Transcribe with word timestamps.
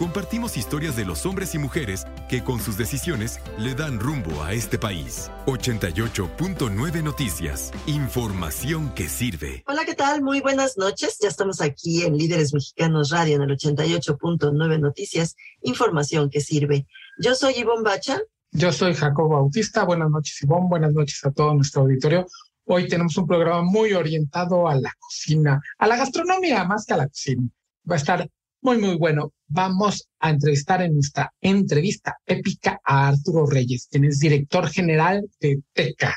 Compartimos 0.00 0.56
historias 0.56 0.96
de 0.96 1.04
los 1.04 1.26
hombres 1.26 1.54
y 1.54 1.58
mujeres 1.58 2.06
que 2.26 2.42
con 2.42 2.58
sus 2.58 2.78
decisiones 2.78 3.38
le 3.58 3.74
dan 3.74 4.00
rumbo 4.00 4.42
a 4.42 4.54
este 4.54 4.78
país. 4.78 5.30
88.9 5.44 7.02
Noticias. 7.02 7.70
Información 7.84 8.94
que 8.94 9.10
sirve. 9.10 9.62
Hola, 9.66 9.84
¿qué 9.84 9.94
tal? 9.94 10.22
Muy 10.22 10.40
buenas 10.40 10.78
noches. 10.78 11.18
Ya 11.20 11.28
estamos 11.28 11.60
aquí 11.60 12.02
en 12.02 12.16
Líderes 12.16 12.54
Mexicanos 12.54 13.10
Radio 13.10 13.36
en 13.36 13.42
el 13.42 13.50
88.9 13.50 14.80
Noticias. 14.80 15.36
Información 15.60 16.30
que 16.30 16.40
sirve. 16.40 16.86
Yo 17.18 17.34
soy 17.34 17.58
Ivonne 17.58 17.82
Bacha. 17.82 18.22
Yo 18.52 18.72
soy 18.72 18.94
Jacobo 18.94 19.34
Bautista. 19.34 19.84
Buenas 19.84 20.08
noches, 20.08 20.40
Ivonne. 20.40 20.68
Buenas 20.70 20.94
noches 20.94 21.22
a 21.26 21.30
todo 21.30 21.52
nuestro 21.52 21.82
auditorio. 21.82 22.26
Hoy 22.64 22.88
tenemos 22.88 23.18
un 23.18 23.26
programa 23.26 23.60
muy 23.60 23.92
orientado 23.92 24.66
a 24.66 24.74
la 24.76 24.94
cocina, 24.98 25.60
a 25.76 25.86
la 25.86 25.96
gastronomía 25.98 26.64
más 26.64 26.86
que 26.86 26.94
a 26.94 26.96
la 26.96 27.06
cocina. 27.06 27.42
Va 27.86 27.96
a 27.96 27.98
estar 27.98 28.30
muy, 28.60 28.78
muy 28.78 28.96
bueno. 28.96 29.32
Vamos 29.48 30.08
a 30.18 30.30
entrevistar 30.30 30.82
en 30.82 30.94
nuestra 30.94 31.32
entrevista 31.40 32.18
épica 32.26 32.80
a 32.84 33.08
Arturo 33.08 33.46
Reyes, 33.46 33.88
quien 33.90 34.04
es 34.04 34.18
director 34.18 34.68
general 34.68 35.28
de 35.40 35.62
TECA. 35.72 36.16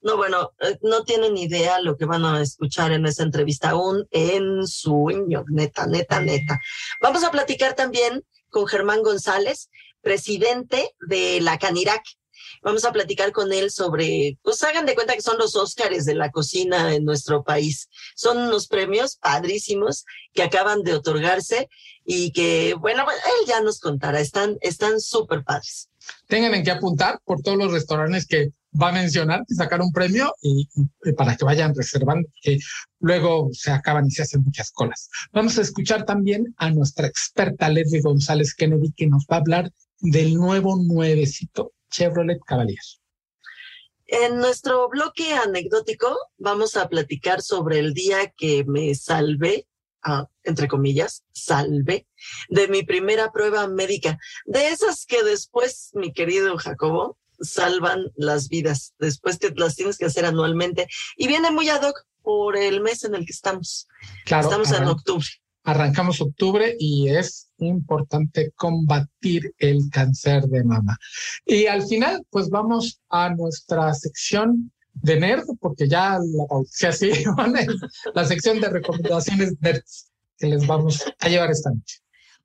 No, 0.00 0.16
bueno, 0.16 0.52
eh, 0.60 0.78
no 0.82 1.02
tienen 1.04 1.36
idea 1.36 1.80
lo 1.80 1.96
que 1.96 2.04
van 2.04 2.24
a 2.24 2.40
escuchar 2.40 2.92
en 2.92 3.04
esa 3.06 3.24
entrevista, 3.24 3.74
un 3.74 4.06
sueño, 4.66 5.44
neta, 5.48 5.86
neta, 5.86 6.20
neta. 6.20 6.58
Vamos 7.00 7.24
a 7.24 7.30
platicar 7.30 7.74
también 7.74 8.24
con 8.48 8.66
Germán 8.66 9.02
González, 9.02 9.68
presidente 10.00 10.94
de 11.08 11.40
la 11.40 11.58
Canirac, 11.58 12.02
Vamos 12.62 12.84
a 12.84 12.92
platicar 12.92 13.32
con 13.32 13.52
él 13.52 13.70
sobre, 13.70 14.38
pues 14.42 14.62
hagan 14.62 14.86
de 14.86 14.94
cuenta 14.94 15.14
que 15.14 15.22
son 15.22 15.38
los 15.38 15.56
Óscares 15.56 16.04
de 16.04 16.14
la 16.14 16.30
cocina 16.30 16.94
en 16.94 17.04
nuestro 17.04 17.44
país. 17.44 17.88
Son 18.14 18.38
unos 18.38 18.68
premios 18.68 19.16
padrísimos 19.16 20.04
que 20.32 20.42
acaban 20.42 20.82
de 20.82 20.94
otorgarse 20.94 21.68
y 22.04 22.32
que, 22.32 22.74
bueno, 22.78 23.04
él 23.10 23.46
ya 23.46 23.60
nos 23.60 23.80
contará, 23.80 24.20
están 24.20 24.56
están 24.60 25.00
súper 25.00 25.44
padres. 25.44 25.88
Tengan 26.26 26.54
en 26.54 26.64
qué 26.64 26.70
apuntar 26.70 27.20
por 27.24 27.42
todos 27.42 27.58
los 27.58 27.72
restaurantes 27.72 28.26
que 28.26 28.52
va 28.80 28.88
a 28.88 28.92
mencionar 28.92 29.44
que 29.46 29.54
sacar 29.54 29.80
un 29.80 29.92
premio 29.92 30.32
y, 30.42 30.68
para 31.16 31.36
que 31.36 31.44
vayan 31.44 31.74
reservando, 31.74 32.28
que 32.42 32.58
luego 33.00 33.48
se 33.52 33.70
acaban 33.70 34.06
y 34.06 34.10
se 34.10 34.22
hacen 34.22 34.42
muchas 34.42 34.70
colas. 34.70 35.08
Vamos 35.32 35.58
a 35.58 35.62
escuchar 35.62 36.04
también 36.04 36.54
a 36.56 36.70
nuestra 36.70 37.06
experta 37.06 37.68
Leslie 37.68 38.02
González 38.02 38.54
Kennedy, 38.54 38.92
que 38.92 39.06
nos 39.06 39.24
va 39.30 39.36
a 39.36 39.40
hablar 39.40 39.72
del 40.00 40.34
nuevo 40.34 40.76
nuevecito 40.76 41.72
Chevrolet 41.90 42.38
Cavalier. 42.46 42.78
En 44.06 44.38
nuestro 44.38 44.88
bloque 44.88 45.34
anecdótico 45.34 46.16
vamos 46.38 46.76
a 46.76 46.88
platicar 46.88 47.42
sobre 47.42 47.78
el 47.78 47.92
día 47.92 48.32
que 48.36 48.64
me 48.64 48.94
salvé, 48.94 49.66
ah, 50.02 50.26
entre 50.44 50.66
comillas, 50.66 51.24
salvé, 51.32 52.06
de 52.48 52.68
mi 52.68 52.84
primera 52.84 53.30
prueba 53.32 53.68
médica. 53.68 54.18
De 54.46 54.68
esas 54.68 55.04
que 55.04 55.22
después, 55.22 55.90
mi 55.92 56.14
querido 56.14 56.56
Jacobo, 56.56 57.18
salvan 57.40 58.10
las 58.16 58.48
vidas, 58.48 58.94
después 58.98 59.38
que 59.38 59.52
las 59.54 59.76
tienes 59.76 59.98
que 59.98 60.06
hacer 60.06 60.24
anualmente. 60.24 60.88
Y 61.16 61.28
viene 61.28 61.50
muy 61.50 61.68
ad 61.68 61.82
hoc 61.82 62.06
por 62.22 62.56
el 62.56 62.80
mes 62.80 63.04
en 63.04 63.14
el 63.14 63.26
que 63.26 63.32
estamos. 63.32 63.88
estamos 64.24 64.72
en 64.72 64.84
octubre. 64.84 65.28
Arrancamos 65.68 66.22
octubre 66.22 66.76
y 66.78 67.10
es 67.10 67.50
importante 67.58 68.52
combatir 68.56 69.54
el 69.58 69.90
cáncer 69.92 70.44
de 70.44 70.64
mama. 70.64 70.96
Y 71.44 71.66
al 71.66 71.82
final, 71.82 72.24
pues 72.30 72.48
vamos 72.48 73.02
a 73.10 73.28
nuestra 73.34 73.92
sección 73.92 74.72
de 74.94 75.20
nerd, 75.20 75.44
porque 75.60 75.86
ya 75.86 76.18
la 76.18 76.88
así, 76.88 77.10
la 78.14 78.24
sección 78.24 78.62
de 78.62 78.70
recomendaciones 78.70 79.60
nerds 79.60 80.10
que 80.38 80.46
les 80.46 80.66
vamos 80.66 81.04
a 81.18 81.28
llevar 81.28 81.50
esta 81.50 81.68
noche. 81.68 81.98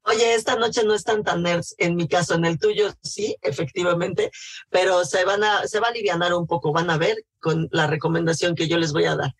Oye, 0.03 0.33
esta 0.33 0.57
noche 0.57 0.83
no 0.83 0.93
están 0.93 1.23
tan 1.23 1.43
nerds, 1.43 1.75
en 1.77 1.95
mi 1.95 2.09
caso, 2.09 2.35
en 2.35 2.43
el 2.43 2.59
tuyo 2.59 2.93
sí, 3.03 3.37
efectivamente, 3.41 4.31
pero 4.69 5.05
se 5.05 5.23
van 5.23 5.45
a, 5.45 5.65
se 5.65 5.79
va 5.79 5.87
a 5.87 5.91
aliviar 5.91 6.33
un 6.33 6.45
poco, 6.45 6.73
van 6.73 6.89
a 6.89 6.97
ver 6.97 7.15
con 7.39 7.69
la 7.71 7.87
recomendación 7.87 8.53
que 8.53 8.67
yo 8.67 8.77
les 8.77 8.91
voy 8.91 9.05
a 9.05 9.15
dar. 9.15 9.33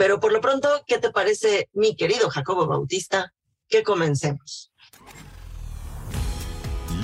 Pero 0.00 0.18
por 0.18 0.32
lo 0.32 0.40
pronto, 0.40 0.82
¿qué 0.86 0.96
te 0.96 1.10
parece, 1.10 1.68
mi 1.74 1.94
querido 1.94 2.30
Jacobo 2.30 2.66
Bautista? 2.66 3.34
Que 3.68 3.82
comencemos. 3.82 4.72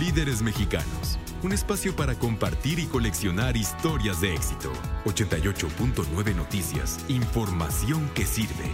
Líderes 0.00 0.40
mexicanos. 0.40 1.18
Un 1.42 1.52
espacio 1.52 1.94
para 1.94 2.18
compartir 2.18 2.78
y 2.78 2.86
coleccionar 2.86 3.54
historias 3.54 4.22
de 4.22 4.32
éxito. 4.32 4.72
88.9 5.04 6.34
Noticias. 6.34 6.98
Información 7.08 8.10
que 8.14 8.24
sirve. 8.24 8.72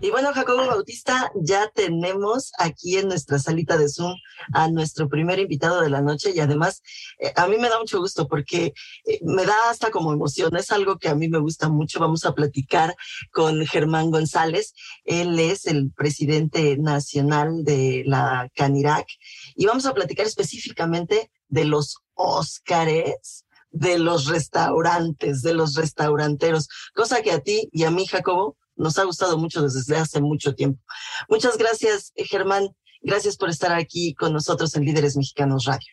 Y 0.00 0.10
bueno, 0.10 0.34
Jacobo 0.34 0.66
Bautista, 0.66 1.30
ya 1.34 1.70
tenemos 1.74 2.52
aquí 2.58 2.98
en 2.98 3.08
nuestra 3.08 3.38
salita 3.38 3.78
de 3.78 3.88
Zoom 3.88 4.14
a 4.52 4.68
nuestro 4.68 5.08
primer 5.08 5.38
invitado 5.38 5.80
de 5.80 5.88
la 5.88 6.02
noche 6.02 6.32
y 6.34 6.40
además 6.40 6.82
eh, 7.18 7.32
a 7.36 7.46
mí 7.46 7.56
me 7.56 7.70
da 7.70 7.78
mucho 7.78 8.00
gusto 8.00 8.28
porque 8.28 8.74
eh, 9.06 9.20
me 9.22 9.46
da 9.46 9.70
hasta 9.70 9.90
como 9.90 10.12
emoción, 10.12 10.54
es 10.56 10.70
algo 10.72 10.98
que 10.98 11.08
a 11.08 11.14
mí 11.14 11.28
me 11.28 11.38
gusta 11.38 11.68
mucho. 11.68 12.00
Vamos 12.00 12.26
a 12.26 12.34
platicar 12.34 12.94
con 13.32 13.64
Germán 13.66 14.10
González, 14.10 14.74
él 15.04 15.38
es 15.38 15.66
el 15.66 15.90
presidente 15.92 16.76
nacional 16.76 17.64
de 17.64 18.02
la 18.04 18.50
Canirac 18.54 19.06
y 19.54 19.64
vamos 19.64 19.86
a 19.86 19.94
platicar 19.94 20.26
específicamente 20.26 21.30
de 21.48 21.64
los 21.64 21.98
Óscares 22.14 23.44
de 23.70 23.98
los 23.98 24.26
restaurantes, 24.26 25.42
de 25.42 25.52
los 25.52 25.74
restauranteros, 25.74 26.68
cosa 26.94 27.22
que 27.22 27.32
a 27.32 27.40
ti 27.40 27.68
y 27.72 27.82
a 27.82 27.90
mí, 27.90 28.06
Jacobo, 28.06 28.56
nos 28.76 28.98
ha 28.98 29.04
gustado 29.04 29.38
mucho 29.38 29.62
desde 29.62 29.96
hace 29.96 30.20
mucho 30.20 30.54
tiempo. 30.54 30.80
Muchas 31.28 31.58
gracias, 31.58 32.12
Germán. 32.16 32.68
Gracias 33.02 33.36
por 33.36 33.50
estar 33.50 33.72
aquí 33.72 34.14
con 34.14 34.32
nosotros 34.32 34.74
en 34.76 34.84
Líderes 34.84 35.16
Mexicanos 35.16 35.66
Radio. 35.66 35.92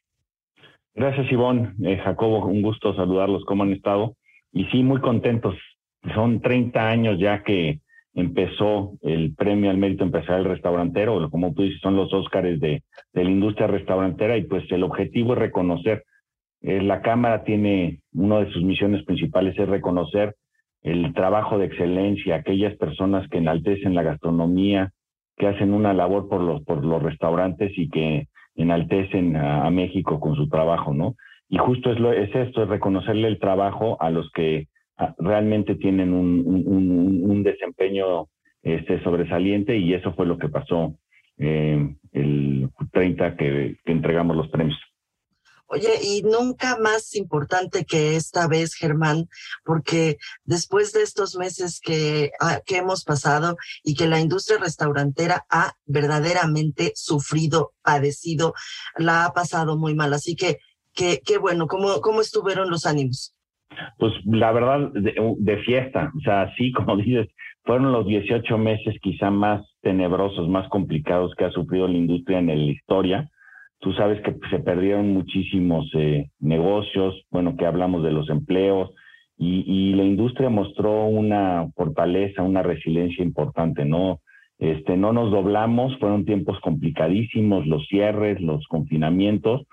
Gracias, 0.93 1.31
Ivonne. 1.31 1.73
Eh, 1.83 1.97
Jacobo, 2.03 2.45
un 2.45 2.61
gusto 2.61 2.95
saludarlos. 2.95 3.43
¿Cómo 3.45 3.63
han 3.63 3.73
estado? 3.73 4.15
Y 4.53 4.65
sí, 4.65 4.83
muy 4.83 5.01
contentos. 5.01 5.55
Son 6.15 6.41
30 6.41 6.87
años 6.87 7.19
ya 7.19 7.43
que 7.43 7.79
empezó 8.13 8.93
el 9.01 9.33
premio 9.35 9.69
al 9.69 9.77
mérito 9.77 10.03
empresarial 10.03 10.45
restaurantero, 10.45 11.29
como 11.29 11.53
tú 11.53 11.63
dices, 11.63 11.79
son 11.81 11.95
los 11.95 12.13
Óscares 12.13 12.59
de, 12.59 12.83
de 13.13 13.23
la 13.23 13.29
industria 13.29 13.67
restaurantera 13.67 14.37
y 14.37 14.43
pues 14.43 14.69
el 14.71 14.83
objetivo 14.83 15.33
es 15.33 15.39
reconocer. 15.39 16.03
Eh, 16.61 16.81
la 16.81 17.01
Cámara 17.01 17.43
tiene, 17.43 18.01
una 18.13 18.39
de 18.39 18.51
sus 18.51 18.63
misiones 18.63 19.03
principales 19.05 19.57
es 19.57 19.67
reconocer 19.67 20.35
el 20.83 21.13
trabajo 21.13 21.57
de 21.57 21.65
excelencia, 21.65 22.35
aquellas 22.35 22.75
personas 22.77 23.27
que 23.29 23.37
enaltecen 23.37 23.93
la 23.93 24.03
gastronomía, 24.03 24.91
que 25.37 25.47
hacen 25.47 25.73
una 25.73 25.93
labor 25.93 26.27
por 26.27 26.41
los, 26.41 26.63
por 26.63 26.83
los 26.83 27.01
restaurantes 27.01 27.71
y 27.77 27.89
que 27.89 28.27
enaltecen 28.55 29.35
a, 29.35 29.69
México 29.69 30.19
con 30.19 30.35
su 30.35 30.49
trabajo, 30.49 30.93
¿no? 30.93 31.15
Y 31.49 31.57
justo 31.57 31.91
es, 31.91 31.99
lo, 31.99 32.11
es 32.11 32.33
esto, 32.33 32.63
es 32.63 32.69
reconocerle 32.69 33.27
el 33.27 33.39
trabajo 33.39 33.97
a 34.01 34.09
los 34.09 34.29
que 34.31 34.67
realmente 35.17 35.75
tienen 35.75 36.13
un, 36.13 36.43
un, 36.45 37.43
desempeño 37.43 38.27
este, 38.61 39.01
sobresaliente 39.03 39.77
y 39.77 39.93
eso 39.93 40.13
fue 40.13 40.27
lo 40.27 40.37
que 40.37 40.49
pasó 40.49 40.93
eh, 41.39 41.95
el 42.11 42.69
30 42.91 43.35
que 43.35 43.77
entregamos 43.85 44.35
los 44.35 44.49
premios. 44.49 44.77
Oye, 45.73 45.87
y 46.03 46.21
nunca 46.23 46.77
más 46.81 47.15
importante 47.15 47.85
que 47.85 48.17
esta 48.17 48.45
vez, 48.49 48.75
Germán, 48.75 49.29
porque 49.63 50.17
después 50.43 50.91
de 50.91 51.01
estos 51.01 51.37
meses 51.37 51.79
que, 51.79 52.31
ah, 52.41 52.59
que 52.65 52.77
hemos 52.77 53.05
pasado 53.05 53.55
y 53.81 53.95
que 53.95 54.07
la 54.07 54.19
industria 54.19 54.59
restaurantera 54.59 55.45
ha 55.49 55.71
verdaderamente 55.85 56.91
sufrido, 56.95 57.71
padecido, 57.83 58.53
la 58.97 59.23
ha 59.23 59.31
pasado 59.31 59.77
muy 59.77 59.95
mal. 59.95 60.13
Así 60.13 60.35
que, 60.35 60.57
qué 60.93 61.37
bueno, 61.37 61.67
¿cómo, 61.67 62.01
¿cómo 62.01 62.19
estuvieron 62.19 62.69
los 62.69 62.85
ánimos? 62.85 63.33
Pues 63.97 64.11
la 64.25 64.51
verdad, 64.51 64.91
de, 64.93 65.13
de, 65.37 65.57
fiesta, 65.63 66.11
o 66.17 66.19
sea, 66.21 66.53
sí, 66.57 66.71
como 66.75 66.97
dices, 66.97 67.29
fueron 67.63 67.93
los 67.93 68.05
18 68.05 68.57
meses 68.57 68.95
quizá 69.01 69.29
más 69.29 69.65
tenebrosos, 69.81 70.49
más 70.49 70.67
complicados 70.69 71.33
que 71.37 71.45
ha 71.45 71.51
sufrido 71.51 71.87
la 71.87 71.97
industria 71.97 72.39
en 72.39 72.47
la 72.47 72.55
historia. 72.55 73.31
Tú 73.81 73.93
sabes 73.93 74.21
que 74.21 74.35
se 74.49 74.59
perdieron 74.59 75.11
muchísimos 75.11 75.91
eh, 75.95 76.29
negocios, 76.39 77.25
bueno, 77.31 77.57
que 77.57 77.65
hablamos 77.65 78.03
de 78.03 78.11
los 78.11 78.29
empleos, 78.29 78.91
y, 79.37 79.63
y, 79.65 79.95
la 79.95 80.03
industria 80.03 80.49
mostró 80.49 81.05
una 81.05 81.67
fortaleza, 81.75 82.43
una 82.43 82.61
resiliencia 82.61 83.23
importante, 83.23 83.85
¿no? 83.85 84.19
Este, 84.59 84.95
no 84.95 85.13
nos 85.13 85.31
doblamos, 85.31 85.97
fueron 85.97 86.25
tiempos 86.25 86.59
complicadísimos, 86.59 87.65
los 87.65 87.87
cierres, 87.87 88.39
los 88.39 88.67
confinamientos, 88.67 89.63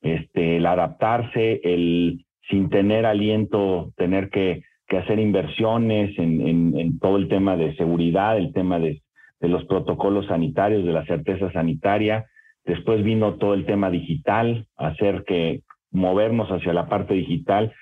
este, 0.00 0.56
el 0.56 0.64
adaptarse, 0.64 1.60
el 1.62 2.24
sin 2.48 2.70
tener 2.70 3.04
aliento, 3.04 3.92
tener 3.98 4.30
que, 4.30 4.62
que 4.88 4.96
hacer 4.96 5.18
inversiones 5.18 6.18
en, 6.18 6.40
en, 6.40 6.78
en, 6.78 6.98
todo 6.98 7.18
el 7.18 7.28
tema 7.28 7.58
de 7.58 7.76
seguridad, 7.76 8.38
el 8.38 8.54
tema 8.54 8.78
de, 8.78 9.02
de 9.40 9.48
los 9.48 9.66
protocolos 9.66 10.26
sanitarios, 10.26 10.86
de 10.86 10.92
la 10.92 11.04
certeza 11.04 11.52
sanitaria. 11.52 12.24
Después 12.70 13.02
vino 13.02 13.34
todo 13.34 13.54
el 13.54 13.66
tema 13.66 13.90
digital, 13.90 14.64
hacer 14.76 15.24
que 15.26 15.62
movernos 15.90 16.48
hacia 16.50 16.72
la 16.72 16.86
parte 16.86 17.14
digital. 17.14 17.72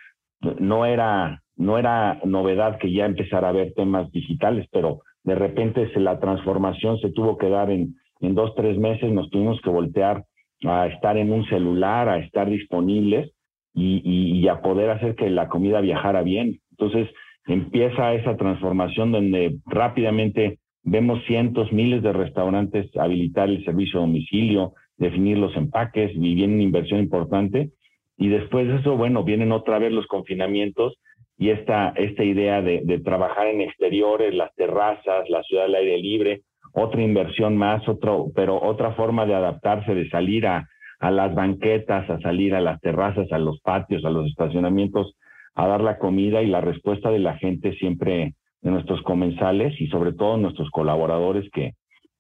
No 0.59 0.87
era, 0.87 1.43
no 1.57 1.77
era 1.77 2.19
novedad 2.25 2.79
que 2.79 2.91
ya 2.91 3.05
empezara 3.05 3.49
a 3.49 3.51
haber 3.51 3.75
temas 3.75 4.11
digitales, 4.13 4.67
pero 4.73 5.01
de 5.25 5.35
repente 5.35 5.91
la 5.97 6.19
transformación 6.19 6.97
se 7.01 7.11
tuvo 7.11 7.37
que 7.37 7.51
dar 7.51 7.71
en, 7.71 7.97
en 8.21 8.35
dos, 8.35 8.55
tres 8.55 8.79
meses, 8.79 9.13
nos 9.13 9.29
tuvimos 9.29 9.61
que 9.61 9.69
voltear 9.69 10.25
a 10.65 10.87
estar 10.87 11.19
en 11.19 11.35
un 11.35 11.45
celular, 11.49 12.09
a 12.09 12.21
estar 12.21 12.49
disponibles 12.49 13.31
y, 13.75 14.01
y 14.41 14.49
a 14.49 14.63
poder 14.63 14.89
hacer 14.89 15.17
que 15.17 15.29
la 15.29 15.49
comida 15.49 15.83
viajara 15.83 16.23
bien. 16.23 16.61
Entonces 16.71 17.11
empieza 17.47 18.15
esa 18.15 18.39
transformación 18.39 19.13
donde 19.13 19.59
rápidamente 19.67 20.61
Vemos 20.91 21.23
cientos, 21.27 21.71
miles 21.71 22.03
de 22.03 22.15
restaurantes 22.15 22.89
habilitar 22.97 23.51
el 23.51 23.63
servicio 23.63 24.01
a 24.01 24.03
domicilio, 24.03 24.73
definir 24.97 25.37
los 25.37 25.55
empaques, 25.55 26.11
y 26.15 26.35
viene 26.35 26.55
una 26.55 26.63
inversión 26.63 27.01
importante. 27.01 27.73
Y 28.17 28.29
después 28.29 28.67
de 28.67 28.77
eso, 28.77 28.97
bueno, 28.97 29.23
vienen 29.23 29.53
otra 29.53 29.79
vez 29.79 29.93
los 29.93 30.07
confinamientos 30.07 30.99
y 31.37 31.51
esta, 31.51 31.91
esta 31.91 32.25
idea 32.25 32.63
de, 32.63 32.81
de 32.85 33.01
trabajar 33.01 33.49
en 33.49 33.61
exteriores, 33.61 34.35
las 34.35 34.55
terrazas, 34.55 35.29
la 35.29 35.43
ciudad 35.43 35.67
al 35.67 35.75
aire 35.75 35.99
libre, 35.99 36.41
otra 36.73 37.03
inversión 37.03 37.59
más, 37.59 37.87
otro, 37.87 38.29
pero 38.35 38.59
otra 38.59 38.95
forma 38.95 39.27
de 39.27 39.35
adaptarse, 39.35 39.95
de 39.95 40.09
salir 40.09 40.47
a, 40.47 40.67
a 41.01 41.11
las 41.11 41.35
banquetas, 41.35 42.09
a 42.09 42.19
salir 42.21 42.55
a 42.55 42.63
las 42.63 42.81
terrazas, 42.81 43.31
a 43.31 43.39
los 43.39 43.61
patios, 43.61 44.07
a 44.07 44.11
los 44.11 44.27
estacionamientos, 44.27 45.17
a 45.55 45.67
dar 45.67 45.83
la 45.83 45.99
comida 45.99 46.41
y 46.41 46.47
la 46.47 46.63
respuesta 46.63 47.11
de 47.11 47.19
la 47.19 47.37
gente 47.37 47.75
siempre 47.75 48.33
de 48.63 48.71
nuestros 48.71 49.03
comensales 49.03 49.81
y 49.81 49.87
sobre 49.89 50.13
todo 50.13 50.37
nuestros 50.37 50.71
colaboradores 50.71 51.49
que, 51.53 51.75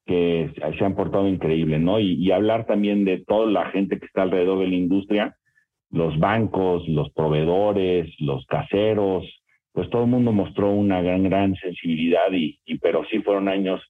que 0.06 0.50
se 0.79 0.85
han 0.85 0.94
portado 0.94 1.29
increíble, 1.29 1.79
¿no? 1.79 2.00
Y, 2.00 2.31
hablar 2.31 2.67
también 2.67 3.05
de 3.05 3.23
toda 3.26 3.50
la 3.50 3.70
gente 3.70 3.99
que 3.99 4.06
está 4.06 4.23
alrededor 4.23 4.61
de 4.61 4.69
la 4.69 4.75
industria, 4.75 5.37
los 5.90 6.19
bancos, 6.19 6.87
los 6.88 7.11
proveedores, 7.12 8.08
los 8.19 8.44
caseros, 8.46 9.25
pues 9.73 9.90
todo 9.90 10.05
el 10.05 10.11
mundo 10.11 10.32
mostró 10.32 10.73
una 10.73 11.02
gran, 11.02 11.25
gran 11.25 11.55
sensibilidad 11.56 12.32
y, 12.32 12.58
y 12.64 12.79
pero 12.79 13.05
sí 13.11 13.19
fueron 13.20 13.49
años, 13.49 13.81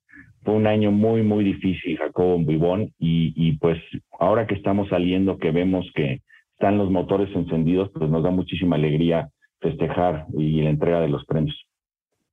fue 0.43 0.55
un 0.55 0.67
año 0.67 0.91
muy, 0.91 1.23
muy 1.23 1.45
difícil, 1.45 1.97
Jacobo 1.97 2.39
Bibón, 2.39 2.93
y, 2.99 3.33
y 3.37 3.57
pues 3.59 3.79
ahora 4.19 4.47
que 4.47 4.55
estamos 4.55 4.89
saliendo, 4.89 5.39
que 5.39 5.51
vemos 5.51 5.91
que 5.95 6.21
están 6.55 6.79
los 6.79 6.91
motores 6.91 7.35
encendidos, 7.35 7.91
pues 7.95 8.11
nos 8.11 8.25
da 8.25 8.31
muchísima 8.31 8.75
alegría 8.75 9.29
festejar 9.61 10.27
y 10.37 10.63
la 10.63 10.71
entrega 10.71 11.01
de 11.01 11.09
los 11.09 11.25
premios. 11.27 11.68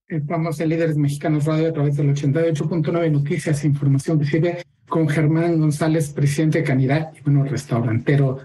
Estamos 0.08 0.60
en 0.60 0.70
Líderes 0.70 0.98
Mexicanos 0.98 1.46
Radio 1.46 1.70
a 1.70 1.74
través 1.74 1.98
del 1.98 2.14
88.9 2.14 3.12
Noticias 3.12 3.64
e 3.64 3.68
Información 3.68 4.20
que 4.20 4.26
sirve 4.26 4.64
con 4.88 5.10
Germán 5.10 5.60
González, 5.60 6.14
presidente 6.14 6.60
de 6.60 6.64
Canidad 6.64 7.12
y 7.18 7.22
bueno, 7.22 7.44
restaurantero 7.44 8.38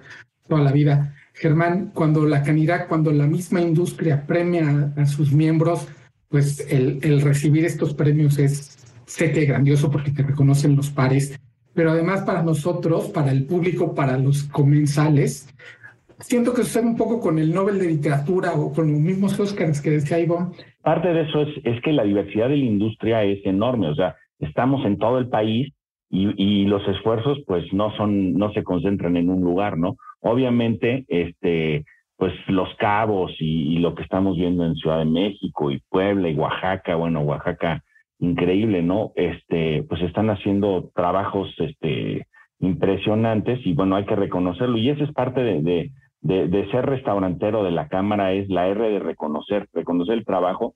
toda 0.49 0.62
la 0.62 0.73
vida. 0.73 1.15
Germán, 1.35 1.91
cuando 1.93 2.25
la 2.25 2.43
Canidad, 2.43 2.89
cuando 2.89 3.12
la 3.12 3.27
misma 3.27 3.61
industria 3.61 4.27
premia 4.27 4.91
a, 4.97 5.03
a 5.03 5.07
sus 5.07 5.33
miembros, 5.33 5.87
pues 6.31 6.65
el, 6.71 6.99
el, 7.03 7.21
recibir 7.21 7.67
estos 7.67 7.93
premios 7.93 8.39
es, 8.39 8.79
sé 9.05 9.31
que 9.31 9.45
grandioso 9.45 9.91
porque 9.91 10.13
te 10.13 10.23
reconocen 10.23 10.77
los 10.77 10.89
pares, 10.89 11.39
pero 11.75 11.91
además 11.91 12.23
para 12.23 12.43
nosotros, 12.43 13.09
para 13.09 13.33
el 13.33 13.45
público, 13.45 13.95
para 13.95 14.17
los 14.17 14.45
comensales, 14.45 15.47
siento 16.20 16.52
que 16.52 16.62
sucede 16.62 16.87
un 16.87 16.96
poco 16.96 17.20
con 17.20 17.38
el 17.38 17.52
Nobel 17.52 17.78
de 17.78 17.87
Literatura 17.87 18.52
o 18.52 18.72
con 18.72 18.90
los 18.90 19.00
mismos 19.00 19.38
Oscars 19.38 19.81
que 19.81 19.90
decía 19.90 20.19
Ivonne. 20.19 20.50
Parte 20.82 21.12
de 21.12 21.22
eso 21.22 21.43
es, 21.43 21.49
es 21.64 21.82
que 21.82 21.93
la 21.93 22.05
diversidad 22.05 22.49
de 22.49 22.56
la 22.56 22.64
industria 22.64 23.25
es 23.25 23.44
enorme, 23.44 23.88
o 23.88 23.94
sea, 23.94 24.17
estamos 24.38 24.84
en 24.87 24.99
todo 24.99 25.19
el 25.19 25.28
país 25.28 25.72
y, 26.08 26.32
y 26.37 26.64
los 26.64 26.87
esfuerzos 26.88 27.38
pues 27.46 27.64
no 27.72 27.94
son, 27.96 28.34
no 28.34 28.52
se 28.52 28.62
concentran 28.62 29.17
en 29.17 29.31
un 29.31 29.43
lugar, 29.43 29.78
¿no? 29.78 29.96
Obviamente, 30.20 31.05
este, 31.08 31.84
pues 32.17 32.34
los 32.49 32.69
cabos 32.76 33.32
y, 33.38 33.78
lo 33.78 33.94
que 33.94 34.02
estamos 34.02 34.37
viendo 34.37 34.67
en 34.67 34.75
Ciudad 34.75 34.99
de 34.99 35.06
México 35.06 35.70
y 35.70 35.81
Puebla 35.88 36.28
y 36.28 36.34
Oaxaca, 36.34 36.94
bueno, 36.94 37.22
Oaxaca, 37.22 37.82
increíble, 38.19 38.82
¿no? 38.82 39.12
Este, 39.14 39.82
pues 39.88 40.02
están 40.02 40.28
haciendo 40.28 40.90
trabajos, 40.94 41.49
este, 41.58 42.26
impresionantes 42.58 43.61
y 43.64 43.72
bueno, 43.72 43.96
hay 43.96 44.05
que 44.05 44.17
reconocerlo 44.17 44.76
y 44.76 44.90
eso 44.90 45.02
es 45.02 45.12
parte 45.12 45.40
de, 45.40 45.90
de, 46.22 46.70
ser 46.70 46.87
restaurantero 46.87 47.64
de 47.64 47.70
la 47.70 47.88
Cámara 47.88 48.32
es 48.32 48.49
la 48.49 48.69
R 48.69 48.90
de 48.90 48.99
reconocer, 48.99 49.69
reconocer 49.72 50.14
el 50.14 50.25
trabajo. 50.25 50.75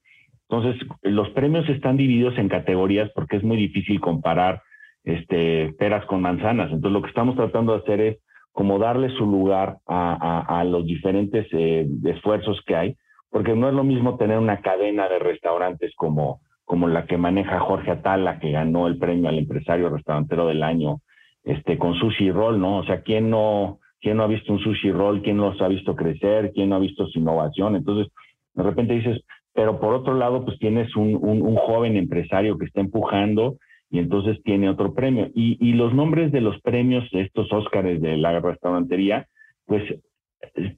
Entonces, 0.48 0.80
los 1.02 1.28
premios 1.30 1.68
están 1.68 1.96
divididos 1.96 2.36
en 2.38 2.48
categorías 2.48 3.10
porque 3.14 3.36
es 3.36 3.42
muy 3.42 3.56
difícil 3.56 4.00
comparar 4.00 4.62
este, 5.04 5.74
peras 5.78 6.04
con 6.06 6.22
manzanas. 6.22 6.66
Entonces, 6.66 6.92
lo 6.92 7.02
que 7.02 7.08
estamos 7.08 7.36
tratando 7.36 7.72
de 7.72 7.78
hacer 7.80 8.00
es 8.00 8.18
como 8.52 8.78
darle 8.78 9.10
su 9.10 9.26
lugar 9.26 9.78
a, 9.86 10.14
a, 10.48 10.60
a 10.60 10.64
los 10.64 10.86
diferentes 10.86 11.46
eh, 11.52 11.86
esfuerzos 12.04 12.62
que 12.66 12.76
hay, 12.76 12.96
porque 13.28 13.54
no 13.54 13.68
es 13.68 13.74
lo 13.74 13.82
mismo 13.82 14.16
tener 14.16 14.38
una 14.38 14.60
cadena 14.60 15.08
de 15.08 15.18
restaurantes 15.18 15.92
como, 15.96 16.40
como 16.64 16.86
la 16.86 17.04
que 17.06 17.18
maneja 17.18 17.58
Jorge 17.58 17.90
Atala, 17.90 18.38
que 18.38 18.52
ganó 18.52 18.86
el 18.86 18.98
premio 18.98 19.28
al 19.28 19.38
empresario 19.38 19.90
restaurantero 19.90 20.46
del 20.46 20.62
año, 20.62 21.00
este, 21.42 21.78
con 21.78 21.94
sushi 21.94 22.30
roll, 22.30 22.60
¿no? 22.60 22.78
O 22.78 22.84
sea, 22.84 23.02
¿quién 23.02 23.28
no, 23.28 23.80
¿Quién 24.04 24.18
no 24.18 24.24
ha 24.24 24.26
visto 24.26 24.52
un 24.52 24.58
sushi 24.58 24.90
roll? 24.92 25.22
¿Quién 25.22 25.38
los 25.38 25.58
ha 25.62 25.68
visto 25.68 25.96
crecer? 25.96 26.52
¿Quién 26.54 26.68
no 26.68 26.76
ha 26.76 26.78
visto 26.78 27.06
su 27.06 27.20
innovación? 27.20 27.74
Entonces, 27.74 28.12
de 28.52 28.62
repente 28.62 28.92
dices, 28.92 29.22
pero 29.54 29.80
por 29.80 29.94
otro 29.94 30.12
lado, 30.12 30.44
pues 30.44 30.58
tienes 30.58 30.94
un, 30.94 31.14
un, 31.14 31.40
un 31.40 31.56
joven 31.56 31.96
empresario 31.96 32.58
que 32.58 32.66
está 32.66 32.82
empujando 32.82 33.56
y 33.90 34.00
entonces 34.00 34.42
tiene 34.42 34.68
otro 34.68 34.92
premio. 34.92 35.30
Y, 35.34 35.72
los 35.72 35.94
nombres 35.94 36.32
de 36.32 36.42
los 36.42 36.60
premios, 36.60 37.08
estos 37.12 37.50
Óscares 37.50 38.02
de 38.02 38.18
la 38.18 38.38
restaurantería, 38.40 39.26
pues 39.64 39.82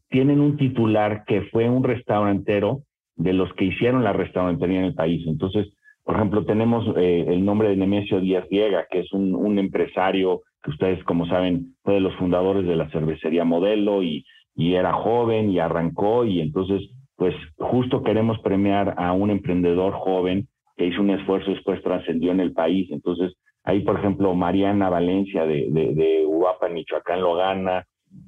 tienen 0.09 0.39
un 0.39 0.57
titular 0.57 1.25
que 1.27 1.43
fue 1.51 1.69
un 1.69 1.83
restaurantero 1.83 2.83
de 3.17 3.33
los 3.33 3.53
que 3.55 3.65
hicieron 3.65 4.05
la 4.05 4.13
restaurantería 4.13 4.79
en 4.79 4.85
el 4.85 4.95
país. 4.95 5.27
Entonces, 5.27 5.67
por 6.05 6.15
ejemplo, 6.15 6.45
tenemos 6.45 6.97
eh, 6.97 7.25
el 7.27 7.45
nombre 7.45 7.71
de 7.71 7.77
Nemesio 7.77 8.21
Díaz 8.21 8.49
Viega, 8.49 8.87
que 8.89 9.01
es 9.01 9.13
un 9.13 9.59
empresario 9.59 10.43
ustedes, 10.71 11.03
como 11.05 11.27
saben, 11.27 11.75
fue 11.83 11.95
de 11.95 12.01
los 12.01 12.15
fundadores 12.17 12.67
de 12.67 12.77
la 12.77 12.89
cervecería 12.91 13.45
Modelo 13.45 14.03
y, 14.03 14.25
y 14.55 14.75
era 14.75 14.93
joven 14.93 15.51
y 15.51 15.59
arrancó 15.59 16.25
y 16.25 16.41
entonces, 16.41 16.83
pues 17.17 17.35
justo 17.59 18.03
queremos 18.03 18.39
premiar 18.41 18.95
a 18.99 19.13
un 19.13 19.31
emprendedor 19.31 19.93
joven 19.95 20.49
que 20.77 20.87
hizo 20.87 21.01
un 21.01 21.11
esfuerzo 21.11 21.51
y 21.51 21.55
después 21.55 21.83
trascendió 21.83 22.33
en 22.33 22.41
el 22.41 22.53
país. 22.53 22.91
Entonces, 22.91 23.35
ahí, 23.65 23.81
por 23.81 23.99
ejemplo, 23.99 24.35
Mariana 24.35 24.91
Valencia 24.91 25.47
de, 25.47 25.69
de, 25.71 25.95
de 25.95 26.27
Uruapan, 26.27 26.75
Michoacán, 26.75 27.21
lo 27.21 27.35
gana. 27.35 27.85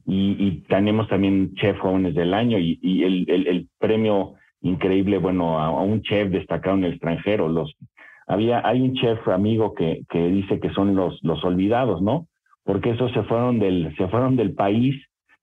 Y, 0.07 0.37
y, 0.39 0.63
tenemos 0.69 1.09
también 1.09 1.55
chef 1.55 1.79
jóvenes 1.79 2.15
del 2.15 2.35
año 2.35 2.59
y, 2.59 2.79
y 2.83 3.05
el, 3.05 3.25
el, 3.29 3.69
premio 3.79 4.35
increíble, 4.61 5.19
bueno, 5.19 5.59
a, 5.59 5.71
un 5.83 6.03
chef 6.03 6.31
destacado 6.31 6.77
en 6.77 6.85
el 6.85 6.93
extranjero. 6.93 7.49
Los 7.49 7.75
había, 8.29 8.61
hay 8.65 8.83
un 8.83 8.95
chef 8.95 9.27
amigo 9.29 9.75
que, 9.75 10.03
que 10.11 10.29
dice 10.29 10.61
que 10.61 10.71
son 10.71 10.95
los, 10.95 11.19
los 11.23 11.43
olvidados, 11.45 12.03
¿no? 12.03 12.29
Porque 12.63 12.91
esos 12.91 13.11
se 13.13 13.23
fueron 13.23 13.59
del, 13.59 13.95
se 13.97 14.07
fueron 14.09 14.37
del 14.37 14.55
país, 14.55 14.95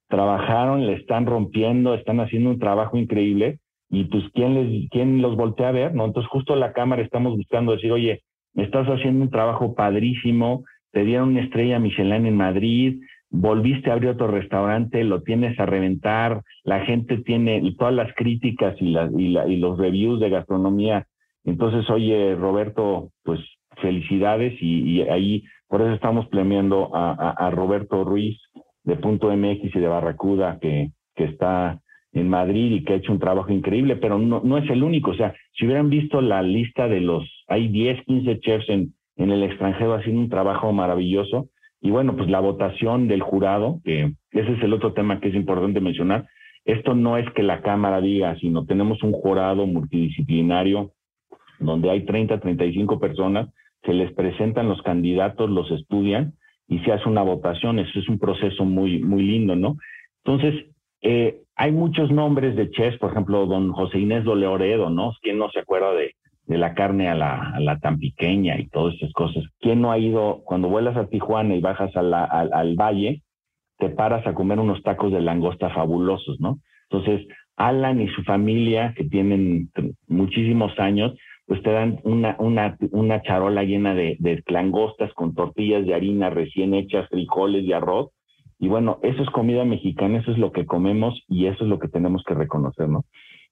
trabajaron, 0.08 0.86
le 0.86 0.94
están 0.94 1.26
rompiendo, 1.26 1.96
están 1.96 2.20
haciendo 2.20 2.52
un 2.52 2.60
trabajo 2.60 2.96
increíble, 2.98 3.58
y 3.90 4.06
pues 4.06 4.24
quién 4.34 4.54
les, 4.54 4.90
quién 4.92 5.22
los 5.22 5.36
voltea 5.36 5.70
a 5.70 5.72
ver, 5.74 5.96
¿no? 5.96 6.06
Entonces 6.06 6.30
justo 6.30 6.56
la 6.56 6.74
cámara 6.74 7.02
estamos 7.02 7.36
buscando 7.36 7.72
decir, 7.72 7.92
oye, 7.92 8.22
estás 8.54 8.88
haciendo 8.88 9.24
un 9.24 9.32
trabajo 9.32 9.74
padrísimo, 9.74 10.64
te 10.92 11.04
dieron 11.04 11.30
una 11.30 11.42
estrella 11.42 11.80
Michelin 11.80 12.28
en 12.28 12.38
Madrid, 12.38 13.02
volviste 13.32 13.90
a 13.90 13.94
abrir 13.94 14.12
otro 14.12 14.28
restaurante, 14.28 15.04
lo 15.04 15.24
tienes 15.24 15.60
a 15.60 15.66
reventar, 15.66 16.42
la 16.64 16.82
gente 16.82 17.18
tiene 17.18 17.62
todas 17.78 17.96
las 17.96 18.14
críticas 18.16 18.76
y, 18.80 18.92
la, 18.92 19.10
y, 19.18 19.30
la, 19.30 19.48
y 19.48 19.58
los 19.58 19.78
reviews 19.78 20.20
de 20.20 20.30
gastronomía 20.30 21.08
entonces, 21.46 21.90
oye, 21.90 22.36
Roberto, 22.36 23.12
pues 23.24 23.40
felicidades 23.82 24.54
y, 24.62 25.02
ahí, 25.02 25.44
por 25.68 25.82
eso 25.82 25.94
estamos 25.94 26.28
premiando 26.28 26.92
a, 26.94 27.50
Roberto 27.52 28.04
Ruiz 28.04 28.40
de 28.84 28.96
Punto 28.96 29.36
MX 29.36 29.76
y 29.76 29.80
de 29.80 29.88
Barracuda, 29.88 30.58
que, 30.60 30.90
que 31.16 31.26
está 31.26 31.80
en 32.14 32.30
Madrid 32.30 32.72
y 32.72 32.84
que 32.84 32.94
ha 32.94 32.98
hecho 32.98 33.12
un 33.12 33.20
trabajo 33.20 33.52
increíble, 33.52 33.96
pero 33.98 34.18
no, 34.18 34.42
no 34.44 34.58
es 34.58 34.70
el 34.70 34.84
único. 34.84 35.12
O 35.12 35.16
sea, 35.16 35.36
si 35.54 35.66
hubieran 35.66 35.90
visto 35.90 36.22
la 36.22 36.42
lista 36.42 36.88
de 36.88 37.02
los, 37.02 37.24
hay 37.48 37.68
10, 37.68 38.06
15 38.06 38.40
chefs 38.40 38.70
en, 38.70 38.94
en 39.18 39.32
el 39.32 39.44
extranjero 39.44 39.94
haciendo 39.94 40.22
un 40.22 40.30
trabajo 40.30 40.72
maravilloso. 40.72 41.50
Y 41.82 41.92
bueno, 41.92 42.16
pues 42.16 42.30
la 42.30 42.40
votación 42.40 43.08
del 43.08 43.22
jurado, 43.22 43.80
que 43.84 44.14
ese 44.32 44.52
es 44.54 44.64
el 44.64 44.74
otro 44.74 44.94
tema 44.94 45.20
que 45.20 45.30
es 45.30 45.36
importante 45.36 45.82
mencionar. 45.82 46.26
Esto 46.64 46.96
no 46.96 47.18
es 47.18 47.30
que 47.34 47.44
la 47.44 47.62
Cámara 47.62 48.02
diga, 48.02 48.36
sino 48.40 48.66
tenemos 48.66 49.04
un 49.04 49.12
jurado 49.12 49.68
multidisciplinario 49.68 50.92
donde 51.60 51.90
hay 51.90 52.06
30, 52.06 52.40
35 52.40 53.00
personas, 53.00 53.50
se 53.84 53.94
les 53.94 54.12
presentan 54.14 54.68
los 54.68 54.82
candidatos, 54.82 55.50
los 55.50 55.70
estudian 55.72 56.34
y 56.68 56.80
se 56.80 56.92
hace 56.92 57.08
una 57.08 57.22
votación. 57.22 57.80
Eso 57.80 58.00
es 58.00 58.10
un 58.10 58.20
proceso 58.20 58.66
muy, 58.66 59.00
muy 59.00 59.24
lindo, 59.24 59.56
¿no? 59.56 59.78
Entonces, 60.24 60.66
eh, 61.02 61.42
hay 61.56 61.72
muchos 61.72 62.12
nombres 62.12 62.56
de 62.56 62.70
chefs, 62.72 62.98
por 62.98 63.12
ejemplo, 63.12 63.46
don 63.46 63.72
José 63.72 64.00
Inés 64.00 64.24
Doleoredo, 64.24 64.90
¿no? 64.90 65.14
¿Quién 65.22 65.38
no 65.38 65.50
se 65.52 65.60
acuerda 65.60 65.94
de, 65.94 66.16
de 66.48 66.58
la 66.58 66.74
carne 66.74 67.08
a 67.08 67.16
la, 67.16 67.52
a 67.52 67.60
la 67.60 67.78
tan 67.80 68.00
pequeña 68.00 68.60
y 68.60 68.68
todas 68.68 68.96
esas 68.96 69.14
cosas? 69.14 69.44
¿Quién 69.60 69.82
no 69.82 69.92
ha 69.92 70.00
ido, 70.00 70.42
cuando 70.46 70.68
vuelas 70.68 70.98
a 70.98 71.08
Tijuana 71.08 71.56
y 71.56 71.62
bajas 71.62 71.96
a 71.96 72.00
al 72.00 72.76
valle, 72.76 73.22
te 73.78 73.90
paras 73.90 74.26
a 74.26 74.34
comer 74.34 74.60
unos 74.60 74.82
tacos 74.84 75.12
de 75.12 75.22
langosta 75.22 75.70
fabulosos, 75.70 76.40
¿no? 76.40 76.60
Entonces, 76.90 77.28
Alan 77.58 78.02
y 78.02 78.08
su 78.10 78.24
familia, 78.24 78.94
que 78.96 79.06
tienen 79.06 79.70
muchísimos 80.08 80.78
años, 80.80 81.14
pues 81.48 81.62
te 81.62 81.72
dan 81.72 82.00
una, 82.04 82.36
una, 82.40 82.78
una 82.92 83.22
charola 83.22 83.64
llena 83.64 83.94
de, 83.94 84.18
de 84.20 84.44
langostas 84.48 85.14
con 85.14 85.36
tortillas 85.36 85.86
de 85.86 85.94
harina 85.94 86.30
recién 86.30 86.74
hechas, 86.74 87.08
frijoles 87.10 87.64
y 87.64 87.74
arroz. 87.74 88.10
Y 88.58 88.68
bueno, 88.68 89.00
eso 89.04 89.22
es 89.22 89.30
comida 89.30 89.64
mexicana, 89.66 90.20
eso 90.20 90.32
es 90.32 90.38
lo 90.38 90.52
que 90.52 90.66
comemos 90.66 91.22
y 91.28 91.48
eso 91.48 91.64
es 91.66 91.70
lo 91.70 91.78
que 91.78 91.90
tenemos 91.90 92.24
que 92.26 92.34
reconocer, 92.34 92.88
¿no? 92.88 93.06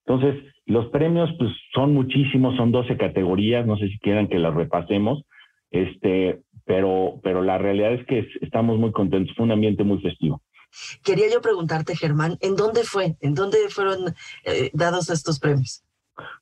Entonces, 0.06 0.44
los 0.66 0.88
premios, 0.88 1.30
pues 1.38 1.52
son 1.74 1.94
muchísimos, 1.94 2.56
son 2.58 2.72
12 2.72 2.98
categorías, 2.98 3.66
no 3.66 3.78
sé 3.78 3.88
si 3.88 4.00
quieran 4.00 4.28
que 4.28 4.40
las 4.40 4.54
repasemos, 4.54 5.24
este, 5.72 6.42
pero, 6.66 7.20
pero 7.24 7.42
la 7.42 7.58
realidad 7.58 7.94
es 7.94 8.06
que 8.06 8.28
estamos 8.42 8.78
muy 8.80 8.92
contentos, 8.92 9.36
fue 9.36 9.46
un 9.46 9.52
ambiente 9.52 9.84
muy 9.84 10.02
festivo. 10.02 10.42
Quería 11.04 11.32
yo 11.32 11.42
preguntarte, 11.42 11.96
Germán, 11.96 12.38
¿en 12.42 12.56
dónde 12.56 12.84
fue? 12.84 13.16
¿En 13.22 13.34
dónde 13.36 13.58
fueron 13.70 14.14
eh, 14.46 14.72
dados 14.74 15.10
estos 15.10 15.40
premios? 15.40 15.84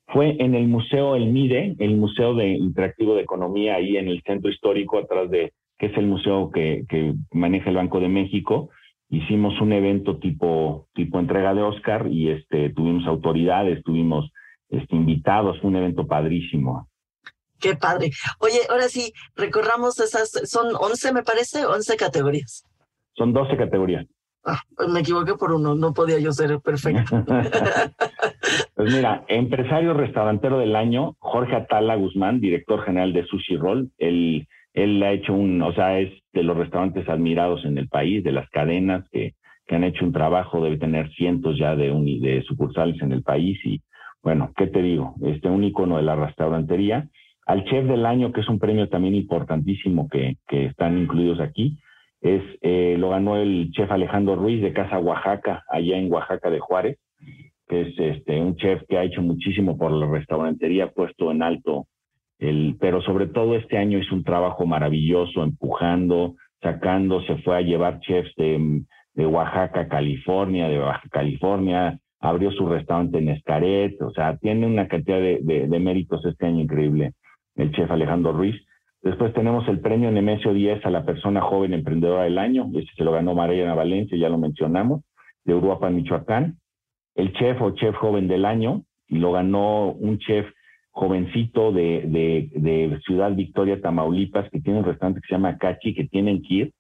Fue 0.08 0.36
en 0.40 0.56
el 0.56 0.68
Museo 0.68 1.16
El 1.16 1.28
MIDE, 1.28 1.76
el 1.80 1.96
Museo 1.96 2.34
de 2.36 2.50
Interactivo 2.50 3.16
de 3.16 3.22
Economía, 3.22 3.76
ahí 3.76 3.98
en 3.98 4.08
el 4.08 4.22
centro 4.24 4.50
histórico, 4.50 5.00
atrás 5.00 5.30
de, 5.30 5.54
que 5.78 5.88
es 5.88 5.98
el 5.98 6.08
museo 6.08 6.52
que, 6.52 6.84
que 6.90 7.14
maneja 7.32 7.70
el 7.70 7.78
Banco 7.78 8.00
de 8.00 8.10
México. 8.10 8.70
Hicimos 9.10 9.60
un 9.62 9.74
evento 9.74 10.18
tipo, 10.18 10.88
tipo 10.94 11.20
entrega 11.20 11.54
de 11.54 11.62
Oscar 11.62 12.08
y 12.08 12.30
este, 12.30 12.70
tuvimos 12.70 13.06
autoridades, 13.08 13.84
tuvimos 13.84 14.32
este, 14.70 14.96
invitados, 14.96 15.60
fue 15.60 15.70
un 15.70 15.78
evento 15.78 16.08
padrísimo. 16.08 16.88
Qué 17.60 17.76
padre. 17.76 18.12
Oye, 18.40 18.60
ahora 18.70 18.90
sí, 18.90 19.14
recorramos 19.36 20.00
esas, 20.00 20.32
son 20.50 20.74
11 20.76 21.14
me 21.14 21.24
parece, 21.24 21.66
11 21.66 21.96
categorías. 21.96 22.66
Son 23.14 23.34
12 23.34 23.56
categorías. 23.58 24.06
Ah, 24.44 24.60
pues 24.76 24.90
me 24.90 25.02
equivoqué 25.02 25.36
por 25.36 25.52
uno, 25.52 25.76
no 25.76 25.94
podía 25.94 26.20
yo 26.20 26.32
ser 26.32 26.60
perfecto. 26.62 27.24
pues 28.76 28.94
mira, 28.94 29.24
empresario 29.28 29.94
restaurantero 29.94 30.58
del 30.58 30.76
año, 30.76 31.16
Jorge 31.20 31.56
Atala 31.56 31.96
Guzmán, 31.96 32.42
director 32.42 32.84
general 32.84 33.14
de 33.14 33.26
Sushi 33.26 33.56
Roll. 33.56 33.92
Él, 34.00 34.48
él 34.74 35.04
ha 35.04 35.12
hecho 35.12 35.34
un, 35.34 35.62
o 35.62 35.74
sea, 35.74 36.00
es 36.00 36.12
de 36.34 36.44
los 36.44 36.58
restaurantes 36.58 37.08
admirados 37.08 37.64
en 37.66 37.78
el 37.78 37.88
país, 37.88 38.24
de 38.24 38.32
las 38.32 38.50
cadenas 38.50 39.08
que, 39.12 39.36
que 39.68 39.76
han 39.76 39.84
hecho 39.84 40.06
un 40.06 40.12
trabajo, 40.12 40.64
debe 40.64 40.78
tener 40.78 41.12
cientos 41.14 41.58
ya 41.60 41.76
de, 41.76 41.92
un, 41.92 42.06
de 42.06 42.44
sucursales 42.48 43.00
en 43.02 43.12
el 43.12 43.22
país. 43.22 43.60
Y 43.64 43.82
bueno, 44.24 44.52
¿qué 44.58 44.68
te 44.68 44.82
digo? 44.82 45.16
Este, 45.22 45.50
un 45.50 45.64
icono 45.64 45.98
de 45.98 46.04
la 46.04 46.16
restaurantería. 46.16 47.08
Al 47.46 47.64
chef 47.66 47.86
del 47.86 48.06
año, 48.08 48.32
que 48.32 48.42
es 48.42 48.50
un 48.50 48.60
premio 48.60 48.90
también 48.90 49.14
importantísimo 49.14 50.10
que, 50.10 50.38
que 50.48 50.66
están 50.66 50.98
incluidos 50.98 51.40
aquí, 51.40 51.78
es 52.22 52.44
eh, 52.62 52.96
lo 52.98 53.10
ganó 53.10 53.38
el 53.38 53.72
chef 53.72 53.92
Alejandro 53.92 54.36
Ruiz 54.36 54.62
de 54.62 54.74
Casa 54.74 55.00
Oaxaca, 55.00 55.64
allá 55.70 55.98
en 55.98 56.12
Oaxaca 56.12 56.50
de 56.50 56.60
Juárez, 56.60 57.00
que 57.68 57.82
es 57.82 58.00
este 58.00 58.40
un 58.40 58.56
chef 58.56 58.82
que 58.88 58.98
ha 58.98 59.04
hecho 59.04 59.22
muchísimo 59.22 59.78
por 59.78 59.92
la 59.92 60.08
restaurantería, 60.08 60.92
puesto 60.92 61.32
en 61.32 61.42
alto 61.42 61.88
el, 62.40 62.76
pero 62.80 63.02
sobre 63.02 63.28
todo 63.28 63.56
este 63.56 63.78
año 63.78 64.00
hizo 64.00 64.16
un 64.16 64.24
trabajo 64.24 64.66
maravilloso, 64.66 65.44
empujando, 65.44 66.36
sacando, 66.62 67.22
se 67.24 67.38
fue 67.38 67.58
a 67.58 67.62
llevar 67.62 68.00
chefs 68.02 68.34
de, 68.36 68.82
de 69.14 69.26
Oaxaca, 69.28 69.88
California, 69.88 70.68
de 70.68 70.80
Baja 70.80 71.08
California, 71.12 72.00
abrió 72.20 72.52
su 72.52 72.68
restaurante 72.68 73.20
en 73.20 73.30
Escaret, 73.30 74.02
o 74.02 74.12
sea, 74.12 74.38
tiene 74.38 74.66
una 74.66 74.88
cantidad 74.88 75.20
de, 75.20 75.40
de, 75.42 75.68
de 75.68 75.80
méritos 75.80 76.26
este 76.26 76.48
año 76.48 76.62
increíble 76.62 77.14
el 77.56 77.72
chef 77.72 77.90
Alejandro 77.92 78.34
Ruiz. 78.34 78.56
Después 79.02 79.34
tenemos 79.34 79.68
el 79.68 79.80
premio 79.80 80.12
Nemesio 80.12 80.54
10 80.54 80.86
a 80.86 80.92
la 80.92 81.06
persona 81.06 81.42
joven 81.42 81.74
emprendedora 81.74 82.24
del 82.24 82.38
año. 82.38 82.70
Ese 82.76 82.90
se 82.96 83.04
lo 83.04 83.12
ganó 83.12 83.34
Mariana 83.34 83.74
Valencia, 83.74 84.18
ya 84.18 84.30
lo 84.30 84.38
mencionamos, 84.38 85.02
de 85.44 85.56
Uruapan, 85.56 85.96
Michoacán. 85.96 86.58
El 87.16 87.34
chef 87.34 87.60
o 87.62 87.72
chef 87.72 87.96
joven 87.96 88.28
del 88.28 88.46
año, 88.46 88.84
y 89.08 89.18
lo 89.18 89.32
ganó 89.32 89.92
un 89.92 90.20
chef 90.20 90.46
jovencito 90.92 91.72
de, 91.72 92.04
de, 92.06 92.50
de, 92.54 93.00
Ciudad 93.06 93.34
Victoria, 93.34 93.82
Tamaulipas, 93.82 94.50
que 94.52 94.62
tiene 94.62 94.80
un 94.80 94.86
restaurante 94.86 95.22
que 95.22 95.28
se 95.28 95.34
llama 95.34 95.58
Cachi, 95.58 95.96
que 95.96 96.08
tienen 96.08 96.42
que 96.44 96.54
ir. 96.54 96.74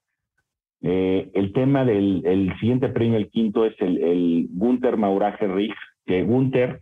Eh, 0.84 1.32
el 1.34 1.54
tema 1.54 1.86
del 1.86 2.22
el 2.26 2.54
siguiente 2.60 2.90
premio, 2.90 3.18
el 3.18 3.30
quinto, 3.30 3.66
es 3.66 3.74
el, 3.80 3.98
el 3.98 4.48
Gunther 4.52 4.98
Mauraje 4.98 5.48
Rich, 5.48 5.76
que 6.06 6.24
Gunther 6.24 6.82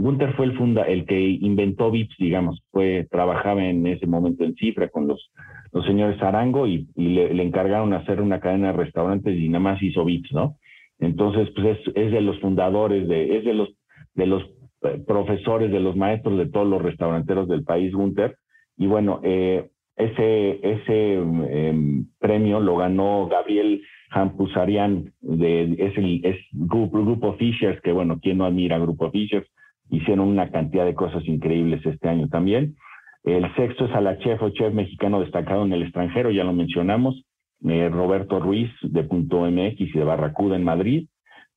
Gunther 0.00 0.34
fue 0.34 0.46
el 0.46 0.56
funda, 0.56 0.82
el 0.82 1.04
que 1.06 1.20
inventó 1.20 1.90
Vips, 1.90 2.16
digamos, 2.18 2.62
fue, 2.70 3.06
trabajaba 3.10 3.64
en 3.64 3.86
ese 3.86 4.06
momento 4.06 4.44
en 4.44 4.54
Cifra 4.54 4.88
con 4.88 5.06
los, 5.06 5.30
los 5.72 5.84
señores 5.86 6.20
Arango 6.22 6.66
y, 6.66 6.88
le, 6.96 7.42
encargaron 7.42 7.92
hacer 7.92 8.20
una 8.20 8.40
cadena 8.40 8.68
de 8.68 8.78
restaurantes 8.78 9.36
y 9.38 9.48
nada 9.48 9.60
más 9.60 9.82
hizo 9.82 10.04
Vips, 10.04 10.32
¿no? 10.32 10.56
Entonces, 10.98 11.48
pues 11.54 11.78
es, 11.78 11.96
es 11.96 12.12
de 12.12 12.20
los 12.20 12.38
fundadores, 12.40 13.08
de, 13.08 13.38
es 13.38 13.44
de 13.44 13.54
los, 13.54 13.68
de 14.14 14.26
los 14.26 14.42
eh, 14.82 15.02
profesores, 15.06 15.70
de 15.70 15.80
los 15.80 15.96
maestros 15.96 16.38
de 16.38 16.48
todos 16.48 16.66
los 16.66 16.82
restauranteros 16.82 17.48
del 17.48 17.64
país, 17.64 17.92
Gunther. 17.94 18.36
Y 18.76 18.86
bueno, 18.86 19.20
eh, 19.22 19.70
ese, 19.96 20.60
ese 20.62 21.18
eh, 21.48 22.02
premio 22.18 22.60
lo 22.60 22.76
ganó 22.76 23.28
Gabriel 23.28 23.82
Hampusarian, 24.10 25.12
de, 25.20 25.74
es 25.78 25.96
el 25.96 26.20
es 26.24 26.36
grupo, 26.52 27.02
grupo 27.02 27.34
Fishers, 27.34 27.80
que 27.82 27.92
bueno, 27.92 28.18
¿quién 28.20 28.38
no 28.38 28.44
admira 28.44 28.78
Grupo 28.78 29.10
Fishers? 29.10 29.46
Hicieron 29.90 30.28
una 30.28 30.50
cantidad 30.50 30.84
de 30.84 30.94
cosas 30.94 31.26
increíbles 31.26 31.84
este 31.84 32.08
año 32.08 32.28
también. 32.28 32.76
El 33.24 33.54
sexto 33.54 33.84
es 33.86 33.92
a 33.92 34.00
la 34.00 34.18
chef 34.18 34.42
o 34.42 34.50
chef 34.50 34.72
mexicano 34.72 35.20
destacado 35.20 35.64
en 35.64 35.72
el 35.72 35.82
extranjero, 35.82 36.30
ya 36.30 36.44
lo 36.44 36.52
mencionamos, 36.52 37.24
eh, 37.68 37.88
Roberto 37.90 38.40
Ruiz 38.40 38.70
de 38.82 39.04
Punto 39.04 39.42
MX 39.42 39.80
y 39.80 39.92
de 39.92 40.04
Barracuda 40.04 40.56
en 40.56 40.64
Madrid. 40.64 41.08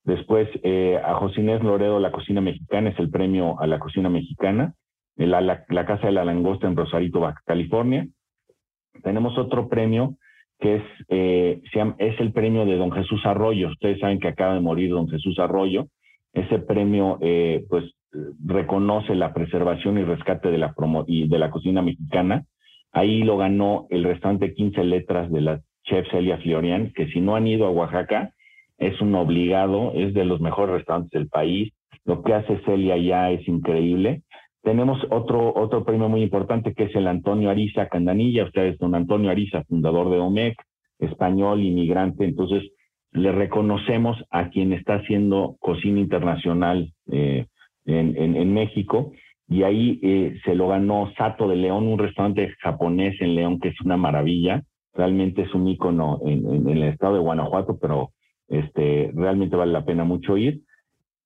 Después 0.03 0.49
eh, 0.63 0.99
a 1.03 1.13
José 1.15 1.41
Inés 1.41 1.63
Loredo, 1.63 1.99
la 1.99 2.11
cocina 2.11 2.41
mexicana, 2.41 2.89
es 2.89 2.99
el 2.99 3.09
premio 3.09 3.59
a 3.61 3.67
la 3.67 3.79
cocina 3.79 4.09
mexicana. 4.09 4.73
La, 5.15 5.39
la, 5.41 5.63
la 5.69 5.85
Casa 5.85 6.07
de 6.07 6.11
la 6.13 6.25
Langosta 6.25 6.67
en 6.67 6.75
Rosarito, 6.75 7.21
California. 7.45 8.07
Tenemos 9.03 9.37
otro 9.37 9.69
premio 9.69 10.17
que 10.59 10.75
es, 10.75 10.83
eh, 11.09 11.61
es 11.97 12.19
el 12.19 12.31
premio 12.31 12.65
de 12.65 12.77
don 12.77 12.91
Jesús 12.91 13.25
Arroyo. 13.25 13.69
Ustedes 13.69 13.99
saben 13.99 14.19
que 14.19 14.29
acaba 14.29 14.53
de 14.53 14.61
morir 14.61 14.91
don 14.91 15.09
Jesús 15.09 15.37
Arroyo. 15.39 15.87
Ese 16.33 16.59
premio, 16.59 17.17
eh, 17.21 17.65
pues, 17.69 17.83
reconoce 18.45 19.15
la 19.15 19.33
preservación 19.33 19.97
y 19.97 20.03
rescate 20.03 20.51
de 20.51 20.57
la, 20.57 20.73
promo 20.73 21.03
y 21.07 21.27
de 21.27 21.39
la 21.39 21.49
cocina 21.49 21.81
mexicana. 21.81 22.45
Ahí 22.91 23.23
lo 23.23 23.37
ganó 23.37 23.87
el 23.89 24.03
restaurante 24.03 24.53
15 24.53 24.83
letras 24.83 25.31
de 25.31 25.41
la 25.41 25.61
chef 25.83 26.07
Celia 26.11 26.37
Florian, 26.37 26.91
que 26.95 27.07
si 27.07 27.19
no 27.19 27.35
han 27.35 27.47
ido 27.47 27.65
a 27.65 27.71
Oaxaca, 27.71 28.33
es 28.77 28.99
un 29.01 29.15
obligado, 29.15 29.93
es 29.95 30.13
de 30.13 30.25
los 30.25 30.41
mejores 30.41 30.75
restaurantes 30.75 31.11
del 31.11 31.27
país. 31.27 31.73
Lo 32.05 32.21
que 32.21 32.33
hace 32.33 32.59
Celia 32.65 32.97
ya 32.97 33.31
es 33.31 33.47
increíble. 33.47 34.23
Tenemos 34.61 34.99
otro, 35.09 35.53
otro 35.55 35.83
premio 35.83 36.07
muy 36.09 36.21
importante 36.21 36.73
que 36.73 36.85
es 36.85 36.95
el 36.95 37.07
Antonio 37.07 37.49
Ariza 37.49 37.87
Candanilla. 37.87 38.45
Ustedes, 38.45 38.77
don 38.77 38.95
Antonio 38.95 39.29
Ariza, 39.29 39.63
fundador 39.63 40.09
de 40.09 40.19
OMEC, 40.19 40.55
español, 40.99 41.61
inmigrante. 41.61 42.25
Entonces, 42.25 42.63
le 43.11 43.31
reconocemos 43.31 44.23
a 44.29 44.49
quien 44.49 44.73
está 44.73 44.95
haciendo 44.95 45.55
cocina 45.59 45.99
internacional 45.99 46.93
eh, 47.11 47.45
en, 47.85 48.35
en, 48.35 48.53
México 48.53 49.11
y 49.47 49.63
ahí 49.63 49.99
eh, 50.01 50.39
se 50.45 50.55
lo 50.55 50.69
ganó 50.69 51.11
Sato 51.17 51.47
de 51.47 51.55
León, 51.55 51.87
un 51.87 51.99
restaurante 51.99 52.53
japonés 52.61 53.19
en 53.21 53.35
León 53.35 53.59
que 53.59 53.69
es 53.69 53.81
una 53.81 53.97
maravilla. 53.97 54.63
Realmente 54.93 55.43
es 55.43 55.53
un 55.53 55.67
ícono 55.67 56.19
en, 56.25 56.69
el 56.69 56.83
estado 56.83 57.15
de 57.15 57.19
Guanajuato, 57.19 57.77
pero 57.79 58.11
este, 58.47 59.11
realmente 59.13 59.55
vale 59.55 59.71
la 59.71 59.85
pena 59.85 60.03
mucho 60.03 60.37
ir. 60.37 60.61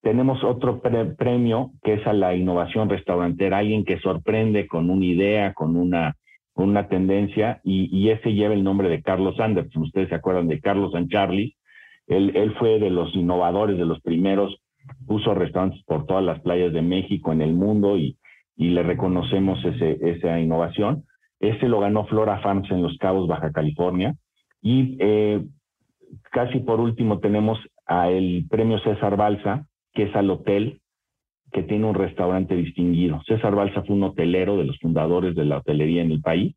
Tenemos 0.01 0.43
otro 0.43 0.81
pre 0.81 1.05
premio 1.05 1.71
que 1.83 1.95
es 1.95 2.07
a 2.07 2.13
la 2.13 2.35
innovación 2.35 2.89
restaurantera, 2.89 3.57
alguien 3.57 3.83
que 3.83 3.99
sorprende 3.99 4.67
con 4.67 4.89
una 4.89 5.05
idea, 5.05 5.53
con 5.53 5.75
una, 5.75 6.15
una 6.53 6.87
tendencia, 6.87 7.59
y, 7.63 7.89
y 7.95 8.09
ese 8.09 8.33
lleva 8.33 8.53
el 8.53 8.63
nombre 8.63 8.89
de 8.89 9.01
Carlos 9.01 9.39
Anderson. 9.39 9.83
Ustedes 9.83 10.09
se 10.09 10.15
acuerdan 10.15 10.47
de 10.47 10.61
Carlos 10.61 10.93
San 10.93 11.09
Charlie. 11.09 11.55
Él, 12.07 12.31
él 12.35 12.53
fue 12.57 12.79
de 12.79 12.89
los 12.89 13.13
innovadores, 13.15 13.77
de 13.77 13.85
los 13.85 13.99
primeros 14.01 14.61
puso 15.05 15.33
restaurantes 15.33 15.83
por 15.85 16.05
todas 16.05 16.23
las 16.23 16.39
playas 16.41 16.73
de 16.73 16.81
México, 16.81 17.31
en 17.31 17.41
el 17.41 17.53
mundo, 17.53 17.97
y, 17.97 18.17
y 18.55 18.69
le 18.69 18.83
reconocemos 18.83 19.63
ese, 19.63 19.97
esa 20.01 20.39
innovación. 20.39 21.03
Ese 21.39 21.67
lo 21.67 21.79
ganó 21.79 22.05
Flora 22.05 22.39
Farms 22.39 22.69
en 22.71 22.81
Los 22.81 22.97
Cabos, 22.97 23.27
Baja 23.27 23.51
California. 23.51 24.15
Y 24.61 24.97
eh, 24.99 25.43
casi 26.31 26.59
por 26.59 26.79
último 26.79 27.19
tenemos 27.19 27.59
a 27.85 28.09
el 28.09 28.45
premio 28.49 28.79
César 28.79 29.15
Balsa, 29.17 29.67
que 29.93 30.03
es 30.03 30.15
al 30.15 30.29
hotel 30.29 30.79
que 31.51 31.63
tiene 31.63 31.85
un 31.85 31.95
restaurante 31.95 32.55
distinguido. 32.55 33.21
César 33.25 33.55
Balsa 33.55 33.83
fue 33.83 33.95
un 33.95 34.03
hotelero 34.03 34.57
de 34.57 34.65
los 34.65 34.77
fundadores 34.79 35.35
de 35.35 35.45
la 35.45 35.57
hotelería 35.57 36.01
en 36.01 36.11
el 36.11 36.21
país 36.21 36.55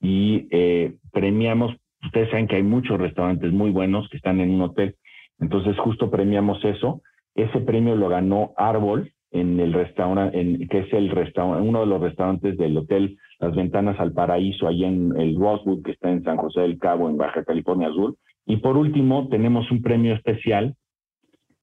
y 0.00 0.48
eh, 0.50 0.94
premiamos, 1.12 1.74
ustedes 2.02 2.30
saben 2.30 2.48
que 2.48 2.56
hay 2.56 2.62
muchos 2.62 2.98
restaurantes 2.98 3.52
muy 3.52 3.70
buenos 3.70 4.08
que 4.08 4.16
están 4.16 4.40
en 4.40 4.50
un 4.50 4.62
hotel, 4.62 4.96
entonces 5.38 5.78
justo 5.78 6.10
premiamos 6.10 6.64
eso. 6.64 7.00
Ese 7.34 7.60
premio 7.60 7.96
lo 7.96 8.08
ganó 8.08 8.52
Árbol 8.56 9.12
en 9.34 9.58
el 9.58 9.72
restaurante, 9.72 10.68
que 10.68 10.78
es 10.78 10.92
el 10.92 11.10
restaurante, 11.10 11.68
uno 11.68 11.80
de 11.80 11.86
los 11.86 12.00
restaurantes 12.00 12.56
del 12.56 12.76
hotel 12.76 13.18
Las 13.40 13.54
Ventanas 13.56 13.98
al 13.98 14.12
Paraíso, 14.12 14.68
ahí 14.68 14.84
en 14.84 15.12
el 15.16 15.36
Rosewood, 15.36 15.82
que 15.82 15.90
está 15.90 16.10
en 16.10 16.22
San 16.22 16.36
José 16.36 16.60
del 16.60 16.78
Cabo, 16.78 17.10
en 17.10 17.16
Baja 17.16 17.44
California 17.44 17.90
Sur. 17.90 18.14
Y 18.46 18.58
por 18.58 18.76
último, 18.76 19.28
tenemos 19.28 19.68
un 19.72 19.82
premio 19.82 20.14
especial 20.14 20.76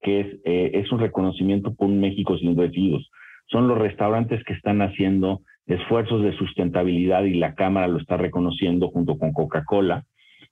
que 0.01 0.19
es, 0.19 0.27
eh, 0.43 0.71
es 0.73 0.91
un 0.91 0.99
reconocimiento 0.99 1.73
por 1.73 1.87
un 1.87 2.01
México 2.01 2.37
sin 2.37 2.57
residuos. 2.57 3.09
Son 3.47 3.67
los 3.67 3.77
restaurantes 3.77 4.43
que 4.43 4.53
están 4.53 4.81
haciendo 4.81 5.41
esfuerzos 5.67 6.23
de 6.23 6.35
sustentabilidad 6.37 7.23
y 7.23 7.35
la 7.35 7.55
Cámara 7.55 7.87
lo 7.87 7.99
está 7.99 8.17
reconociendo 8.17 8.89
junto 8.89 9.17
con 9.17 9.31
Coca-Cola. 9.31 10.03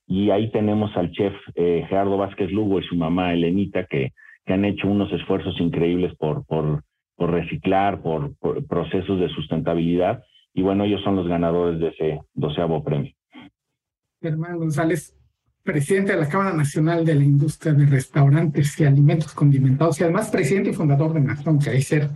Y 0.08 0.30
ahí 0.30 0.52
tenemos 0.52 0.96
al 0.96 1.12
chef 1.12 1.34
eh, 1.56 1.86
Gerardo 1.90 2.18
Vázquez 2.18 2.52
Lugo 2.52 2.80
y 2.80 2.84
su 2.84 2.96
mamá 2.96 3.34
Elenita 3.34 3.86
que, 3.86 4.14
que 4.50 4.56
han 4.56 4.66
hecho 4.66 4.88
unos 4.88 5.14
esfuerzos 5.14 5.62
increíbles 5.62 6.12
por, 6.16 6.44
por, 6.44 6.84
reciclar, 7.20 8.02
por, 8.02 8.34
procesos 8.66 9.20
de 9.20 9.30
sustentabilidad. 9.30 10.24
Y 10.56 10.64
bueno, 10.64 10.86
ellos 10.86 11.04
son 11.04 11.18
los 11.18 11.28
ganadores 11.28 11.80
de 11.80 11.90
ese 11.90 12.22
doceavo 12.34 12.84
premio. 12.84 13.14
Germán 14.20 14.58
González, 14.58 15.16
presidente 15.62 16.14
de 16.14 16.22
la 16.22 16.28
Cámara 16.28 16.54
Nacional 16.54 17.06
de 17.06 17.14
la 17.14 17.24
Industria 17.24 17.74
de 17.74 17.86
Restaurantes 17.86 18.80
y 18.80 18.86
Alimentos 18.86 19.36
Condimentados 19.36 20.00
y 20.00 20.04
además 20.06 20.32
presidente 20.32 20.72
y 20.72 20.74
fundador 20.74 21.14
de 21.14 21.20
Nación 21.22 21.60
Kaiser 21.60 22.10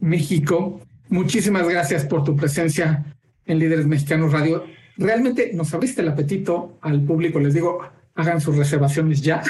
México. 0.00 0.80
Muchísimas 1.10 1.68
gracias 1.68 2.04
por 2.06 2.24
tu 2.24 2.34
presencia 2.34 3.04
en 3.46 3.60
Líderes 3.60 3.86
Mexicanos 3.86 4.32
Radio. 4.32 4.64
Realmente 4.96 5.52
nos 5.54 5.72
abriste 5.72 6.02
el 6.02 6.08
apetito 6.08 6.80
al 6.80 7.02
público. 7.02 7.38
Les 7.38 7.54
digo, 7.54 7.82
hagan 8.16 8.40
sus 8.40 8.56
reservaciones 8.56 9.22
ya 9.22 9.44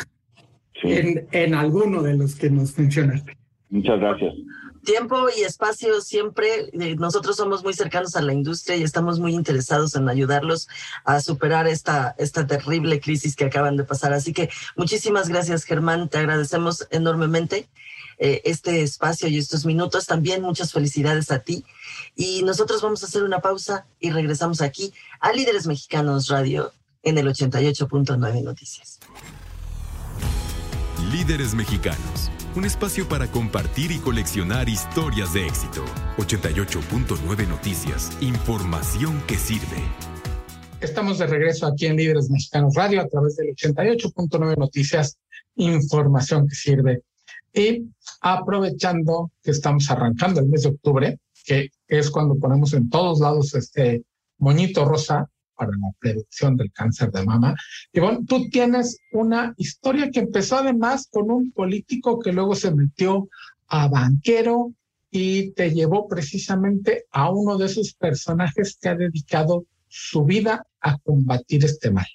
sí. 0.82 0.92
en, 0.92 1.28
en 1.32 1.54
alguno 1.54 2.02
de 2.02 2.16
los 2.16 2.34
que 2.34 2.50
nos 2.50 2.78
mencionaste. 2.78 3.36
Muchas 3.70 4.00
gracias 4.00 4.34
tiempo 4.82 5.26
y 5.36 5.42
espacio 5.42 6.00
siempre. 6.00 6.70
Eh, 6.72 6.96
nosotros 6.96 7.36
somos 7.36 7.62
muy 7.64 7.74
cercanos 7.74 8.16
a 8.16 8.22
la 8.22 8.32
industria 8.32 8.76
y 8.76 8.82
estamos 8.82 9.18
muy 9.18 9.34
interesados 9.34 9.94
en 9.94 10.08
ayudarlos 10.08 10.68
a 11.04 11.20
superar 11.20 11.66
esta, 11.66 12.14
esta 12.18 12.46
terrible 12.46 13.00
crisis 13.00 13.36
que 13.36 13.44
acaban 13.44 13.76
de 13.76 13.84
pasar. 13.84 14.12
Así 14.12 14.32
que 14.32 14.50
muchísimas 14.76 15.28
gracias, 15.28 15.64
Germán. 15.64 16.08
Te 16.08 16.18
agradecemos 16.18 16.86
enormemente 16.90 17.68
eh, 18.18 18.42
este 18.44 18.82
espacio 18.82 19.28
y 19.28 19.38
estos 19.38 19.64
minutos. 19.64 20.06
También 20.06 20.42
muchas 20.42 20.72
felicidades 20.72 21.30
a 21.30 21.40
ti. 21.40 21.64
Y 22.16 22.42
nosotros 22.42 22.82
vamos 22.82 23.02
a 23.02 23.06
hacer 23.06 23.22
una 23.22 23.40
pausa 23.40 23.86
y 24.00 24.10
regresamos 24.10 24.60
aquí 24.60 24.92
a 25.20 25.32
Líderes 25.32 25.66
Mexicanos 25.66 26.28
Radio 26.28 26.72
en 27.02 27.18
el 27.18 27.26
88.9 27.28 28.42
Noticias. 28.42 29.00
Líderes 31.12 31.54
Mexicanos 31.54 32.30
un 32.54 32.64
espacio 32.64 33.08
para 33.08 33.30
compartir 33.30 33.92
y 33.92 33.98
coleccionar 33.98 34.68
historias 34.68 35.32
de 35.32 35.46
éxito. 35.46 35.84
88.9 36.18 37.48
Noticias, 37.48 38.10
información 38.20 39.22
que 39.26 39.36
sirve. 39.36 39.82
Estamos 40.80 41.18
de 41.18 41.26
regreso 41.26 41.66
aquí 41.66 41.86
en 41.86 41.96
Líderes 41.96 42.28
Mexicanos 42.28 42.74
Radio 42.74 43.00
a 43.00 43.08
través 43.08 43.36
del 43.36 43.54
88.9 43.54 44.56
Noticias, 44.58 45.18
información 45.56 46.46
que 46.46 46.54
sirve. 46.54 47.02
Y 47.54 47.86
aprovechando 48.20 49.30
que 49.42 49.52
estamos 49.52 49.90
arrancando 49.90 50.40
el 50.40 50.48
mes 50.48 50.64
de 50.64 50.70
octubre, 50.70 51.18
que 51.44 51.70
es 51.88 52.10
cuando 52.10 52.36
ponemos 52.36 52.74
en 52.74 52.90
todos 52.90 53.20
lados 53.20 53.54
este 53.54 54.02
moñito 54.38 54.84
rosa, 54.84 55.30
para 55.62 55.78
la 55.78 55.92
prevención 56.00 56.56
del 56.56 56.72
cáncer 56.72 57.12
de 57.12 57.24
mama. 57.24 57.54
Y 57.92 58.00
bueno, 58.00 58.20
tú 58.26 58.48
tienes 58.50 58.98
una 59.12 59.54
historia 59.56 60.10
que 60.10 60.18
empezó 60.18 60.56
además 60.56 61.08
con 61.08 61.30
un 61.30 61.52
político 61.52 62.18
que 62.18 62.32
luego 62.32 62.56
se 62.56 62.74
metió 62.74 63.28
a 63.68 63.86
banquero 63.86 64.72
y 65.10 65.52
te 65.52 65.70
llevó 65.70 66.08
precisamente 66.08 67.04
a 67.12 67.30
uno 67.30 67.58
de 67.58 67.66
esos 67.66 67.94
personajes 67.94 68.76
que 68.80 68.88
ha 68.88 68.96
dedicado 68.96 69.66
su 69.86 70.24
vida 70.24 70.66
a 70.80 70.98
combatir 70.98 71.64
este 71.64 71.92
mal. 71.92 72.06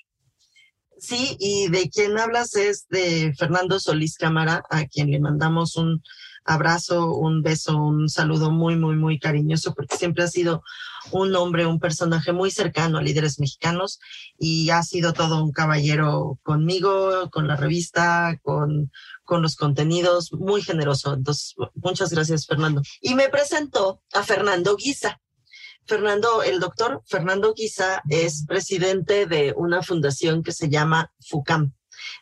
Sí, 0.99 1.37
y 1.39 1.69
de 1.69 1.89
quien 1.89 2.17
hablas 2.17 2.55
es 2.55 2.87
de 2.89 3.33
Fernando 3.37 3.79
Solís 3.79 4.17
Cámara, 4.17 4.63
a 4.69 4.85
quien 4.87 5.11
le 5.11 5.19
mandamos 5.19 5.77
un 5.77 6.01
abrazo, 6.47 7.13
un 7.13 7.43
beso, 7.43 7.77
un 7.77 8.09
saludo 8.09 8.49
muy, 8.49 8.75
muy, 8.75 8.95
muy 8.95 9.19
cariñoso, 9.19 9.75
porque 9.75 9.97
siempre 9.97 10.23
ha 10.23 10.27
sido 10.27 10.63
un 11.11 11.35
hombre, 11.35 11.65
un 11.65 11.79
personaje 11.79 12.33
muy 12.33 12.49
cercano 12.51 12.97
a 12.97 13.01
líderes 13.01 13.39
mexicanos 13.39 13.99
y 14.37 14.69
ha 14.69 14.81
sido 14.83 15.13
todo 15.13 15.43
un 15.43 15.51
caballero 15.51 16.39
conmigo, 16.43 17.29
con 17.29 17.47
la 17.47 17.55
revista, 17.55 18.39
con, 18.41 18.91
con 19.23 19.41
los 19.41 19.55
contenidos, 19.55 20.33
muy 20.33 20.61
generoso. 20.61 21.13
Entonces, 21.13 21.55
muchas 21.75 22.09
gracias, 22.11 22.47
Fernando. 22.47 22.81
Y 23.01 23.15
me 23.15 23.29
presentó 23.29 24.01
a 24.13 24.23
Fernando 24.23 24.75
Guisa. 24.75 25.19
Fernando, 25.85 26.43
el 26.43 26.59
doctor 26.59 27.01
Fernando 27.05 27.53
Guisa 27.53 28.01
es 28.09 28.45
presidente 28.45 29.25
de 29.25 29.53
una 29.55 29.81
fundación 29.81 30.43
que 30.43 30.51
se 30.51 30.69
llama 30.69 31.13
FUCAM, 31.21 31.73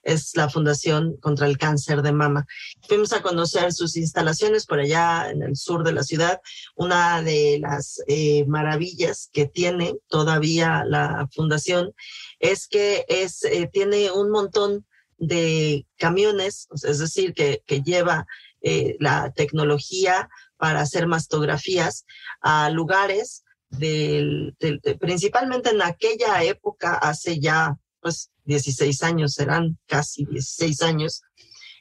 es 0.03 0.35
la 0.35 0.49
Fundación 0.49 1.17
contra 1.17 1.47
el 1.47 1.57
Cáncer 1.57 2.01
de 2.01 2.11
Mama. 2.11 2.45
Fuimos 2.87 3.13
a 3.13 3.21
conocer 3.21 3.73
sus 3.73 3.95
instalaciones 3.97 4.65
por 4.65 4.79
allá 4.79 5.29
en 5.29 5.41
el 5.41 5.55
sur 5.55 5.83
de 5.83 5.93
la 5.93 6.03
ciudad. 6.03 6.41
Una 6.75 7.21
de 7.21 7.59
las 7.61 8.01
eh, 8.07 8.45
maravillas 8.45 9.29
que 9.31 9.45
tiene 9.45 9.95
todavía 10.07 10.83
la 10.85 11.27
fundación 11.33 11.93
es 12.39 12.67
que 12.67 13.05
es, 13.07 13.43
eh, 13.43 13.69
tiene 13.71 14.11
un 14.11 14.29
montón 14.29 14.85
de 15.17 15.85
camiones, 15.97 16.67
es 16.83 16.99
decir, 16.99 17.33
que, 17.33 17.63
que 17.65 17.81
lleva 17.81 18.27
eh, 18.61 18.97
la 18.99 19.31
tecnología 19.31 20.29
para 20.57 20.81
hacer 20.81 21.07
mastografías 21.07 22.05
a 22.41 22.69
lugares 22.69 23.43
del, 23.69 24.55
principalmente 24.99 25.69
en 25.69 25.81
aquella 25.81 26.43
época, 26.43 26.95
hace 26.95 27.39
ya 27.39 27.77
pues 28.01 28.31
16 28.45 29.03
años, 29.03 29.33
serán 29.33 29.77
casi 29.87 30.25
16 30.25 30.81
años, 30.81 31.21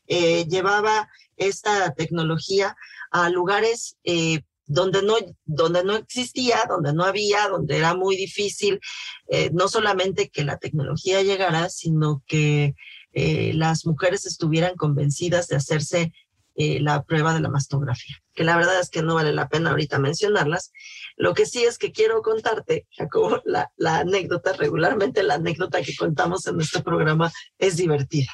eh, 0.06 0.46
llevaba 0.46 1.08
esta 1.36 1.92
tecnología 1.94 2.76
a 3.10 3.30
lugares 3.30 3.96
eh, 4.04 4.40
donde 4.66 5.02
no, 5.02 5.16
donde 5.44 5.84
no 5.84 5.96
existía, 5.96 6.64
donde 6.68 6.92
no 6.92 7.04
había, 7.04 7.48
donde 7.48 7.76
era 7.76 7.94
muy 7.94 8.16
difícil, 8.16 8.80
eh, 9.28 9.50
no 9.52 9.68
solamente 9.68 10.30
que 10.30 10.44
la 10.44 10.58
tecnología 10.58 11.22
llegara, 11.22 11.68
sino 11.68 12.22
que 12.26 12.74
las 13.16 13.86
mujeres 13.86 14.26
estuvieran 14.26 14.74
convencidas 14.74 15.46
de 15.46 15.54
hacerse 15.54 16.12
eh, 16.56 16.80
la 16.80 17.02
prueba 17.02 17.34
de 17.34 17.40
la 17.40 17.48
mastografía, 17.48 18.16
que 18.34 18.44
la 18.44 18.56
verdad 18.56 18.80
es 18.80 18.90
que 18.90 19.02
no 19.02 19.14
vale 19.14 19.32
la 19.32 19.48
pena 19.48 19.70
ahorita 19.70 19.98
mencionarlas. 19.98 20.72
Lo 21.16 21.34
que 21.34 21.46
sí 21.46 21.64
es 21.64 21.78
que 21.78 21.92
quiero 21.92 22.22
contarte, 22.22 22.86
Jacobo, 22.90 23.42
la, 23.44 23.70
la 23.76 23.98
anécdota, 23.98 24.52
regularmente 24.52 25.22
la 25.22 25.34
anécdota 25.34 25.82
que 25.82 25.96
contamos 25.96 26.46
en 26.46 26.60
este 26.60 26.82
programa 26.82 27.32
es 27.58 27.76
divertida. 27.76 28.32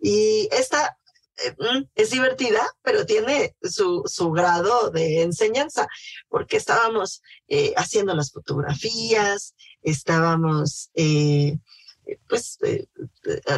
Y 0.00 0.48
esta 0.50 0.96
eh, 1.38 1.54
mm, 1.58 1.84
es 1.94 2.10
divertida, 2.10 2.60
pero 2.82 3.06
tiene 3.06 3.56
su, 3.62 4.02
su 4.06 4.30
grado 4.30 4.90
de 4.90 5.22
enseñanza, 5.22 5.86
porque 6.28 6.56
estábamos 6.56 7.22
eh, 7.48 7.72
haciendo 7.76 8.14
las 8.14 8.32
fotografías, 8.32 9.54
estábamos 9.82 10.90
eh, 10.94 11.58
pues 12.28 12.58
eh, 12.62 12.86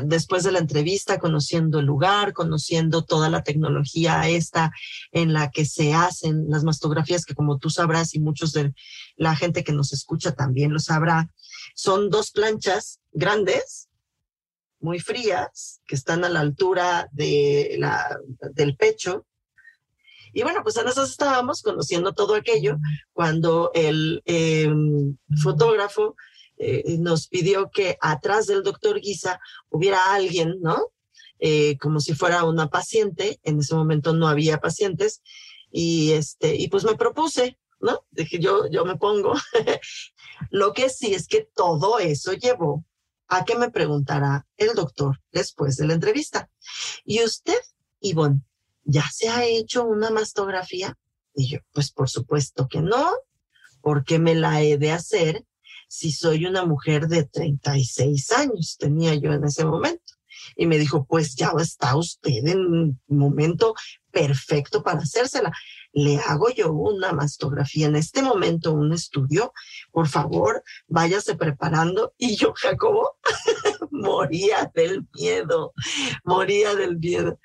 después 0.05 0.45
de 0.45 0.53
la 0.53 0.59
entrevista, 0.59 1.19
conociendo 1.19 1.81
el 1.81 1.87
lugar, 1.87 2.33
conociendo 2.33 3.05
toda 3.05 3.31
la 3.31 3.43
tecnología 3.43 4.29
esta 4.29 4.73
en 5.13 5.33
la 5.33 5.51
que 5.51 5.65
se 5.65 5.95
hacen 5.95 6.47
las 6.49 6.65
mastografías, 6.65 7.25
que 7.25 7.35
como 7.35 7.59
tú 7.59 7.71
sabrás 7.71 8.15
y 8.15 8.21
muchos 8.21 8.53
de 8.53 8.75
la 9.17 9.37
gente 9.37 9.65
que 9.65 9.73
nos 9.73 9.93
escucha 9.93 10.33
también 10.33 10.73
lo 10.73 10.81
sabrá, 10.81 11.31
son 11.75 12.11
dos 12.11 12.31
planchas 12.31 13.01
grandes, 13.13 13.89
muy 14.81 15.01
frías, 15.01 15.81
que 15.87 15.95
están 15.95 16.25
a 16.25 16.29
la 16.29 16.41
altura 16.41 17.09
de 17.13 17.77
la, 17.79 18.19
del 18.53 18.77
pecho. 18.77 19.27
Y 20.33 20.43
bueno, 20.43 20.61
pues 20.63 20.77
en 20.77 20.89
esas 20.89 21.11
estábamos 21.11 21.63
conociendo 21.63 22.13
todo 22.13 22.35
aquello 22.35 22.77
cuando 23.13 23.71
el 23.73 24.23
eh, 24.27 24.69
fotógrafo 25.43 26.17
eh, 26.65 26.99
nos 26.99 27.29
pidió 27.29 27.71
que 27.71 27.97
atrás 28.01 28.47
del 28.47 28.63
doctor 28.63 29.01
Guisa 29.01 29.41
hubiera 29.71 30.15
alguien, 30.15 30.61
¿no? 30.61 30.93
eh, 31.39 31.77
como 31.79 32.01
si 32.01 32.15
fuera 32.15 32.45
una 32.45 32.69
paciente. 32.69 33.41
En 33.43 33.59
ese 33.59 33.75
momento 33.75 34.13
no 34.13 34.29
había 34.29 34.61
pacientes 34.61 35.23
y 35.71 36.13
este, 36.13 36.57
y 36.57 36.69
pues 36.69 36.85
me 36.85 36.95
propuse, 36.95 37.59
¿no? 37.81 38.07
Dije, 38.11 38.39
yo, 38.39 38.67
yo 38.71 38.85
me 38.85 38.97
pongo. 38.97 39.35
Lo 40.51 40.73
que 40.73 40.89
sí 40.89 41.15
es 41.15 41.27
que 41.27 41.49
todo 41.55 41.99
eso 41.99 42.33
llevó 42.33 42.85
a 43.29 43.45
que 43.45 43.57
me 43.57 43.71
preguntara 43.71 44.47
el 44.57 44.75
doctor 44.75 45.21
después 45.33 45.77
de 45.77 45.87
la 45.87 45.95
entrevista. 45.95 46.51
¿Y 47.05 47.23
usted, 47.23 47.59
Ivonne, 48.01 48.43
ya 48.85 49.05
se 49.13 49.29
ha 49.29 49.45
hecho 49.45 49.85
una 49.85 50.11
mastografía? 50.11 50.97
Y 51.35 51.49
yo, 51.49 51.59
pues 51.73 51.91
por 51.91 52.09
supuesto 52.09 52.69
que 52.69 52.81
no, 52.81 53.11
porque 53.81 54.19
me 54.19 54.35
la 54.35 54.63
he 54.63 54.79
de 54.79 54.93
hacer 54.93 55.45
si 55.95 56.11
soy 56.11 56.45
una 56.45 56.65
mujer 56.65 57.07
de 57.07 57.23
36 57.23 58.33
años, 58.33 58.77
tenía 58.79 59.15
yo 59.15 59.33
en 59.33 59.45
ese 59.45 59.65
momento. 59.65 60.15
Y 60.57 60.67
me 60.67 60.77
dijo, 60.77 61.05
pues 61.05 61.37
ya 61.37 61.53
está 61.61 61.97
usted 61.97 62.45
en 62.47 62.59
un 62.59 63.01
momento 63.07 63.75
perfecto 64.11 64.83
para 64.83 64.99
hacérsela. 64.99 65.53
Le 65.93 66.19
hago 66.19 66.51
yo 66.51 66.73
una 66.73 67.13
mastografía 67.13 67.87
en 67.87 67.95
este 67.95 68.23
momento, 68.23 68.73
un 68.73 68.93
estudio. 68.93 69.53
Por 69.93 70.09
favor, 70.09 70.65
váyase 70.89 71.37
preparando. 71.37 72.13
Y 72.19 72.35
yo, 72.35 72.53
Jacobo, 72.57 73.17
moría 73.93 74.73
del 74.75 75.07
miedo, 75.15 75.75
moría 76.25 76.75
del 76.75 76.99
miedo. 76.99 77.39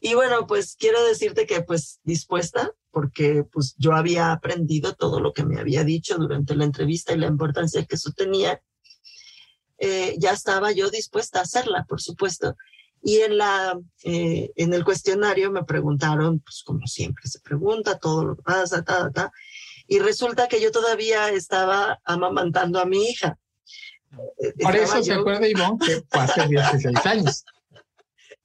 Y 0.00 0.14
bueno, 0.14 0.46
pues 0.46 0.76
quiero 0.78 1.02
decirte 1.04 1.46
que 1.46 1.62
pues 1.62 2.00
dispuesta, 2.04 2.72
porque 2.90 3.44
pues 3.44 3.74
yo 3.78 3.92
había 3.92 4.32
aprendido 4.32 4.94
todo 4.94 5.20
lo 5.20 5.32
que 5.32 5.44
me 5.44 5.58
había 5.60 5.84
dicho 5.84 6.16
durante 6.16 6.54
la 6.54 6.64
entrevista 6.64 7.12
y 7.12 7.18
la 7.18 7.26
importancia 7.26 7.84
que 7.84 7.96
eso 7.96 8.12
tenía. 8.12 8.60
Eh, 9.78 10.16
ya 10.18 10.32
estaba 10.32 10.72
yo 10.72 10.90
dispuesta 10.90 11.40
a 11.40 11.42
hacerla, 11.42 11.84
por 11.88 12.00
supuesto. 12.00 12.56
Y 13.02 13.18
en, 13.18 13.38
la, 13.38 13.78
eh, 14.04 14.50
en 14.56 14.72
el 14.74 14.84
cuestionario 14.84 15.50
me 15.50 15.64
preguntaron, 15.64 16.40
pues 16.40 16.62
como 16.64 16.86
siempre 16.86 17.26
se 17.28 17.40
pregunta, 17.40 17.98
todo 17.98 18.24
lo 18.24 18.36
que 18.36 18.42
pasa, 18.42 18.82
ta, 18.82 19.10
ta, 19.10 19.30
y 19.86 19.98
resulta 19.98 20.48
que 20.48 20.60
yo 20.60 20.72
todavía 20.72 21.28
estaba 21.30 22.00
amamantando 22.04 22.80
a 22.80 22.86
mi 22.86 23.04
hija. 23.04 23.38
Por 24.60 24.76
eso 24.76 25.02
se 25.02 25.12
acuerda 25.12 25.46
Ivonne 25.46 25.78
que 25.84 26.02
fue 26.08 26.20
hace 26.20 26.46
16 26.48 27.06
años. 27.06 27.44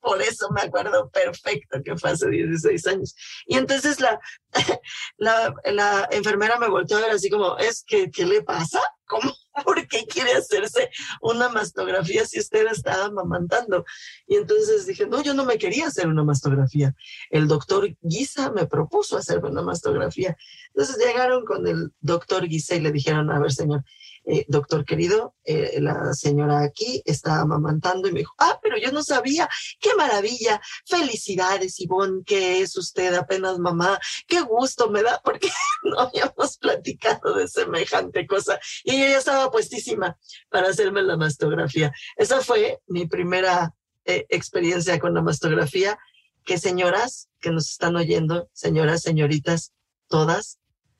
Por 0.01 0.21
eso 0.21 0.49
me 0.51 0.61
acuerdo 0.61 1.09
perfecto 1.09 1.81
que 1.83 1.95
fue 1.95 2.11
hace 2.11 2.29
16 2.29 2.87
años. 2.87 3.15
Y 3.45 3.57
entonces 3.57 3.99
la, 3.99 4.19
la, 5.17 5.53
la 5.65 6.07
enfermera 6.11 6.57
me 6.57 6.69
volteó 6.69 6.97
a 6.97 7.01
ver 7.01 7.11
así 7.11 7.29
como, 7.29 7.57
¿es 7.57 7.83
que 7.85 8.09
qué 8.09 8.25
le 8.25 8.41
pasa? 8.41 8.79
¿Cómo? 9.05 9.31
¿Por 9.65 9.87
qué 9.87 10.05
quiere 10.05 10.31
hacerse 10.33 10.89
una 11.21 11.49
mastografía 11.49 12.25
si 12.25 12.39
usted 12.39 12.65
está 12.67 13.05
amamantando? 13.05 13.85
Y 14.27 14.35
entonces 14.35 14.85
dije, 14.85 15.05
no, 15.05 15.21
yo 15.21 15.33
no 15.33 15.45
me 15.45 15.57
quería 15.57 15.87
hacer 15.87 16.07
una 16.07 16.23
mastografía. 16.23 16.95
El 17.29 17.47
doctor 17.47 17.89
Guisa 18.01 18.51
me 18.51 18.65
propuso 18.65 19.17
hacerme 19.17 19.49
una 19.49 19.61
mastografía. 19.61 20.37
Entonces 20.73 20.97
llegaron 20.97 21.45
con 21.45 21.67
el 21.67 21.91
doctor 21.99 22.47
Guisa 22.47 22.75
y 22.75 22.81
le 22.81 22.91
dijeron, 22.91 23.29
a 23.29 23.39
ver, 23.39 23.51
señor, 23.51 23.83
eh, 24.31 24.45
doctor 24.47 24.85
querido, 24.85 25.35
eh, 25.43 25.81
la 25.81 26.13
señora 26.13 26.61
aquí 26.61 27.01
está 27.03 27.41
amamantando 27.41 28.07
y 28.07 28.13
me 28.13 28.19
dijo, 28.19 28.33
ah, 28.37 28.57
pero 28.63 28.77
yo 28.77 28.93
no 28.93 29.03
sabía, 29.03 29.49
qué 29.77 29.93
maravilla, 29.97 30.61
felicidades, 30.85 31.81
Ivonne, 31.81 32.23
que 32.25 32.61
es 32.61 32.77
usted 32.77 33.13
apenas 33.13 33.59
mamá, 33.59 33.99
qué 34.27 34.39
gusto 34.39 34.89
me 34.89 35.03
da, 35.03 35.19
porque 35.21 35.49
no 35.83 35.99
habíamos 35.99 36.57
platicado 36.57 37.35
de 37.35 37.49
semejante 37.49 38.25
cosa 38.25 38.57
y 38.85 38.95
ella 38.95 39.09
ya 39.09 39.17
estaba 39.17 39.51
puestísima 39.51 40.17
para 40.49 40.69
hacerme 40.69 41.01
la 41.01 41.17
mastografía. 41.17 41.91
Esa 42.15 42.39
fue 42.39 42.79
mi 42.87 43.07
primera 43.07 43.75
eh, 44.05 44.25
experiencia 44.29 44.97
con 44.97 45.13
la 45.13 45.21
mastografía, 45.21 45.99
que 46.45 46.57
señoras 46.57 47.27
que 47.41 47.51
nos 47.51 47.69
están 47.69 47.97
oyendo, 47.97 48.49
señoras, 48.53 49.01
señoritas, 49.01 49.73
todas, 50.07 50.57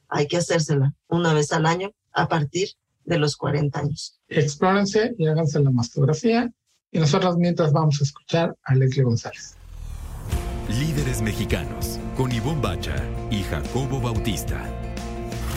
hay 0.09 0.27
que 0.27 0.35
hacérsela 0.35 0.95
una 1.07 1.33
vez 1.33 1.53
al 1.53 1.65
año 1.65 1.91
a 2.11 2.27
partir 2.27 2.71
de 3.05 3.19
los 3.19 3.35
40 3.35 3.79
años. 3.79 4.19
Explórense 4.27 5.13
y 5.17 5.27
háganse 5.27 5.59
la 5.59 5.71
mastografía. 5.71 6.51
Y 6.91 6.99
nosotros 6.99 7.37
mientras 7.37 7.71
vamos 7.71 8.01
a 8.01 8.03
escuchar 8.03 8.55
a 8.63 8.75
Leslie 8.75 9.03
González. 9.03 9.55
Líderes 10.79 11.21
mexicanos 11.21 11.99
con 12.15 12.31
Ivonne 12.31 12.61
Bacha 12.61 12.95
y 13.29 13.43
Jacobo 13.43 13.99
Bautista. 13.99 14.61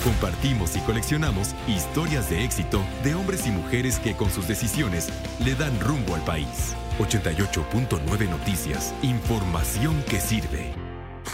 Compartimos 0.04 0.76
y 0.76 0.80
coleccionamos 0.80 1.54
historias 1.66 2.28
de 2.28 2.44
éxito 2.44 2.82
de 3.02 3.14
hombres 3.14 3.46
y 3.46 3.50
mujeres 3.50 3.98
que 3.98 4.14
con 4.14 4.30
sus 4.30 4.46
decisiones 4.46 5.08
le 5.44 5.54
dan 5.54 5.78
rumbo 5.80 6.14
al 6.14 6.24
país. 6.24 6.74
88.9 6.98 8.28
Noticias. 8.28 8.94
Información 9.02 10.02
que 10.08 10.20
sirve. 10.20 10.83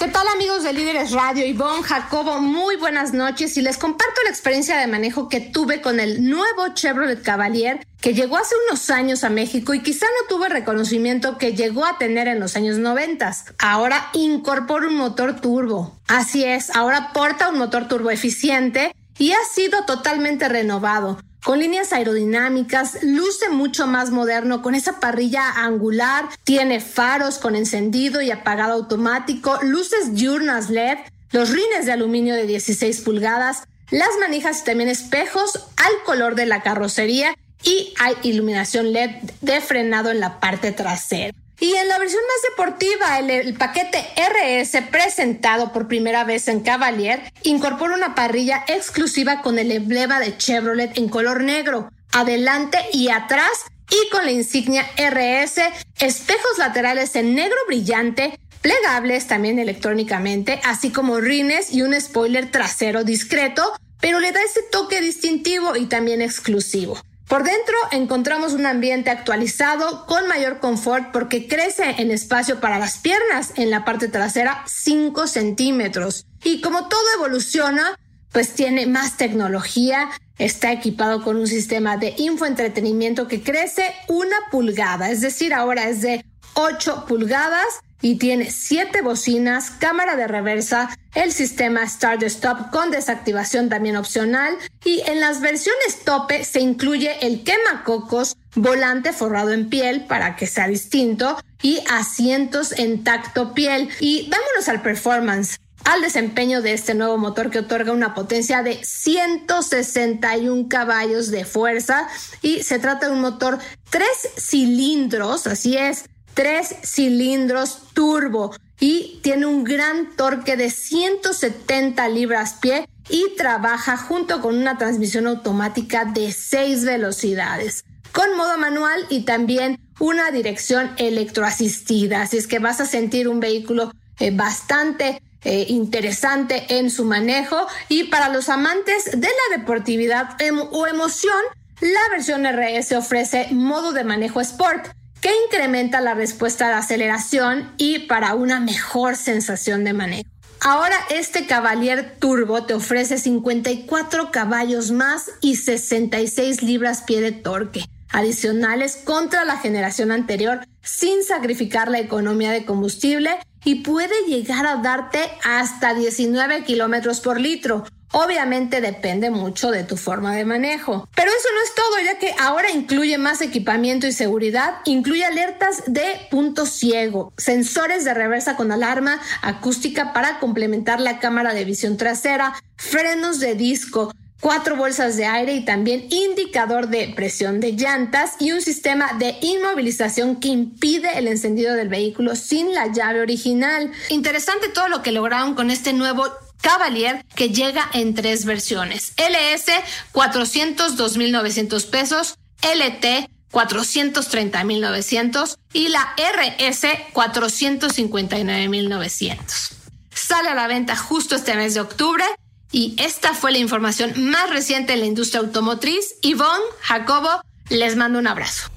¿Qué 0.01 0.09
tal 0.09 0.27
amigos 0.29 0.63
de 0.63 0.73
Líderes 0.73 1.13
Radio? 1.13 1.45
Ivonne, 1.45 1.83
Jacobo, 1.83 2.41
muy 2.41 2.77
buenas 2.77 3.13
noches 3.13 3.59
y 3.59 3.61
les 3.61 3.77
comparto 3.77 4.23
la 4.25 4.31
experiencia 4.31 4.79
de 4.79 4.87
manejo 4.87 5.29
que 5.29 5.41
tuve 5.41 5.83
con 5.83 6.01
el 6.01 6.27
nuevo 6.27 6.69
Chevrolet 6.73 7.21
Cavalier 7.21 7.87
que 8.01 8.15
llegó 8.15 8.39
hace 8.39 8.55
unos 8.67 8.89
años 8.89 9.25
a 9.25 9.29
México 9.29 9.75
y 9.75 9.83
quizá 9.83 10.07
no 10.07 10.27
tuve 10.27 10.47
el 10.47 10.53
reconocimiento 10.53 11.37
que 11.37 11.55
llegó 11.55 11.85
a 11.85 11.99
tener 11.99 12.29
en 12.29 12.41
los 12.41 12.57
años 12.57 12.79
90. 12.79 13.31
Ahora 13.59 14.09
incorpora 14.15 14.89
un 14.89 14.97
motor 14.97 15.39
turbo. 15.39 15.95
Así 16.09 16.45
es, 16.45 16.75
ahora 16.75 17.13
porta 17.13 17.51
un 17.51 17.59
motor 17.59 17.87
turbo 17.87 18.11
eficiente 18.11 18.97
y 19.19 19.33
ha 19.33 19.45
sido 19.53 19.85
totalmente 19.85 20.49
renovado 20.49 21.19
con 21.45 21.59
líneas 21.59 21.93
aerodinámicas, 21.93 22.99
luce 23.03 23.49
mucho 23.51 23.87
más 23.87 24.11
moderno 24.11 24.63
con 24.63 24.75
esa 24.75 25.01
parrilla 25.01 25.65
angular, 25.65 26.29
tiene 26.45 26.81
faros 26.81 27.39
con 27.39 27.57
encendido 27.57 28.21
y 28.23 28.31
apagado 28.31 28.75
automático, 28.75 29.59
luces 29.63 30.15
diurnas 30.15 30.71
LED, 30.71 30.99
los 31.33 31.51
rines 31.51 31.87
de 31.87 31.93
aluminio 31.93 32.35
de 32.35 32.47
16 32.47 33.01
pulgadas, 33.01 33.65
las 33.91 34.11
manijas 34.21 34.61
y 34.61 34.65
también 34.65 34.89
espejos 34.89 35.67
al 35.77 35.93
color 36.05 36.35
de 36.35 36.47
la 36.47 36.63
carrocería 36.63 37.35
y 37.63 37.93
hay 37.99 38.15
iluminación 38.23 38.93
LED 38.93 39.11
de 39.41 39.61
frenado 39.61 40.11
en 40.11 40.21
la 40.21 40.41
parte 40.41 40.73
trasera. 40.73 41.35
Y 41.61 41.75
en 41.75 41.89
la 41.89 41.99
versión 41.99 42.23
más 42.23 42.51
deportiva, 42.51 43.19
el, 43.19 43.55
paquete 43.55 43.99
RS 44.17 44.83
presentado 44.91 45.73
por 45.73 45.89
primera 45.89 46.25
vez 46.25 46.49
en 46.49 46.61
Cavalier 46.61 47.23
incorpora 47.43 47.95
una 47.95 48.15
parrilla 48.15 48.65
exclusiva 48.67 49.43
con 49.43 49.59
el 49.59 49.71
emblema 49.71 50.21
de 50.21 50.39
Chevrolet 50.39 50.97
en 50.97 51.11
color 51.11 51.43
negro, 51.43 51.91
adelante 52.13 52.79
y 52.95 53.11
atrás 53.11 53.51
y 53.91 54.09
con 54.11 54.25
la 54.25 54.31
insignia 54.31 54.87
RS, 54.97 55.61
espejos 55.99 56.59
laterales 56.59 57.15
en 57.17 57.35
negro 57.35 57.59
brillante, 57.67 58.39
plegables 58.63 59.27
también 59.27 59.59
electrónicamente, 59.59 60.61
así 60.65 60.91
como 60.91 61.21
rines 61.21 61.75
y 61.75 61.83
un 61.83 61.99
spoiler 62.01 62.51
trasero 62.51 63.05
discreto, 63.05 63.63
pero 64.01 64.19
le 64.19 64.33
da 64.33 64.41
ese 64.43 64.63
toque 64.63 65.03
distintivo 65.03 65.77
y 65.77 65.87
también 65.87 66.23
exclusivo. 66.23 66.99
Por 67.31 67.45
dentro 67.45 67.77
encontramos 67.93 68.55
un 68.55 68.67
ambiente 68.67 69.09
actualizado 69.09 70.05
con 70.07 70.27
mayor 70.27 70.59
confort 70.59 71.13
porque 71.13 71.47
crece 71.47 71.95
en 71.99 72.11
espacio 72.11 72.59
para 72.59 72.81
las 72.81 72.99
piernas 72.99 73.53
en 73.55 73.71
la 73.71 73.85
parte 73.85 74.09
trasera 74.09 74.65
5 74.67 75.29
centímetros. 75.29 76.27
Y 76.43 76.61
como 76.61 76.89
todo 76.89 77.05
evoluciona, 77.15 77.97
pues 78.33 78.55
tiene 78.55 78.87
más 78.87 79.17
tecnología, 79.17 80.11
está 80.39 80.73
equipado 80.73 81.23
con 81.23 81.37
un 81.37 81.47
sistema 81.47 81.99
de 81.99 82.17
infoentretenimiento 82.19 83.29
que 83.29 83.45
crece 83.45 83.95
una 84.09 84.37
pulgada, 84.51 85.13
es 85.13 85.21
decir, 85.21 85.55
ahora 85.55 85.89
es 85.89 86.03
de 86.03 86.25
8 86.55 87.05
pulgadas 87.07 87.81
y 88.01 88.17
tiene 88.17 88.51
7 88.51 89.03
bocinas, 89.03 89.71
cámara 89.71 90.17
de 90.17 90.27
reversa, 90.27 90.97
el 91.15 91.33
sistema 91.33 91.87
Start 91.89 92.23
Stop 92.25 92.71
con 92.71 92.91
desactivación 92.91 93.69
también 93.69 93.97
opcional 93.97 94.57
y 94.85 95.03
en 95.07 95.21
las 95.21 95.41
versiones 95.41 96.05
tope 96.05 96.45
se 96.45 96.61
incluye 96.61 97.27
el 97.27 97.43
quemacocos, 97.43 98.37
volante 98.55 99.13
forrado 99.13 99.53
en 99.53 99.69
piel 99.69 100.05
para 100.07 100.37
que 100.37 100.47
sea 100.47 100.69
distinto 100.69 101.37
y 101.63 101.83
asientos 101.91 102.73
en 102.73 103.05
tacto 103.05 103.55
piel. 103.55 103.89
Y 104.01 104.29
vámonos 104.31 104.69
al 104.69 104.83
performance 104.83 105.59
al 105.85 106.03
desempeño 106.03 106.63
de 106.63 106.73
este 106.73 106.95
nuevo 106.95 107.17
motor 107.19 107.51
que 107.51 107.61
otorga 107.61 107.93
una 107.93 108.15
potencia 108.15 108.63
de 108.63 108.83
161 108.85 110.69
caballos 110.69 111.31
de 111.31 111.45
fuerza 111.45 112.07
y 112.43 112.63
se 112.63 112.79
trata 112.79 113.07
de 113.07 113.13
un 113.13 113.21
motor 113.21 113.59
tres 113.89 114.09
cilindros, 114.37 115.47
así 115.47 115.77
es, 115.77 116.05
tres 116.35 116.75
cilindros 116.83 117.83
turbo 117.93 118.53
y 118.79 119.21
tiene 119.23 119.47
un 119.47 119.63
gran 119.63 120.17
torque 120.17 120.57
de 120.57 120.71
170 120.71 122.09
libras 122.09 122.55
pie 122.55 122.89
y 123.09 123.37
trabaja 123.37 123.97
junto 123.97 124.41
con 124.41 124.57
una 124.57 124.79
transmisión 124.79 125.27
automática 125.27 126.05
de 126.05 126.33
6 126.33 126.85
velocidades, 126.85 127.85
con 128.13 128.37
modo 128.37 128.57
manual 128.57 129.05
y 129.11 129.23
también 129.23 129.79
una 129.99 130.31
dirección 130.31 130.91
electroasistida. 130.97 132.23
Así 132.23 132.39
es 132.39 132.47
que 132.47 132.59
vas 132.59 132.81
a 132.81 132.87
sentir 132.87 133.29
un 133.29 133.41
vehículo 133.41 133.93
eh, 134.19 134.31
bastante 134.31 135.21
eh, 135.45 135.67
interesante 135.69 136.67
en 136.79 136.91
su 136.91 137.05
manejo 137.05 137.67
y 137.89 138.05
para 138.05 138.29
los 138.29 138.49
amantes 138.49 139.07
de 139.13 139.29
la 139.29 139.59
deportividad 139.59 140.37
o 140.71 140.87
emoción, 140.87 141.43
la 141.81 142.01
versión 142.11 142.45
RS 142.47 142.93
ofrece 142.93 143.49
modo 143.53 143.93
de 143.93 144.05
manejo 144.05 144.41
Sport 144.41 144.89
que 145.21 145.31
incrementa 145.47 146.01
la 146.01 146.15
respuesta 146.15 146.69
de 146.69 146.75
aceleración 146.75 147.73
y 147.77 148.01
para 148.01 148.35
una 148.35 148.61
mejor 148.61 149.17
sensación 149.17 149.85
de 149.85 149.93
manejo. 149.93 150.29
Ahora 150.63 150.97
este 151.09 151.47
Cavalier 151.47 152.17
Turbo 152.19 152.65
te 152.65 152.75
ofrece 152.75 153.17
54 153.17 154.31
caballos 154.31 154.91
más 154.91 155.31
y 155.41 155.57
66 155.57 156.63
libras-pie 156.63 157.21
de 157.23 157.33
torque 157.33 157.87
adicionales 158.11 158.97
contra 158.97 159.45
la 159.45 159.57
generación 159.57 160.13
anterior 160.13 160.67
sin 160.83 161.23
sacrificar 161.25 161.91
la 161.91 162.01
economía 162.01 162.51
de 162.51 162.65
combustible 162.65 163.31
y 163.65 163.77
puede 163.77 164.27
llegar 164.27 164.67
a 164.67 164.77
darte 164.77 165.21
hasta 165.43 165.95
19 165.95 166.65
kilómetros 166.65 167.21
por 167.21 167.41
litro. 167.41 167.85
Obviamente 168.13 168.81
depende 168.81 169.31
mucho 169.31 169.71
de 169.71 169.85
tu 169.85 169.97
forma 169.97 170.35
de 170.35 170.45
manejo. 170.45 171.09
Pero 171.15 171.31
eso 171.31 171.49
no 171.55 171.63
es 171.63 171.75
todo, 171.77 172.05
ya 172.05 172.19
que 172.19 172.35
ahora 172.41 172.71
incluye 172.71 173.19
más 173.19 173.41
equipamiento 173.41 174.09
y 174.09 174.13
seguridad, 174.13 174.79
incluye 174.85 175.25
alertas 175.25 175.85
de 175.87 176.27
punto 176.29 176.67
ciego, 176.67 177.33
sensores 177.37 178.05
de 178.05 178.13
reversa 178.13 178.57
con 178.57 178.73
alarma 178.73 179.21
acústica 179.43 180.13
para 180.13 180.41
complementar 180.41 181.01
la 181.01 181.21
cámara 181.21 181.55
de 181.55 181.65
visión 181.65 181.97
trasera, 181.97 182.55
frenos 182.77 183.39
de 183.39 183.55
disco, 183.55 184.13
cuatro 184.41 184.77
bolsas 184.77 185.17
de 185.17 185.27
aire 185.27 185.55
y 185.55 185.65
también 185.65 186.07
indicador 186.11 186.89
de 186.89 187.13
presión 187.15 187.61
de 187.61 187.73
llantas 187.73 188.33
y 188.41 188.51
un 188.53 188.63
sistema 188.63 189.13
de 189.19 189.37
inmovilización 189.43 190.41
que 190.41 190.49
impide 190.49 191.19
el 191.19 191.29
encendido 191.29 191.75
del 191.75 191.89
vehículo 191.89 192.35
sin 192.35 192.75
la 192.75 192.93
llave 192.93 193.21
original. 193.21 193.93
Interesante 194.09 194.69
todo 194.69 194.89
lo 194.89 195.03
que 195.03 195.13
lograron 195.13 195.55
con 195.55 195.71
este 195.71 195.93
nuevo 195.93 196.27
Cavalier 196.61 197.25
que 197.35 197.51
llega 197.51 197.89
en 197.95 198.15
tres 198.15 198.45
versiones. 198.45 199.15
LS 199.17 199.73
402.900 200.13 201.89
pesos, 201.89 202.37
LT 202.63 203.31
430.900 203.51 205.57
y 205.73 205.89
la 205.89 206.15
RS 206.17 206.85
459.900. 207.13 209.73
Sale 210.13 210.51
a 210.51 210.55
la 210.55 210.67
venta 210.67 210.97
justo 210.97 211.35
este 211.35 211.55
mes 211.55 211.73
de 211.75 211.81
octubre 211.81 212.25
y 212.73 212.95
esta 212.99 213.35
fue 213.35 213.53
la 213.53 213.59
información 213.59 214.31
más 214.31 214.51
reciente 214.51 214.93
en 214.93 215.01
la 215.01 215.07
industria 215.07 215.41
automotriz. 215.41 216.17
Ivonne, 216.23 216.65
Jacobo, 216.81 217.43
les 217.69 217.97
mando 217.97 218.19
un 218.19 218.27
abrazo. 218.27 218.69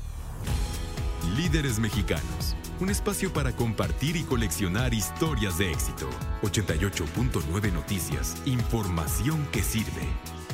Líderes 1.35 1.79
mexicanos, 1.79 2.55
un 2.79 2.89
espacio 2.89 3.31
para 3.31 3.55
compartir 3.55 4.15
y 4.15 4.23
coleccionar 4.23 4.93
historias 4.93 5.57
de 5.57 5.71
éxito. 5.71 6.09
88.9 6.41 7.71
Noticias, 7.71 8.35
información 8.45 9.47
que 9.51 9.61
sirve. 9.61 10.07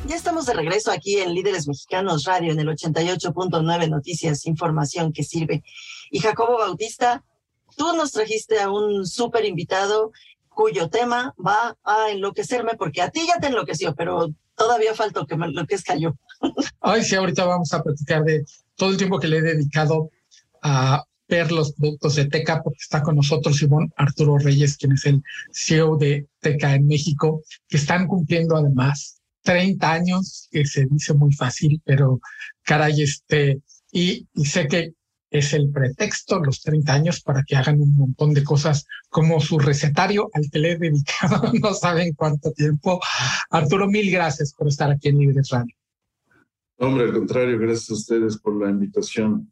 Ya 0.08 0.16
estamos 0.16 0.46
de 0.46 0.54
regreso 0.54 0.92
aquí 0.92 1.20
en 1.20 1.34
Líderes 1.34 1.68
Mexicanos 1.68 2.24
Radio 2.24 2.54
en 2.54 2.60
el 2.60 2.68
88.9 2.68 3.90
Noticias, 3.90 4.46
información 4.46 5.12
que 5.12 5.24
sirve. 5.24 5.64
Y 6.10 6.20
Jacobo 6.20 6.58
Bautista, 6.58 7.24
tú 7.76 7.94
nos 7.94 8.14
trajiste 8.14 8.60
a 8.62 8.72
un 8.72 9.06
súper 9.06 9.46
invitado 9.46 10.12
cuyo 10.60 10.90
tema 10.90 11.34
va 11.40 11.78
a 11.86 12.12
enloquecerme, 12.12 12.74
porque 12.78 13.02
a 13.02 13.10
ti 13.10 13.22
ya 13.26 13.40
te 13.40 13.48
enloqueció, 13.48 13.96
pero 13.96 14.28
todavía 14.56 14.94
falta 14.94 15.26
que 15.26 15.38
me 15.38 15.46
enloquezca 15.46 15.96
yo. 15.96 16.16
Ay, 16.82 17.02
sí, 17.02 17.16
ahorita 17.16 17.46
vamos 17.46 17.72
a 17.74 17.82
platicar 17.82 18.26
de 18.26 18.44
todo 18.76 18.90
el 18.90 18.98
tiempo 18.98 19.22
que 19.22 19.30
le 19.30 19.38
he 19.38 19.42
dedicado 19.42 20.10
a 20.62 21.06
ver 21.30 21.50
los 21.54 21.72
productos 21.72 22.16
de 22.16 22.26
Teca, 22.26 22.62
porque 22.62 22.80
está 22.82 23.02
con 23.02 23.16
nosotros 23.16 23.56
Simón 23.56 23.94
Arturo 23.96 24.38
Reyes, 24.38 24.76
quien 24.76 24.92
es 24.92 25.06
el 25.06 25.24
CEO 25.54 25.96
de 25.96 26.28
Teca 26.42 26.76
en 26.76 26.88
México, 26.88 27.42
que 27.70 27.78
están 27.78 28.06
cumpliendo 28.06 28.58
además 28.58 29.22
30 29.44 29.90
años, 29.90 30.50
que 30.52 30.66
se 30.66 30.88
dice 30.88 31.14
muy 31.14 31.34
fácil, 31.34 31.82
pero 31.86 32.20
caray, 32.64 33.02
este, 33.02 33.62
y, 33.94 34.28
y 34.34 34.46
sé 34.46 34.68
que 34.68 34.92
es 35.32 35.54
el 35.54 35.70
pretexto, 35.72 36.40
los 36.40 36.62
30 36.62 36.94
años, 36.94 37.22
para 37.22 37.44
que 37.44 37.56
hagan 37.56 37.82
un 37.82 37.96
montón 37.96 38.34
de 38.34 38.44
cosas 38.44 38.88
como 39.10 39.40
su 39.40 39.60
recetario 39.60 40.30
al 40.34 40.50
que 40.52 40.60
le 40.60 40.72
he 40.72 40.78
dedicado 40.78 41.52
no 41.62 41.74
saben 41.74 42.14
cuánto 42.14 42.52
tiempo. 42.52 43.00
Arturo, 43.50 43.88
mil 43.88 44.10
gracias 44.12 44.54
por 44.54 44.68
estar 44.68 44.92
aquí 44.92 45.10
en 45.10 45.20
Libres 45.20 45.50
Radio. 45.50 45.76
Hombre, 46.78 47.06
al 47.06 47.14
contrario, 47.14 47.60
gracias 47.60 47.90
a 47.92 47.94
ustedes 47.94 48.38
por 48.38 48.56
la 48.56 48.70
invitación. 48.70 49.52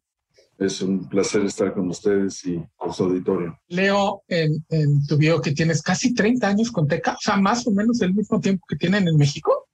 Es 0.57 0.81
un 0.81 1.07
placer 1.07 1.45
estar 1.45 1.71
con 1.73 1.87
ustedes 1.89 2.43
y 2.45 2.63
con 2.75 2.91
su 2.91 3.03
auditorio. 3.03 3.59
Leo 3.67 4.23
en, 4.27 4.65
en 4.69 5.05
tu 5.05 5.17
video 5.17 5.39
que 5.39 5.51
tienes 5.51 5.83
casi 5.83 6.15
30 6.15 6.47
años 6.47 6.71
con 6.71 6.87
Teca, 6.87 7.13
o 7.13 7.21
sea, 7.21 7.37
más 7.37 7.67
o 7.67 7.71
menos 7.71 8.01
el 8.01 8.15
mismo 8.15 8.39
tiempo 8.39 8.65
que 8.67 8.75
tienen 8.75 9.07
en 9.07 9.17
México. 9.17 9.67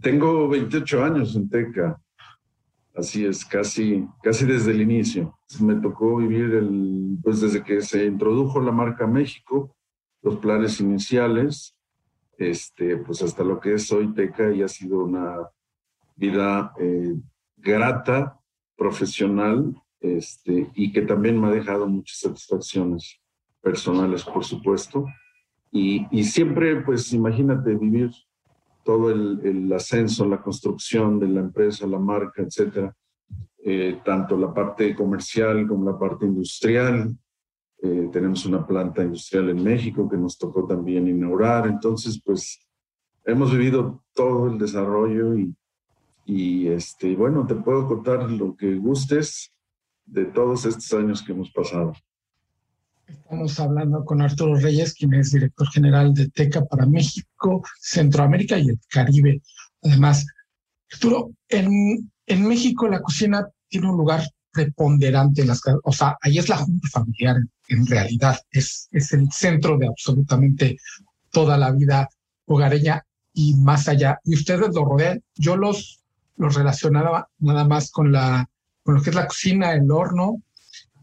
Tengo 0.00 0.48
28 0.48 1.04
años 1.04 1.36
en 1.36 1.50
Teca. 1.50 2.00
Así 2.96 3.26
es, 3.26 3.44
casi, 3.44 4.08
casi 4.22 4.46
desde 4.46 4.70
el 4.70 4.80
inicio. 4.80 5.38
Me 5.60 5.74
tocó 5.74 6.16
vivir 6.16 6.54
el, 6.54 7.18
pues 7.22 7.42
desde 7.42 7.62
que 7.62 7.82
se 7.82 8.06
introdujo 8.06 8.58
la 8.58 8.72
marca 8.72 9.06
México, 9.06 9.76
los 10.22 10.36
planes 10.36 10.80
iniciales, 10.80 11.76
este, 12.38 12.96
pues 12.96 13.22
hasta 13.22 13.44
lo 13.44 13.60
que 13.60 13.74
es 13.74 13.92
hoy 13.92 14.14
Teca 14.14 14.50
y 14.50 14.62
ha 14.62 14.68
sido 14.68 15.04
una 15.04 15.36
vida 16.16 16.72
eh, 16.80 17.14
grata, 17.58 18.40
profesional, 18.76 19.74
este, 20.00 20.70
y 20.74 20.90
que 20.90 21.02
también 21.02 21.38
me 21.38 21.48
ha 21.48 21.50
dejado 21.50 21.86
muchas 21.86 22.20
satisfacciones 22.20 23.20
personales, 23.60 24.24
por 24.24 24.44
supuesto. 24.44 25.04
Y, 25.70 26.06
y 26.10 26.24
siempre, 26.24 26.80
pues 26.80 27.12
imagínate 27.12 27.74
vivir 27.74 28.10
todo 28.86 29.10
el, 29.10 29.72
ascenso, 29.72 30.24
la 30.26 30.40
construcción 30.40 31.18
de 31.18 31.26
la 31.26 31.40
empresa, 31.40 31.88
la 31.88 31.98
marca, 31.98 32.42
etcétera, 32.42 32.96
eh, 33.58 34.00
tanto 34.04 34.38
la 34.38 34.54
parte 34.54 34.94
comercial 34.94 35.66
como 35.66 35.90
la 35.90 35.98
parte 35.98 36.24
industrial. 36.24 37.12
Eh, 37.82 38.08
tenemos 38.12 38.46
una 38.46 38.64
planta 38.64 39.02
industrial 39.02 39.50
en 39.50 39.64
México 39.64 40.08
que 40.08 40.16
nos 40.16 40.38
tocó 40.38 40.64
también 40.68 41.08
inaugurar. 41.08 41.66
Entonces, 41.66 42.22
pues 42.24 42.64
hemos 43.24 43.50
vivido 43.50 44.04
todo 44.14 44.46
el 44.46 44.56
desarrollo 44.56 45.36
y, 45.36 45.52
y 46.24 46.68
este, 46.68 47.16
bueno, 47.16 47.44
te 47.44 47.56
puedo 47.56 47.88
contar 47.88 48.30
lo 48.30 48.56
que 48.56 48.76
gustes 48.76 49.52
de 50.04 50.26
todos 50.26 50.64
estos 50.64 50.92
años 50.92 51.24
que 51.24 51.32
hemos 51.32 51.50
pasado. 51.50 51.92
Estamos 53.06 53.60
hablando 53.60 54.04
con 54.04 54.20
Arturo 54.20 54.56
Reyes, 54.56 54.94
quien 54.94 55.14
es 55.14 55.30
director 55.30 55.68
general 55.70 56.12
de 56.12 56.28
TECA 56.28 56.64
para 56.64 56.86
México, 56.86 57.62
Centroamérica 57.80 58.58
y 58.58 58.68
el 58.68 58.80
Caribe. 58.88 59.42
Además, 59.82 60.26
Arturo, 60.92 61.30
en, 61.48 62.10
en 62.26 62.48
México 62.48 62.88
la 62.88 63.00
cocina 63.00 63.46
tiene 63.68 63.90
un 63.90 63.96
lugar 63.96 64.22
preponderante, 64.52 65.42
en 65.42 65.48
las, 65.48 65.60
o 65.84 65.92
sea, 65.92 66.16
ahí 66.20 66.38
es 66.38 66.48
la 66.48 66.56
junta 66.56 66.88
familiar 66.88 67.36
en 67.68 67.86
realidad, 67.86 68.38
es, 68.50 68.88
es 68.90 69.12
el 69.12 69.30
centro 69.30 69.76
de 69.76 69.86
absolutamente 69.86 70.78
toda 71.30 71.58
la 71.58 71.70
vida 71.72 72.08
hogareña 72.46 73.04
y 73.32 73.54
más 73.54 73.88
allá. 73.88 74.18
Y 74.24 74.34
ustedes 74.34 74.74
lo 74.74 74.84
rodean, 74.84 75.22
yo 75.34 75.56
los, 75.56 76.02
los 76.36 76.54
relacionaba 76.54 77.28
nada 77.38 77.64
más 77.64 77.90
con, 77.90 78.10
la, 78.10 78.48
con 78.82 78.96
lo 78.96 79.02
que 79.02 79.10
es 79.10 79.16
la 79.16 79.26
cocina, 79.26 79.74
el 79.74 79.90
horno, 79.90 80.42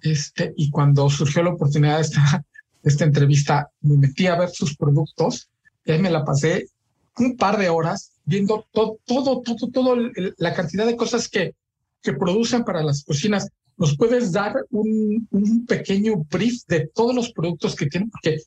este, 0.03 0.53
y 0.55 0.69
cuando 0.69 1.09
surgió 1.09 1.41
la 1.43 1.51
oportunidad 1.51 1.97
de 1.97 2.03
esta, 2.83 3.03
entrevista, 3.03 3.69
me 3.81 3.97
metí 3.97 4.27
a 4.27 4.37
ver 4.37 4.49
sus 4.49 4.75
productos 4.75 5.49
y 5.85 5.93
ahí 5.93 6.01
me 6.01 6.11
la 6.11 6.23
pasé 6.23 6.67
un 7.17 7.37
par 7.37 7.57
de 7.57 7.69
horas 7.69 8.11
viendo 8.25 8.65
todo, 8.71 8.99
todo, 9.05 9.41
todo, 9.41 9.69
todo 9.71 9.95
la 10.37 10.53
cantidad 10.53 10.85
de 10.85 10.97
cosas 10.97 11.27
que, 11.27 11.55
que 12.01 12.13
producen 12.13 12.63
para 12.63 12.83
las 12.83 13.03
cocinas. 13.03 13.49
¿Nos 13.77 13.97
puedes 13.97 14.31
dar 14.31 14.53
un, 14.69 15.27
un 15.31 15.65
pequeño 15.65 16.17
brief 16.29 16.63
de 16.67 16.87
todos 16.93 17.15
los 17.15 17.31
productos 17.31 17.75
que 17.75 17.87
tienen? 17.87 18.09
Porque 18.11 18.39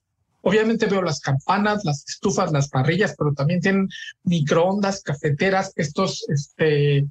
obviamente 0.43 0.87
veo 0.87 1.03
las 1.03 1.21
campanas, 1.21 1.85
las 1.85 2.05
estufas, 2.07 2.53
las 2.53 2.69
parrillas, 2.69 3.15
pero 3.19 3.33
también 3.33 3.61
tienen 3.61 3.89
microondas, 4.23 5.03
cafeteras, 5.03 5.73
estos, 5.75 6.25
este, 6.29 7.05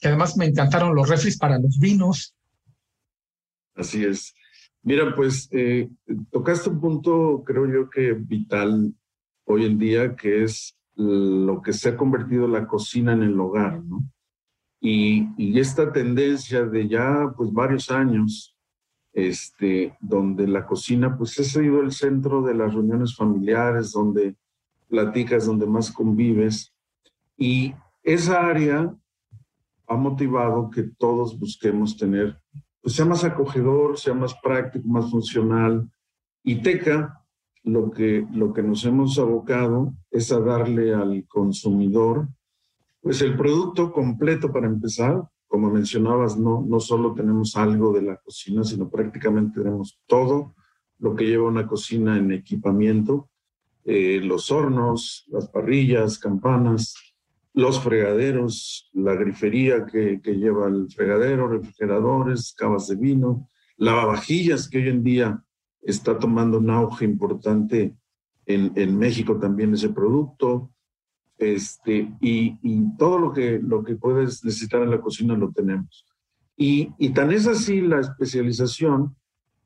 que 0.00 0.08
además 0.08 0.36
me 0.36 0.46
encantaron 0.46 0.94
los 0.94 1.08
refris 1.08 1.38
para 1.38 1.58
los 1.58 1.78
vinos. 1.78 2.34
Así 3.74 4.04
es. 4.04 4.34
Mira, 4.82 5.14
pues 5.14 5.48
eh, 5.52 5.88
tocaste 6.30 6.68
un 6.70 6.80
punto, 6.80 7.42
creo 7.46 7.66
yo 7.66 7.88
que 7.88 8.12
vital 8.12 8.92
hoy 9.44 9.64
en 9.64 9.78
día, 9.78 10.16
que 10.16 10.42
es 10.42 10.76
lo 10.96 11.62
que 11.62 11.72
se 11.72 11.90
ha 11.90 11.96
convertido 11.96 12.46
la 12.48 12.66
cocina 12.66 13.12
en 13.12 13.22
el 13.22 13.38
hogar, 13.38 13.82
¿no? 13.82 14.02
Y, 14.80 15.58
esta 15.58 15.92
tendencia 15.92 16.64
de 16.64 16.88
ya, 16.88 17.32
pues, 17.36 17.52
varios 17.52 17.90
años, 17.90 18.56
este, 19.12 19.96
donde 20.00 20.48
la 20.48 20.66
cocina, 20.66 21.16
pues, 21.16 21.38
ha 21.38 21.44
sido 21.44 21.82
el 21.82 21.92
centro 21.92 22.42
de 22.42 22.54
las 22.54 22.74
reuniones 22.74 23.14
familiares, 23.14 23.92
donde 23.92 24.34
platicas, 24.88 25.46
donde 25.46 25.66
más 25.66 25.92
convives. 25.92 26.74
Y 27.36 27.74
esa 28.02 28.44
área 28.44 28.92
ha 29.86 29.96
motivado 29.96 30.68
que 30.70 30.82
todos 30.82 31.38
busquemos 31.38 31.96
tener 31.96 32.40
pues 32.82 32.96
sea 32.96 33.04
más 33.04 33.24
acogedor, 33.24 33.98
sea 33.98 34.12
más 34.12 34.34
práctico, 34.42 34.86
más 34.88 35.10
funcional. 35.10 35.88
Y 36.42 36.62
TECA, 36.62 37.24
lo 37.62 37.90
que, 37.90 38.26
lo 38.32 38.52
que 38.52 38.62
nos 38.62 38.84
hemos 38.84 39.18
abocado 39.18 39.94
es 40.10 40.32
a 40.32 40.40
darle 40.40 40.92
al 40.92 41.24
consumidor, 41.28 42.28
pues 43.00 43.22
el 43.22 43.36
producto 43.36 43.92
completo 43.92 44.52
para 44.52 44.66
empezar, 44.66 45.22
como 45.46 45.70
mencionabas, 45.70 46.36
no, 46.36 46.64
no 46.66 46.80
solo 46.80 47.14
tenemos 47.14 47.56
algo 47.56 47.92
de 47.92 48.02
la 48.02 48.16
cocina, 48.16 48.64
sino 48.64 48.88
prácticamente 48.88 49.60
tenemos 49.60 50.00
todo 50.06 50.54
lo 50.98 51.14
que 51.14 51.26
lleva 51.26 51.48
una 51.48 51.66
cocina 51.66 52.16
en 52.16 52.32
equipamiento, 52.32 53.28
eh, 53.84 54.20
los 54.22 54.50
hornos, 54.50 55.24
las 55.28 55.48
parrillas, 55.48 56.18
campanas, 56.18 56.94
los 57.54 57.80
fregaderos, 57.80 58.90
la 58.94 59.14
grifería 59.14 59.84
que, 59.84 60.20
que 60.22 60.34
lleva 60.34 60.68
el 60.68 60.90
fregadero, 60.90 61.48
refrigeradores, 61.48 62.54
cavas 62.56 62.88
de 62.88 62.96
vino, 62.96 63.48
lavavajillas 63.76 64.68
que 64.68 64.78
hoy 64.78 64.88
en 64.88 65.02
día 65.02 65.42
está 65.82 66.18
tomando 66.18 66.58
un 66.58 66.70
auge 66.70 67.04
importante 67.04 67.94
en, 68.46 68.72
en 68.76 68.98
México 68.98 69.38
también 69.38 69.74
ese 69.74 69.90
producto, 69.90 70.70
este, 71.38 72.12
y, 72.20 72.58
y, 72.62 72.96
todo 72.96 73.18
lo 73.18 73.32
que, 73.32 73.58
lo 73.60 73.82
que 73.82 73.96
puedes 73.96 74.44
necesitar 74.44 74.82
en 74.82 74.90
la 74.90 75.00
cocina 75.00 75.36
lo 75.36 75.50
tenemos. 75.50 76.06
Y, 76.56 76.90
y 76.98 77.10
tan 77.10 77.32
es 77.32 77.46
así 77.46 77.80
la 77.80 78.00
especialización 78.00 79.16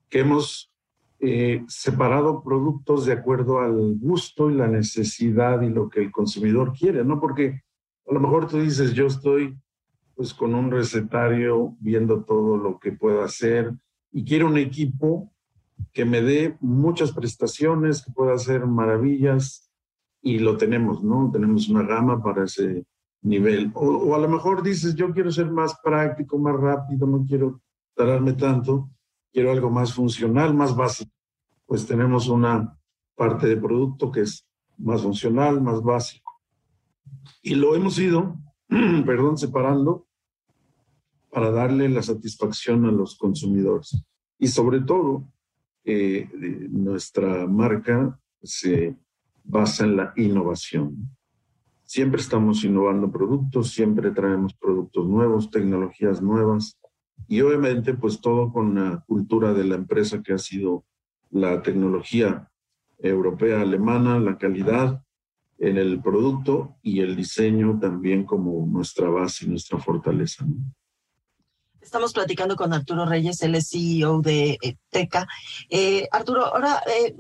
que 0.09 0.21
hemos 0.21 0.73
eh, 1.19 1.65
separado 1.69 2.43
productos 2.43 3.07
de 3.07 3.13
acuerdo 3.13 3.61
al 3.61 3.97
gusto 3.99 4.51
y 4.51 4.55
la 4.55 4.69
necesidad 4.69 5.61
y 5.63 5.69
lo 5.69 5.89
que 5.89 6.01
el 6.01 6.13
consumidor 6.13 6.73
quiere, 6.73 7.05
¿no? 7.05 7.21
Porque 7.21 7.63
a 8.09 8.15
lo 8.15 8.21
mejor 8.21 8.47
tú 8.47 8.59
dices, 8.59 8.93
yo 8.93 9.07
estoy 9.07 9.59
pues 10.15 10.33
con 10.33 10.55
un 10.55 10.71
recetario 10.71 11.77
viendo 11.81 12.25
todo 12.25 12.57
lo 12.57 12.79
que 12.79 12.93
puedo 12.93 13.23
hacer 13.23 13.75
y 14.13 14.25
quiero 14.25 14.47
un 14.47 14.57
equipo 14.57 15.33
que 15.93 16.05
me 16.05 16.23
dé 16.23 16.57
muchas 16.61 17.13
prestaciones, 17.13 18.03
que 18.03 18.13
pueda 18.13 18.35
hacer 18.35 18.67
maravillas 18.67 19.71
y 20.23 20.39
lo 20.39 20.57
tenemos, 20.57 21.03
¿no? 21.03 21.31
Tenemos 21.31 21.69
una 21.69 21.83
gama 21.83 22.23
para 22.23 22.45
ese 22.45 22.87
nivel. 23.23 23.71
O, 23.75 24.15
a 24.15 24.19
lo 24.19 24.29
mejor 24.29 24.63
dices, 24.63 24.95
yo 24.95 25.13
quiero 25.13 25.31
ser 25.31 25.51
más 25.51 25.79
práctico, 25.83 26.39
más 26.39 26.57
rápido, 26.57 27.07
no 27.07 27.27
quiero 27.27 27.61
tardarme 27.95 28.33
tanto, 28.33 28.89
quiero 29.33 29.53
algo 29.53 29.69
más 29.69 29.93
funcional, 29.93 30.55
más 30.55 30.75
básico. 30.75 31.13
Pues 31.67 31.87
tenemos 31.87 32.29
una 32.29 32.79
parte 33.15 33.49
de 33.49 33.57
producto 33.57 34.11
que 34.11 34.23
es 34.23 34.47
más 34.79 35.03
funcional, 35.03 35.61
más 35.61 35.83
básico 35.83 36.26
y 37.43 37.55
lo 37.55 37.75
hemos 37.75 37.99
ido, 37.99 38.37
perdón, 38.69 39.39
separando 39.39 40.07
para 41.31 41.51
darle 41.51 41.89
la 41.89 42.03
satisfacción 42.03 42.87
a 42.87 42.93
los 42.93 43.17
consumidores. 43.17 44.03
Y 44.39 44.49
sobre 44.49 44.81
todo, 44.81 45.29
eh, 45.85 46.29
nuestra 46.71 47.47
marca 47.47 48.19
se 48.43 48.97
basa 49.45 49.85
en 49.85 49.97
la 49.97 50.13
innovación. 50.17 51.11
Siempre 51.85 52.21
estamos 52.21 52.65
innovando 52.65 53.11
productos, 53.13 53.71
siempre 53.71 54.11
traemos 54.11 54.55
productos 54.55 55.07
nuevos, 55.07 55.51
tecnologías 55.51 56.21
nuevas 56.21 56.81
y 57.29 57.41
obviamente 57.41 57.95
pues 57.95 58.21
todo 58.21 58.53
con 58.53 58.75
la 58.75 59.05
cultura 59.07 59.55
de 59.55 59.65
la 59.65 59.77
empresa 59.77 60.23
que 60.23 60.33
ha 60.33 60.39
sido 60.39 60.85
la 61.31 61.63
tecnología 61.63 62.51
europea, 62.99 63.61
alemana, 63.61 64.19
la 64.19 64.37
calidad 64.37 65.06
en 65.59 65.79
el 65.79 66.01
producto 66.03 66.77
y 66.83 67.01
el 67.01 67.17
diseño 67.17 67.79
también 67.81 68.25
como 68.25 68.67
nuestra 68.67 69.09
base 69.09 69.45
y 69.47 69.49
nuestra 69.49 69.79
fortaleza. 69.79 70.45
Estamos 71.87 72.13
platicando 72.13 72.57
con 72.57 72.73
Arturo 72.73 73.07
Reyes, 73.07 73.41
el 73.43 73.63
CEO 73.63 74.21
de 74.21 74.59
eh, 74.61 74.77
Teca. 74.91 75.29
Eh, 75.71 76.09
Arturo, 76.11 76.45
ahora 76.45 76.83
eh, 76.85 77.15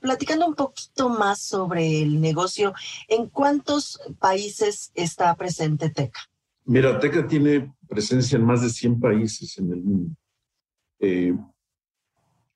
platicando 0.00 0.46
un 0.46 0.54
poquito 0.54 1.08
más 1.08 1.40
sobre 1.40 2.02
el 2.02 2.20
negocio, 2.20 2.74
¿en 3.08 3.28
cuántos 3.28 3.98
países 4.20 4.92
está 4.94 5.34
presente 5.34 5.90
Teca? 5.90 6.20
Mira, 6.64 7.00
Teca 7.00 7.26
tiene 7.26 7.74
presencia 7.88 8.36
en 8.36 8.44
más 8.44 8.62
de 8.62 8.70
100 8.70 9.00
países 9.00 9.58
en 9.58 9.72
el 9.72 9.82
mundo. 9.82 10.16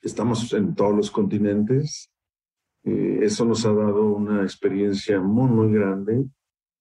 estamos 0.01 0.53
en 0.53 0.77
todos 0.77 0.95
los 0.95 1.11
continentes, 1.11 2.09
eh, 2.85 3.21
eso 3.23 3.45
nos 3.45 3.65
ha 3.67 3.73
dado 3.73 4.11
una 4.11 4.43
experiencia 4.43 5.21
muy, 5.21 5.51
muy 5.51 5.73
grande 5.73 6.25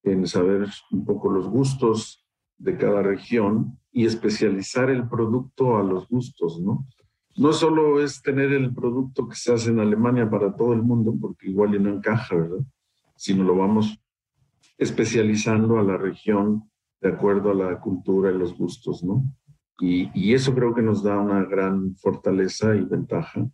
en 0.04 0.28
saber 0.28 0.68
un 0.92 1.06
poco 1.06 1.30
los 1.30 1.48
gustos 1.48 2.26
de 2.58 2.78
cada 2.78 3.02
región 3.02 3.80
y 3.92 4.06
especializar 4.06 4.90
el 4.90 5.08
producto 5.08 5.78
a 5.78 5.84
los 5.84 6.08
gustos, 6.08 6.60
¿no? 6.62 6.88
No 7.36 7.54
solo 7.54 8.02
es 8.02 8.22
tener 8.22 8.52
el 8.52 8.74
producto 8.74 9.28
que 9.28 9.36
se 9.36 9.54
hace 9.54 9.70
en 9.70 9.80
Alemania 9.80 10.30
para 10.30 10.56
todo 10.56 10.74
el 10.74 10.82
mundo, 10.82 11.16
porque 11.20 11.50
igual 11.50 11.76
y 11.76 11.80
no 11.80 11.90
encaja, 11.90 12.36
¿verdad? 12.36 12.66
Sino 13.16 13.44
lo 13.44 13.56
vamos 13.56 14.00
especializando 14.78 15.78
a 15.78 15.84
la 15.84 15.98
región 15.98 16.70
de 17.02 17.10
acuerdo 17.10 17.52
a 17.52 17.54
la 17.54 17.80
cultura 17.80 18.32
y 18.32 18.38
los 18.38 18.58
gustos, 18.58 19.04
¿no? 19.04 19.24
Y, 19.80 20.10
y 20.20 20.34
eso 20.34 20.54
creo 20.56 20.74
que 20.74 20.82
nos 20.82 21.04
da 21.04 21.20
una 21.20 21.44
gran 21.46 21.96
fortaleza 21.96 22.76
y 22.76 22.82
ventaja 22.82 23.48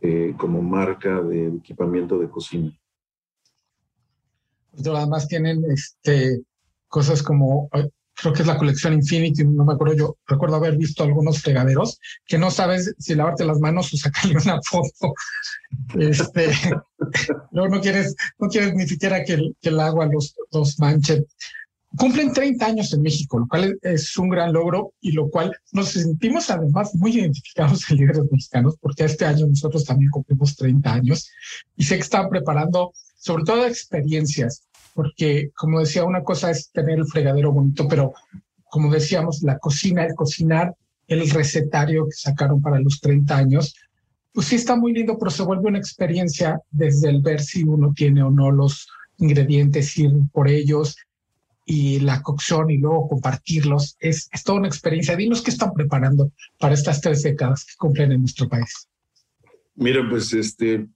eh, 0.00 0.34
como 0.36 0.62
marca 0.62 1.20
de 1.22 1.48
equipamiento 1.48 2.18
de 2.18 2.28
cocina. 2.28 2.78
Además 4.78 5.26
tienen 5.26 5.64
este, 5.70 6.42
cosas 6.88 7.22
como, 7.22 7.70
creo 8.16 8.32
que 8.32 8.42
es 8.42 8.46
la 8.46 8.58
colección 8.58 8.94
Infinity, 8.94 9.44
no 9.44 9.64
me 9.64 9.74
acuerdo, 9.74 9.94
yo 9.94 10.16
recuerdo 10.26 10.56
haber 10.56 10.76
visto 10.76 11.02
algunos 11.02 11.40
fregaderos 11.40 11.98
que 12.26 12.38
no 12.38 12.50
sabes 12.50 12.94
si 12.98 13.14
lavarte 13.14 13.44
las 13.44 13.60
manos 13.60 13.92
o 13.92 13.96
sacarle 13.96 14.36
una 14.42 14.60
foto. 14.62 15.14
Este, 15.98 16.48
no, 17.52 17.68
no 17.68 17.80
quieres, 17.80 18.14
no 18.38 18.48
quieres 18.48 18.74
ni 18.74 18.86
siquiera 18.86 19.24
que 19.24 19.34
el, 19.34 19.56
que 19.60 19.68
el 19.68 19.80
agua 19.80 20.06
los, 20.06 20.34
los 20.52 20.78
manche. 20.78 21.26
Cumplen 21.96 22.32
30 22.32 22.66
años 22.66 22.92
en 22.92 23.02
México, 23.02 23.38
lo 23.38 23.46
cual 23.46 23.78
es 23.82 24.16
un 24.18 24.28
gran 24.28 24.52
logro 24.52 24.92
y 25.00 25.12
lo 25.12 25.28
cual 25.30 25.56
nos 25.72 25.90
sentimos 25.90 26.50
además 26.50 26.94
muy 26.94 27.12
identificados 27.18 27.90
en 27.90 27.96
líderes 27.98 28.30
mexicanos, 28.30 28.76
porque 28.80 29.04
este 29.04 29.24
año 29.24 29.46
nosotros 29.46 29.84
también 29.84 30.10
cumplimos 30.10 30.56
30 30.56 30.92
años 30.92 31.30
y 31.76 31.84
sé 31.84 31.96
que 31.96 32.02
están 32.02 32.28
preparando 32.28 32.92
sobre 33.16 33.44
todo 33.44 33.66
experiencias, 33.66 34.62
porque 34.94 35.50
como 35.56 35.80
decía, 35.80 36.04
una 36.04 36.22
cosa 36.22 36.50
es 36.50 36.70
tener 36.70 36.98
el 36.98 37.06
fregadero 37.06 37.52
bonito, 37.52 37.88
pero 37.88 38.12
como 38.70 38.92
decíamos, 38.92 39.42
la 39.42 39.58
cocina, 39.58 40.04
el 40.04 40.14
cocinar, 40.14 40.74
el 41.08 41.28
recetario 41.30 42.06
que 42.06 42.16
sacaron 42.16 42.60
para 42.60 42.80
los 42.80 43.00
30 43.00 43.36
años, 43.36 43.74
pues 44.32 44.48
sí 44.48 44.56
está 44.56 44.76
muy 44.76 44.92
lindo, 44.92 45.18
pero 45.18 45.30
se 45.30 45.42
vuelve 45.42 45.68
una 45.68 45.78
experiencia 45.78 46.60
desde 46.70 47.08
el 47.08 47.22
ver 47.22 47.40
si 47.40 47.62
uno 47.62 47.92
tiene 47.96 48.22
o 48.22 48.30
no 48.30 48.50
los 48.50 48.86
ingredientes, 49.18 49.96
ir 49.96 50.12
por 50.32 50.48
ellos, 50.48 50.96
y 51.68 51.98
la 51.98 52.22
cocción 52.22 52.70
y 52.70 52.78
luego 52.78 53.08
compartirlos. 53.08 53.96
Es, 53.98 54.28
es 54.32 54.44
toda 54.44 54.60
una 54.60 54.68
experiencia. 54.68 55.16
Dinos 55.16 55.42
qué 55.42 55.50
están 55.50 55.72
preparando 55.74 56.30
para 56.58 56.74
estas 56.74 57.00
tres 57.00 57.22
décadas 57.24 57.64
que 57.64 57.74
cumplen 57.76 58.12
en 58.12 58.20
nuestro 58.20 58.48
país. 58.48 58.88
Mira, 59.74 60.08
pues 60.08 60.32
este, 60.32 60.86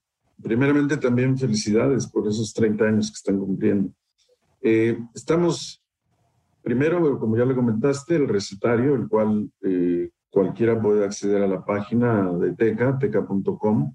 primeramente 0.41 0.97
también 0.97 1.37
felicidades 1.37 2.07
por 2.07 2.27
esos 2.29 2.55
30 2.55 2.85
años 2.85 3.09
que 3.11 3.17
están 3.17 3.39
cumpliendo. 3.39 3.93
Eh, 4.63 4.97
estamos, 5.13 5.83
primero, 6.63 7.19
como 7.19 7.37
ya 7.37 7.45
le 7.45 7.55
comentaste, 7.57 8.15
el 8.15 8.29
recetario, 8.29 8.95
el 8.95 9.09
cual 9.09 9.51
eh, 9.63 10.11
cualquiera 10.31 10.81
puede 10.81 11.05
acceder 11.05 11.43
a 11.43 11.49
la 11.49 11.65
página 11.65 12.31
de 12.33 12.55
Teca, 12.55 12.97
teca.com, 12.97 13.93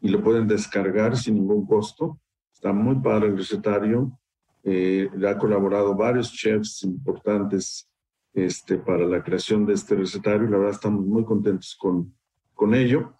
y 0.00 0.08
lo 0.08 0.22
pueden 0.22 0.48
descargar 0.48 1.16
sin 1.16 1.36
ningún 1.36 1.64
costo. 1.64 2.18
Está 2.52 2.72
muy 2.72 2.96
padre 2.96 3.28
el 3.28 3.36
recetario 3.36 4.18
eh, 4.64 5.08
ha 5.26 5.38
colaborado 5.38 5.94
varios 5.94 6.32
chefs 6.32 6.82
importantes 6.84 7.88
este, 8.34 8.78
para 8.78 9.06
la 9.06 9.22
creación 9.22 9.64
de 9.66 9.74
este 9.74 9.94
recetario 9.94 10.48
la 10.48 10.58
verdad 10.58 10.74
estamos 10.74 11.04
muy 11.04 11.24
contentos 11.24 11.76
con, 11.80 12.14
con 12.54 12.74
ello. 12.74 13.14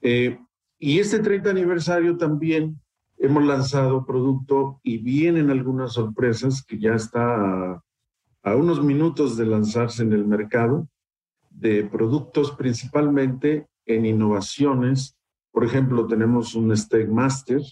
Eh, 0.00 0.38
y 0.78 0.98
este 0.98 1.18
30 1.18 1.50
aniversario 1.50 2.16
también 2.16 2.80
hemos 3.18 3.44
lanzado 3.44 4.04
producto 4.04 4.80
y 4.82 4.98
vienen 4.98 5.50
algunas 5.50 5.94
sorpresas 5.94 6.62
que 6.62 6.78
ya 6.78 6.94
está 6.94 7.72
a, 7.72 7.84
a 8.42 8.56
unos 8.56 8.82
minutos 8.82 9.36
de 9.36 9.46
lanzarse 9.46 10.02
en 10.02 10.12
el 10.12 10.26
mercado 10.26 10.88
de 11.50 11.84
productos 11.84 12.50
principalmente 12.52 13.66
en 13.86 14.06
innovaciones. 14.06 15.16
Por 15.52 15.64
ejemplo, 15.64 16.06
tenemos 16.06 16.54
un 16.54 16.76
Steak 16.76 17.08
Master, 17.08 17.62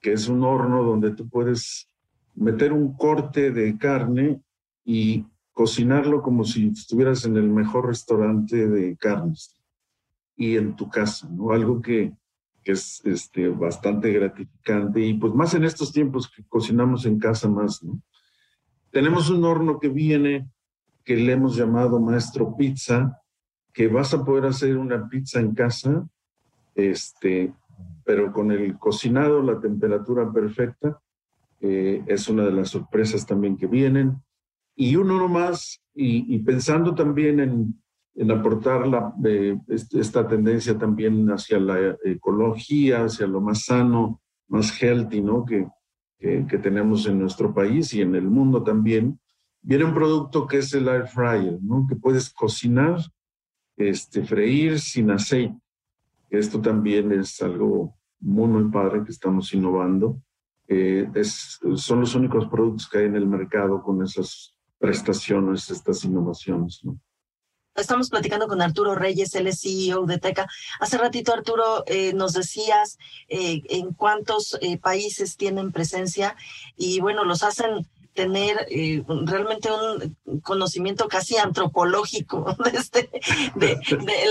que 0.00 0.12
es 0.12 0.28
un 0.28 0.42
horno 0.42 0.82
donde 0.82 1.12
tú 1.12 1.28
puedes 1.28 1.88
meter 2.36 2.72
un 2.72 2.96
corte 2.96 3.50
de 3.50 3.76
carne 3.76 4.40
y 4.84 5.24
cocinarlo 5.52 6.22
como 6.22 6.44
si 6.44 6.68
estuvieras 6.68 7.24
en 7.24 7.36
el 7.36 7.48
mejor 7.48 7.86
restaurante 7.86 8.68
de 8.68 8.96
carnes 8.96 9.56
y 10.36 10.56
en 10.56 10.76
tu 10.76 10.88
casa, 10.88 11.28
¿no? 11.30 11.50
Algo 11.50 11.80
que, 11.80 12.12
que 12.62 12.72
es 12.72 13.00
este, 13.04 13.48
bastante 13.48 14.12
gratificante 14.12 15.00
y 15.00 15.14
pues 15.14 15.32
más 15.34 15.54
en 15.54 15.64
estos 15.64 15.92
tiempos 15.92 16.30
que 16.30 16.44
cocinamos 16.44 17.06
en 17.06 17.18
casa 17.18 17.48
más, 17.48 17.82
¿no? 17.82 18.00
Tenemos 18.90 19.30
un 19.30 19.44
horno 19.44 19.78
que 19.78 19.88
viene 19.88 20.48
que 21.04 21.16
le 21.16 21.32
hemos 21.32 21.56
llamado 21.56 22.00
Maestro 22.00 22.56
Pizza, 22.56 23.22
que 23.72 23.88
vas 23.88 24.12
a 24.12 24.24
poder 24.24 24.46
hacer 24.46 24.76
una 24.76 25.08
pizza 25.08 25.40
en 25.40 25.54
casa, 25.54 26.06
este, 26.74 27.54
pero 28.04 28.32
con 28.32 28.50
el 28.50 28.78
cocinado, 28.78 29.42
la 29.42 29.60
temperatura 29.60 30.30
perfecta, 30.32 31.00
eh, 31.60 32.02
es 32.06 32.28
una 32.28 32.44
de 32.44 32.52
las 32.52 32.70
sorpresas 32.70 33.26
también 33.26 33.56
que 33.56 33.66
vienen. 33.66 34.22
Y 34.74 34.96
uno 34.96 35.28
más 35.28 35.80
y, 35.94 36.38
pensando 36.40 36.94
también 36.94 37.40
en, 37.40 38.30
aportar 38.30 38.82
este, 39.68 40.00
esta 40.00 40.26
tendencia 40.26 40.76
también 40.76 41.26
hacia 41.28 41.58
la 41.58 41.96
ecología, 42.04 43.04
hacia 43.04 43.26
lo 43.26 43.40
más 43.40 43.64
sano, 43.64 44.20
más 44.48 44.70
healthy, 44.80 45.22
¿no? 45.22 45.44
Que, 45.44 45.66
que, 46.18 46.46
que, 46.46 46.58
tenemos 46.58 47.06
en 47.06 47.18
nuestro 47.18 47.54
país 47.54 47.92
y 47.94 48.02
en 48.02 48.14
el 48.14 48.28
mundo 48.28 48.62
también, 48.62 49.18
viene 49.62 49.84
un 49.84 49.94
producto 49.94 50.46
que 50.46 50.58
es 50.58 50.72
el 50.74 50.88
air 50.88 51.06
fryer, 51.06 51.58
¿no? 51.62 51.86
Que 51.88 51.96
puedes 51.96 52.30
cocinar, 52.30 53.00
este, 53.76 54.24
freír 54.24 54.78
sin 54.78 55.10
aceite. 55.10 55.58
Esto 56.30 56.60
también 56.60 57.12
es 57.12 57.40
algo 57.42 57.96
muy, 58.20 58.48
muy 58.48 58.70
padre 58.70 59.04
que 59.04 59.12
estamos 59.12 59.52
innovando. 59.52 60.20
Eh, 60.68 61.08
es, 61.14 61.60
son 61.76 62.00
los 62.00 62.14
únicos 62.14 62.46
productos 62.48 62.88
que 62.88 62.98
hay 62.98 63.04
en 63.04 63.16
el 63.16 63.26
mercado 63.26 63.82
con 63.82 64.02
esas 64.02 64.56
prestaciones, 64.78 65.70
estas 65.70 66.04
innovaciones, 66.04 66.80
¿no? 66.84 66.98
Estamos 67.76 68.08
platicando 68.08 68.48
con 68.48 68.62
Arturo 68.62 68.94
Reyes, 68.94 69.34
es 69.34 69.60
CEO 69.60 70.06
de 70.06 70.18
Teca. 70.18 70.48
Hace 70.80 70.96
ratito, 70.96 71.32
Arturo, 71.34 71.84
eh, 71.86 72.14
nos 72.14 72.32
decías 72.32 72.96
eh, 73.28 73.62
en 73.68 73.92
cuántos 73.92 74.56
eh, 74.62 74.78
países 74.78 75.36
tienen 75.36 75.72
presencia 75.72 76.36
y 76.74 77.00
bueno, 77.00 77.24
los 77.24 77.42
hacen 77.42 77.86
tener 78.16 78.66
eh, 78.70 79.04
realmente 79.24 79.68
un 80.24 80.40
conocimiento 80.40 81.06
casi 81.06 81.36
antropológico 81.36 82.56
de, 82.64 82.70
este, 82.76 83.10
de, 83.54 83.78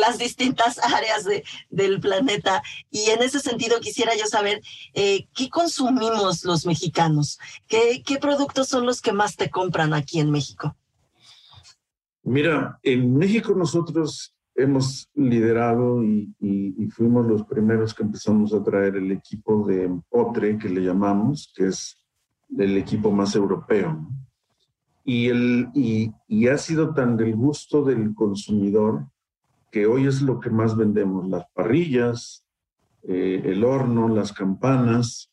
las 0.02 0.18
distintas 0.18 0.80
áreas 0.80 1.24
de, 1.24 1.46
del 1.70 2.02
planeta. 2.02 2.62
Y 2.92 3.12
en 3.12 3.22
ese 3.22 3.40
sentido 3.40 3.80
quisiera 3.80 4.12
yo 4.18 4.26
saber 4.26 4.62
eh, 4.94 5.28
qué 5.34 5.50
consumimos 5.50 6.44
los 6.44 6.66
mexicanos, 6.66 7.40
¿Qué, 7.68 8.04
qué 8.06 8.18
productos 8.18 8.68
son 8.68 8.86
los 8.86 9.02
que 9.02 9.14
más 9.14 9.38
te 9.38 9.50
compran 9.50 9.94
aquí 9.94 10.20
en 10.20 10.32
México. 10.32 10.76
Mira, 12.24 12.80
en 12.82 13.16
México 13.16 13.54
nosotros 13.54 14.36
hemos 14.56 15.10
liderado 15.14 16.04
y, 16.04 16.34
y, 16.40 16.88
fuimos 16.88 17.28
los 17.28 17.44
primeros 17.44 17.94
que 17.94 18.04
empezamos 18.04 18.54
a 18.54 18.64
traer 18.64 18.96
el 18.96 19.12
equipo 19.12 19.68
de 19.68 19.90
Potre, 20.10 20.58
que 20.58 20.70
le 20.70 20.82
llamamos, 20.82 21.52
que 21.56 21.68
es 21.68 21.98
del 22.48 22.78
equipo 22.78 23.12
más 23.12 23.36
europeo. 23.36 24.08
Y, 25.04 25.28
el, 25.28 25.70
y, 25.74 26.48
ha 26.48 26.58
sido 26.58 26.94
tan 26.94 27.16
del 27.16 27.36
gusto 27.36 27.84
del 27.84 28.16
consumidor 28.16 29.06
que 29.72 29.86
hoy 29.86 30.08
es 30.08 30.22
lo 30.22 30.40
que 30.40 30.50
más 30.50 30.76
vendemos, 30.76 31.28
las 31.28 31.46
parrillas, 31.54 32.46
eh, 33.04 33.42
el 33.46 33.64
horno, 33.64 34.08
las 34.08 34.34
campanas, 34.34 35.32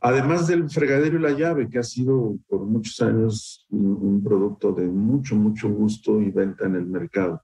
además 0.00 0.46
del 0.46 0.70
fregadero 0.70 1.18
y 1.18 1.22
la 1.22 1.32
llave, 1.32 1.68
que 1.68 1.78
ha 1.78 1.82
sido 1.82 2.36
por 2.48 2.64
muchos 2.64 3.00
años 3.00 3.66
un, 3.70 4.22
producto 4.22 4.72
de 4.72 4.86
mucho, 4.86 5.34
mucho 5.34 5.68
gusto 5.68 6.20
y 6.20 6.30
venta 6.30 6.66
en 6.66 6.76
el 6.76 6.86
mercado. 6.86 7.42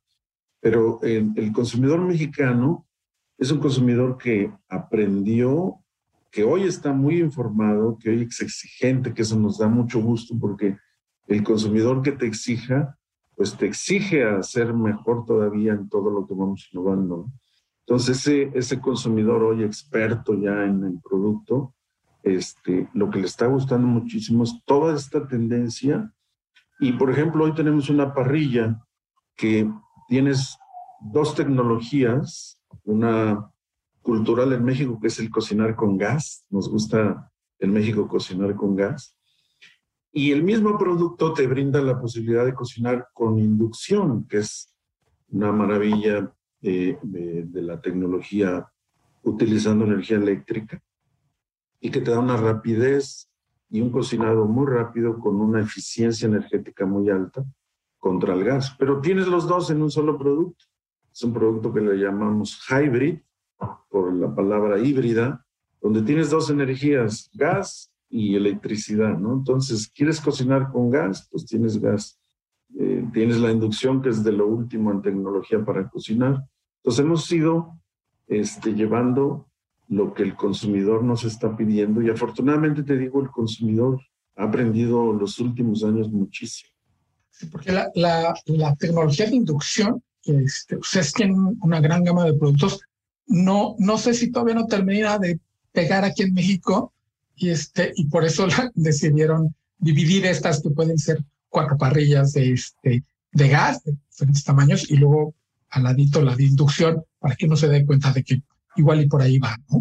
Pero 0.61 1.01
el, 1.03 1.33
el 1.35 1.53
consumidor 1.53 2.01
mexicano 2.01 2.87
es 3.37 3.51
un 3.51 3.59
consumidor 3.59 4.19
que 4.19 4.53
aprendió 4.69 5.81
que 6.31 6.45
hoy 6.45 6.65
está 6.65 6.93
muy 6.93 7.21
informado, 7.21 7.99
que 7.99 8.11
hoy 8.11 8.23
es 8.23 8.41
exigente, 8.41 9.15
que 9.15 9.23
eso 9.23 9.39
nos 9.39 9.59
da 9.59 9.69
mucho 9.69 10.01
gusto 10.01 10.35
porque 10.39 10.77
el 11.27 11.43
consumidor 11.43 12.03
que 12.03 12.13
te 12.13 12.27
exija, 12.27 12.99
pues 13.37 13.57
te 13.57 13.67
exige 13.67 14.25
a 14.25 14.43
ser 14.43 14.75
mejor 14.75 15.25
todavía 15.25 15.73
en 15.73 15.89
todo 15.89 16.11
lo 16.11 16.27
que 16.27 16.35
vamos 16.35 16.69
innovando. 16.73 17.31
Entonces, 17.87 18.19
ese, 18.19 18.51
ese 18.55 18.81
consumidor 18.81 19.43
hoy 19.43 19.63
experto 19.63 20.35
ya 20.35 20.65
en 20.65 20.85
el 20.85 21.01
producto, 21.01 21.75
este, 22.23 22.89
lo 22.93 23.11
que 23.11 23.21
le 23.21 23.27
está 23.27 23.47
gustando 23.47 23.87
muchísimo 23.87 24.45
es 24.45 24.63
toda 24.67 24.95
esta 24.95 25.27
tendencia. 25.27 26.13
Y, 26.81 26.93
por 26.93 27.11
ejemplo, 27.11 27.45
hoy 27.45 27.55
tenemos 27.55 27.89
una 27.89 28.13
parrilla 28.13 28.79
que 29.37 29.71
tienes 30.09 30.59
dos 31.01 31.35
tecnologías, 31.35 32.61
una 32.85 33.51
cultural 34.03 34.53
en 34.53 34.65
México, 34.65 34.99
que 35.01 35.09
es 35.09 35.19
el 35.19 35.31
cocinar 35.31 35.77
con 35.77 35.99
gas. 35.99 36.45
Nos 36.51 36.69
gusta 36.69 37.31
en 37.59 37.73
México 37.73 38.09
cocinar 38.09 38.55
con 38.55 38.77
gas. 38.77 39.17
Y 40.13 40.33
el 40.33 40.43
mismo 40.43 40.79
producto 40.79 41.33
te 41.33 41.47
brinda 41.47 41.81
la 41.83 42.01
posibilidad 42.01 42.45
de 42.45 42.55
cocinar 42.55 43.09
con 43.13 43.39
inducción, 43.39 44.27
que 44.27 44.39
es 44.39 44.75
una 45.29 45.53
maravilla 45.53 46.33
de, 46.61 46.99
de, 47.03 47.63
la 47.63 47.81
tecnología 47.81 48.67
utilizando 49.23 49.85
energía 49.85 50.17
eléctrica 50.17 50.83
y 51.81 51.91
que 51.91 52.01
te 52.01 52.11
da 52.11 52.19
una 52.19 52.37
rapidez 52.37 53.31
y 53.71 53.81
un 53.81 53.91
cocinado 53.91 54.47
muy 54.47 54.67
rápido 54.67 55.21
con 55.21 55.41
una 55.41 55.61
eficiencia 55.61 56.27
energética 56.27 56.87
muy 56.87 57.11
alta 57.11 57.45
contra 57.99 58.35
el 58.35 58.45
gas. 58.45 58.75
Pero 58.79 59.01
tienes 59.01 59.29
los 59.29 59.47
dos 59.47 59.71
en 59.71 59.83
un 59.83 59.91
solo 59.91 60.19
producto. 60.19 60.65
Es 61.13 61.23
un 61.23 61.33
producto 61.33 61.73
que 61.73 61.81
le 61.81 61.97
llamamos 61.97 62.61
hybrid 62.71 63.21
por 63.89 64.13
la 64.15 64.35
palabra 64.35 64.79
híbrida, 64.79 65.45
donde 65.81 66.03
tienes 66.03 66.31
dos 66.31 66.51
energías, 66.51 67.31
gas 67.35 67.91
y 68.09 68.35
electricidad, 68.35 69.17
¿no? 69.19 69.33
Entonces, 69.35 69.89
¿quieres 69.89 70.21
cocinar 70.21 70.71
con 70.73 70.91
gas? 70.91 71.29
Pues 71.31 71.47
tienes 71.47 71.81
gas. 71.81 72.19
Eh, 72.79 73.05
tienes 73.13 73.39
la 73.39 73.51
inducción, 73.51 74.03
que 74.03 74.11
es 74.11 74.23
de 74.23 74.33
lo 74.33 74.47
último 74.47 74.93
en 74.93 75.03
tecnología 75.03 75.65
para 75.65 75.89
cocinar. 75.89 76.45
Entonces, 76.79 77.05
hemos 77.05 77.31
ido 77.33 77.79
este, 78.27 78.75
llevando 78.75 79.49
lo 79.89 80.13
que 80.13 80.23
el 80.23 80.37
consumidor 80.37 81.03
nos 81.03 81.25
está 81.25 81.57
pidiendo 81.57 82.03
y 82.03 82.11
afortunadamente 82.11 82.83
te 82.83 82.97
digo, 82.97 83.23
el 83.23 83.31
consumidor 83.31 84.01
ha 84.37 84.45
aprendido 84.45 85.13
los 85.13 85.39
últimos 85.39 85.83
años 85.83 86.11
muchísimo. 86.11 86.71
porque 87.51 87.73
la, 87.73 87.91
la, 87.95 88.35
tecnología 88.79 89.27
de 89.27 89.37
inducción, 89.37 90.03
este, 90.25 90.77
ustedes 90.77 91.13
tienen 91.15 91.59
una 91.63 91.81
gran 91.81 92.05
gama 92.05 92.25
de 92.25 92.35
productos 92.35 92.81
no, 93.29 93.77
no 93.79 93.99
sé 93.99 94.15
si 94.15 94.31
todavía 94.31 94.55
no 94.55 94.67
termina 94.67 95.19
de 95.19 95.39
pegar 95.73 96.05
aquí 96.05 96.23
en 96.23 96.35
México 96.35 96.93
y, 97.37 97.51
este, 97.51 97.93
y 97.95 98.07
por 98.07 98.25
eso 98.25 98.47
decidieron 98.75 99.55
dividir 99.79 100.27
estas 100.27 100.63
que 100.63 100.71
pueden 100.71 100.99
ser 100.99 101.23
cuatro 101.49 101.77
parrillas 101.77 102.33
de, 102.33 102.53
este, 102.53 103.05
de 103.33 103.49
gas 103.49 103.85
de 103.85 103.93
diferentes 104.11 104.45
tamaños 104.45 104.91
y 104.91 104.97
luego 104.97 105.35
al 105.71 105.85
ladito 105.85 106.23
la 106.23 106.35
de 106.35 106.45
inducción 106.45 107.05
para 107.19 107.37
que 107.37 107.47
no 107.47 107.57
se 107.57 107.69
den 107.69 107.87
cuenta 107.87 108.13
de 108.13 108.25
que 108.25 108.43
igual 108.77 109.03
y 109.03 109.09
por 109.09 109.23
ahí 109.23 109.39
va, 109.39 109.57
¿no? 109.71 109.81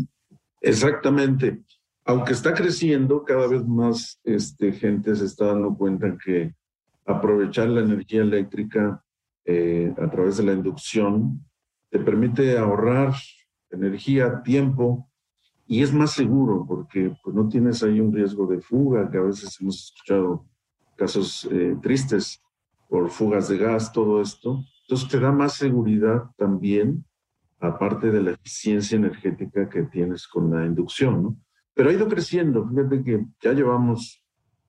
Exactamente. 0.61 1.61
Aunque 2.03 2.33
está 2.33 2.53
creciendo, 2.53 3.23
cada 3.23 3.47
vez 3.47 3.65
más 3.65 4.19
este, 4.23 4.71
gente 4.71 5.15
se 5.15 5.25
está 5.25 5.47
dando 5.47 5.75
cuenta 5.75 6.17
que 6.23 6.53
aprovechar 7.05 7.69
la 7.69 7.81
energía 7.81 8.21
eléctrica 8.21 9.03
eh, 9.45 9.93
a 9.97 10.09
través 10.09 10.37
de 10.37 10.43
la 10.43 10.53
inducción 10.53 11.45
te 11.89 11.99
permite 11.99 12.57
ahorrar 12.57 13.13
energía, 13.77 14.41
tiempo, 14.43 15.09
y 15.67 15.83
es 15.83 15.93
más 15.93 16.11
seguro 16.11 16.65
porque 16.67 17.15
pues, 17.23 17.35
no 17.35 17.47
tienes 17.47 17.83
ahí 17.83 17.99
un 17.99 18.13
riesgo 18.13 18.47
de 18.47 18.61
fuga, 18.61 19.09
que 19.09 19.17
a 19.17 19.21
veces 19.21 19.59
hemos 19.59 19.85
escuchado 19.85 20.45
casos 20.95 21.47
eh, 21.51 21.75
tristes 21.81 22.41
por 22.89 23.09
fugas 23.09 23.49
de 23.49 23.57
gas, 23.57 23.91
todo 23.91 24.21
esto. 24.21 24.63
Entonces 24.83 25.09
te 25.09 25.19
da 25.19 25.31
más 25.31 25.53
seguridad 25.53 26.23
también, 26.37 27.05
aparte 27.59 28.11
de 28.11 28.21
la 28.21 28.31
eficiencia 28.31 28.95
energética 28.95 29.69
que 29.69 29.83
tienes 29.83 30.27
con 30.27 30.49
la 30.49 30.65
inducción, 30.65 31.23
¿no? 31.23 31.37
Pero 31.73 31.89
ha 31.89 31.93
ido 31.93 32.07
creciendo, 32.07 32.67
fíjate 32.67 33.03
que 33.03 33.25
ya 33.41 33.53
llevamos 33.53 34.23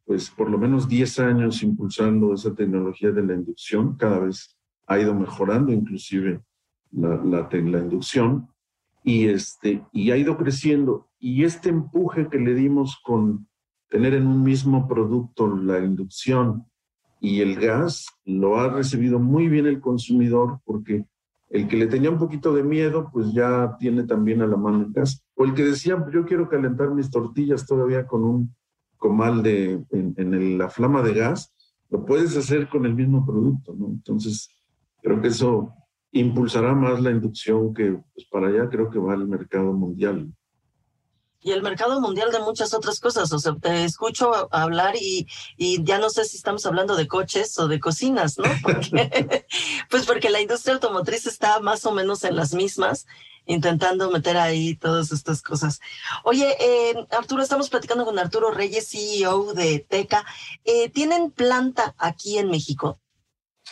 pues 0.05 0.31
por 0.31 0.49
lo 0.49 0.57
menos 0.57 0.89
10 0.89 1.19
años 1.21 1.63
impulsando 1.63 2.33
esa 2.33 2.55
tecnología 2.55 3.11
de 3.13 3.23
la 3.23 3.35
inducción, 3.35 3.95
cada 3.97 4.19
vez 4.21 4.59
ha 4.87 4.99
ido 4.99 5.15
mejorando 5.15 5.71
inclusive 5.71 6.43
la, 6.93 7.17
la, 7.17 7.49
la 7.51 7.79
inducción, 7.79 8.49
y, 9.09 9.27
este, 9.27 9.83
y 9.91 10.11
ha 10.11 10.19
ido 10.19 10.37
creciendo. 10.37 11.09
Y 11.19 11.45
este 11.45 11.71
empuje 11.71 12.29
que 12.29 12.39
le 12.39 12.55
dimos 12.55 13.01
con 13.03 13.49
tener 13.89 14.13
en 14.13 14.27
un 14.27 14.43
mismo 14.43 14.87
producto 14.87 15.49
la 15.49 15.79
inducción 15.79 16.67
y 17.19 17.41
el 17.41 17.59
gas, 17.59 18.07
lo 18.27 18.61
ha 18.61 18.69
recibido 18.69 19.19
muy 19.19 19.49
bien 19.49 19.67
el 19.67 19.81
consumidor 19.81 20.61
porque 20.67 21.07
el 21.49 21.67
que 21.69 21.79
le 21.79 21.87
tenía 21.87 22.11
un 22.11 22.19
poquito 22.19 22.53
de 22.53 22.63
miedo, 22.63 23.09
pues 23.11 23.33
ya 23.33 23.77
tiene 23.79 24.05
también 24.05 24.43
a 24.43 24.47
la 24.47 24.59
mano 24.59 24.83
el 24.85 24.93
gas. 24.93 25.25
O 25.35 25.45
el 25.47 25.55
que 25.55 25.65
decía, 25.65 26.05
yo 26.13 26.27
quiero 26.27 26.47
calentar 26.47 26.91
mis 26.91 27.11
tortillas 27.11 27.67
todavía 27.67 28.07
con 28.07 28.25
un 28.25 28.55
comal 28.99 29.43
de, 29.43 29.83
en, 29.91 30.59
la 30.59 30.69
flama 30.69 31.01
de 31.01 31.15
gas, 31.15 31.55
lo 31.89 32.05
puedes 32.05 32.37
hacer 32.37 32.69
con 32.69 32.85
el 32.85 32.95
mismo 32.95 33.25
producto, 33.25 33.75
¿no? 33.75 33.87
Entonces, 33.87 34.51
creo 35.01 35.23
que 35.23 35.29
eso 35.29 35.73
impulsará 36.13 36.75
más 36.75 37.01
la 37.01 37.11
inducción 37.11 37.75
que 37.75 37.99
pues, 38.15 38.27
para 38.31 38.49
allá 38.49 38.69
creo 38.71 38.91
que 38.91 38.99
va 38.99 39.15
el 39.15 39.27
mercado 39.27 39.73
mundial. 39.73 40.33
Y 41.41 41.53
el 41.53 41.63
mercado 41.63 42.01
mundial 42.01 42.33
de 42.33 42.41
muchas 42.41 42.75
otras 42.75 42.99
cosas. 42.99 43.33
O 43.33 43.39
sea, 43.39 43.55
te 43.55 43.85
escucho 43.85 44.53
hablar 44.53 44.97
y, 45.01 45.29
y 45.57 45.85
ya 45.85 45.99
no 45.99 46.11
sé 46.11 46.25
si 46.25 46.37
estamos 46.37 46.67
hablando 46.67 46.97
de 46.97 47.07
coches 47.07 47.57
o 47.61 47.69
de 47.69 47.79
cocinas, 47.79 48.39
¿no? 48.39 48.45
Porque, 48.63 49.47
pues 49.89 50.05
porque 50.05 50.31
la 50.31 50.41
industria 50.41 50.75
automotriz 50.75 51.27
está 51.27 51.61
más 51.61 51.87
o 51.87 51.93
menos 51.93 52.25
en 52.25 52.35
las 52.35 52.55
mismas, 52.55 53.07
intentando 53.47 54.11
meter 54.11 54.37
ahí 54.37 54.75
todas 54.75 55.13
estas 55.13 55.41
cosas. 55.41 55.81
Oye, 56.25 56.57
eh, 56.61 57.07
Arturo, 57.17 57.43
estamos 57.43 57.71
platicando 57.71 58.05
con 58.05 58.19
Arturo 58.19 58.51
Reyes, 58.51 58.91
CEO 58.91 59.55
de 59.55 59.79
Teca. 59.79 60.25
Eh, 60.65 60.91
¿Tienen 60.91 61.31
planta 61.31 61.95
aquí 61.99 62.39
en 62.39 62.51
México? 62.51 63.01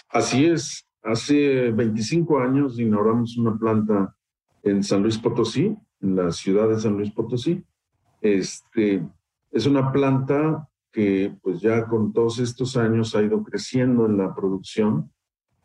Así 0.09 0.47
es. 0.47 0.86
Hace 1.07 1.71
25 1.71 2.41
años 2.41 2.81
inauguramos 2.81 3.39
una 3.39 3.57
planta 3.57 4.17
en 4.65 4.83
San 4.83 5.03
Luis 5.03 5.17
Potosí, 5.19 5.77
en 6.01 6.17
la 6.17 6.33
ciudad 6.33 6.69
de 6.69 6.81
San 6.81 6.95
Luis 6.97 7.13
Potosí. 7.13 7.65
Este, 8.21 9.07
es 9.53 9.67
una 9.67 9.93
planta 9.93 10.69
que 10.91 11.37
pues 11.43 11.61
ya 11.61 11.87
con 11.87 12.13
todos 12.13 12.41
estos 12.41 12.77
años 12.77 13.15
ha 13.15 13.23
ido 13.23 13.45
creciendo 13.45 14.07
en 14.07 14.17
la 14.17 14.35
producción 14.35 15.13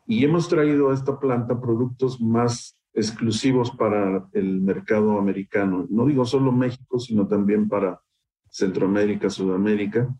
y 0.06 0.24
hemos 0.24 0.48
traído 0.48 0.90
a 0.90 0.94
esta 0.94 1.18
planta 1.18 1.60
productos 1.60 2.20
más 2.20 2.78
exclusivos 2.94 3.70
para 3.72 4.28
el 4.34 4.60
mercado 4.60 5.18
americano. 5.18 5.86
No 5.90 6.06
digo 6.06 6.24
solo 6.24 6.52
México, 6.52 7.00
sino 7.00 7.26
también 7.26 7.68
para 7.68 8.00
Centroamérica, 8.48 9.28
Sudamérica. 9.30 10.14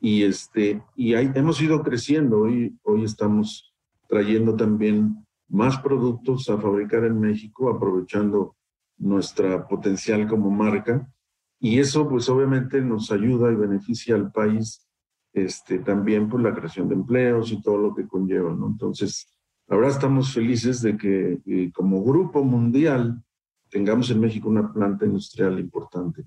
Y, 0.00 0.24
este, 0.24 0.82
y 0.96 1.14
hemos 1.14 1.60
ido 1.62 1.82
creciendo. 1.82 2.40
Hoy, 2.40 2.76
hoy 2.82 3.04
estamos 3.04 3.73
trayendo 4.14 4.54
también 4.54 5.26
más 5.48 5.76
productos 5.78 6.48
a 6.48 6.56
fabricar 6.56 7.04
en 7.04 7.18
México, 7.18 7.68
aprovechando 7.68 8.54
nuestra 8.96 9.66
potencial 9.66 10.28
como 10.28 10.52
marca. 10.52 11.10
Y 11.58 11.80
eso, 11.80 12.08
pues 12.08 12.28
obviamente 12.28 12.80
nos 12.80 13.10
ayuda 13.10 13.50
y 13.50 13.56
beneficia 13.56 14.14
al 14.14 14.30
país 14.30 14.86
este, 15.32 15.80
también 15.80 16.28
por 16.28 16.40
la 16.40 16.54
creación 16.54 16.88
de 16.88 16.94
empleos 16.94 17.50
y 17.50 17.60
todo 17.60 17.76
lo 17.76 17.92
que 17.92 18.06
conlleva. 18.06 18.52
Entonces, 18.52 19.26
ahora 19.66 19.88
estamos 19.88 20.32
felices 20.32 20.80
de 20.80 20.96
que 20.96 21.40
eh, 21.44 21.72
como 21.74 22.04
grupo 22.04 22.44
mundial 22.44 23.20
tengamos 23.68 24.12
en 24.12 24.20
México 24.20 24.48
una 24.48 24.72
planta 24.72 25.06
industrial 25.06 25.58
importante. 25.58 26.22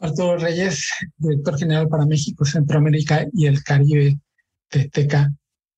Arturo 0.00 0.38
Reyes, 0.38 0.90
director 1.18 1.56
general 1.56 1.88
para 1.88 2.04
México, 2.04 2.44
Centroamérica 2.44 3.28
y 3.32 3.46
el 3.46 3.62
Caribe 3.62 4.18
de 4.72 4.88
TECA. 4.88 5.32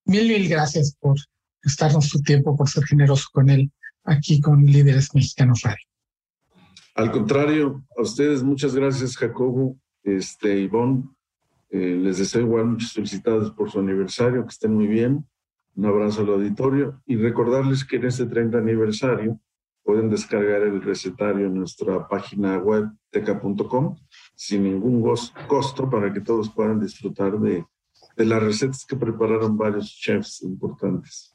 Mil, 0.05 0.28
mil 0.28 0.48
gracias 0.48 0.96
por 0.98 1.16
estarnos 1.62 2.09
su 2.09 2.22
tiempo, 2.22 2.57
por 2.57 2.68
ser 2.68 2.84
generoso 2.84 3.28
con 3.32 3.48
él 3.50 3.70
aquí 4.05 4.40
con 4.40 4.64
Líderes 4.64 5.14
Mexicanos 5.14 5.62
Radio. 5.62 5.86
Al 6.94 7.11
contrario, 7.11 7.82
a 7.96 8.03
ustedes 8.03 8.42
muchas 8.42 8.74
gracias, 8.74 9.16
Jacobo, 9.16 9.78
este, 10.03 10.61
Ivonne. 10.61 11.05
Eh, 11.70 11.96
les 11.98 12.18
deseo 12.18 12.42
igual 12.42 12.66
muchas 12.66 12.92
felicidades 12.92 13.50
por 13.50 13.70
su 13.70 13.78
aniversario, 13.78 14.42
que 14.42 14.50
estén 14.50 14.74
muy 14.74 14.86
bien. 14.86 15.26
Un 15.74 15.86
abrazo 15.86 16.20
al 16.20 16.28
auditorio 16.28 17.00
y 17.07 17.16
recordarles 17.16 17.84
que 17.84 17.96
en 17.96 18.05
este 18.07 18.26
30 18.26 18.59
aniversario 18.59 19.40
pueden 19.82 20.11
descargar 20.11 20.62
el 20.62 20.82
recetario 20.82 21.46
en 21.46 21.55
nuestra 21.55 22.07
página 22.09 22.59
web 22.59 22.90
teca.com 23.11 23.96
sin 24.34 24.64
ningún 24.64 25.03
costo 25.48 25.88
para 25.88 26.12
que 26.12 26.20
todos 26.20 26.50
puedan 26.50 26.78
disfrutar 26.78 27.38
de, 27.40 27.64
de 28.16 28.24
las 28.24 28.42
recetas 28.42 28.84
que 28.84 28.96
prepararon 28.96 29.56
varios 29.56 29.86
chefs 29.86 30.42
importantes. 30.42 31.32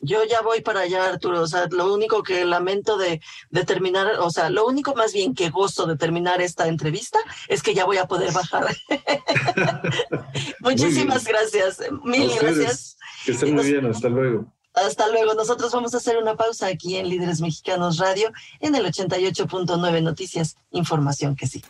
Yo 0.00 0.22
ya 0.24 0.42
voy 0.42 0.60
para 0.60 0.80
allá, 0.80 1.08
Arturo. 1.08 1.42
O 1.42 1.46
sea, 1.46 1.66
lo 1.70 1.92
único 1.92 2.22
que 2.22 2.44
lamento 2.44 2.96
de, 2.98 3.20
de, 3.50 3.64
terminar, 3.64 4.20
o 4.20 4.30
sea, 4.30 4.48
lo 4.48 4.66
único 4.66 4.94
más 4.94 5.12
bien 5.12 5.34
que 5.34 5.50
gozo 5.50 5.86
de 5.86 5.96
terminar 5.96 6.40
esta 6.40 6.68
entrevista 6.68 7.18
es 7.48 7.62
que 7.62 7.74
ya 7.74 7.84
voy 7.84 7.96
a 7.96 8.06
poder 8.06 8.32
bajar. 8.32 8.76
Muchísimas 10.60 11.24
gracias. 11.24 11.80
Mil 12.04 12.30
gracias. 12.40 12.96
Que 13.24 13.32
estén 13.32 13.54
muy 13.54 13.64
bien. 13.64 13.86
Hasta 13.86 14.08
luego. 14.08 14.46
Hasta 14.74 15.08
luego. 15.08 15.34
Nosotros 15.34 15.72
vamos 15.72 15.94
a 15.94 15.96
hacer 15.96 16.16
una 16.16 16.36
pausa 16.36 16.68
aquí 16.68 16.96
en 16.96 17.08
Líderes 17.08 17.40
Mexicanos 17.40 17.98
Radio 17.98 18.30
en 18.60 18.76
el 18.76 18.84
88.9 18.86 20.02
Noticias. 20.02 20.56
Información 20.70 21.34
que 21.34 21.48
sí. 21.48 21.64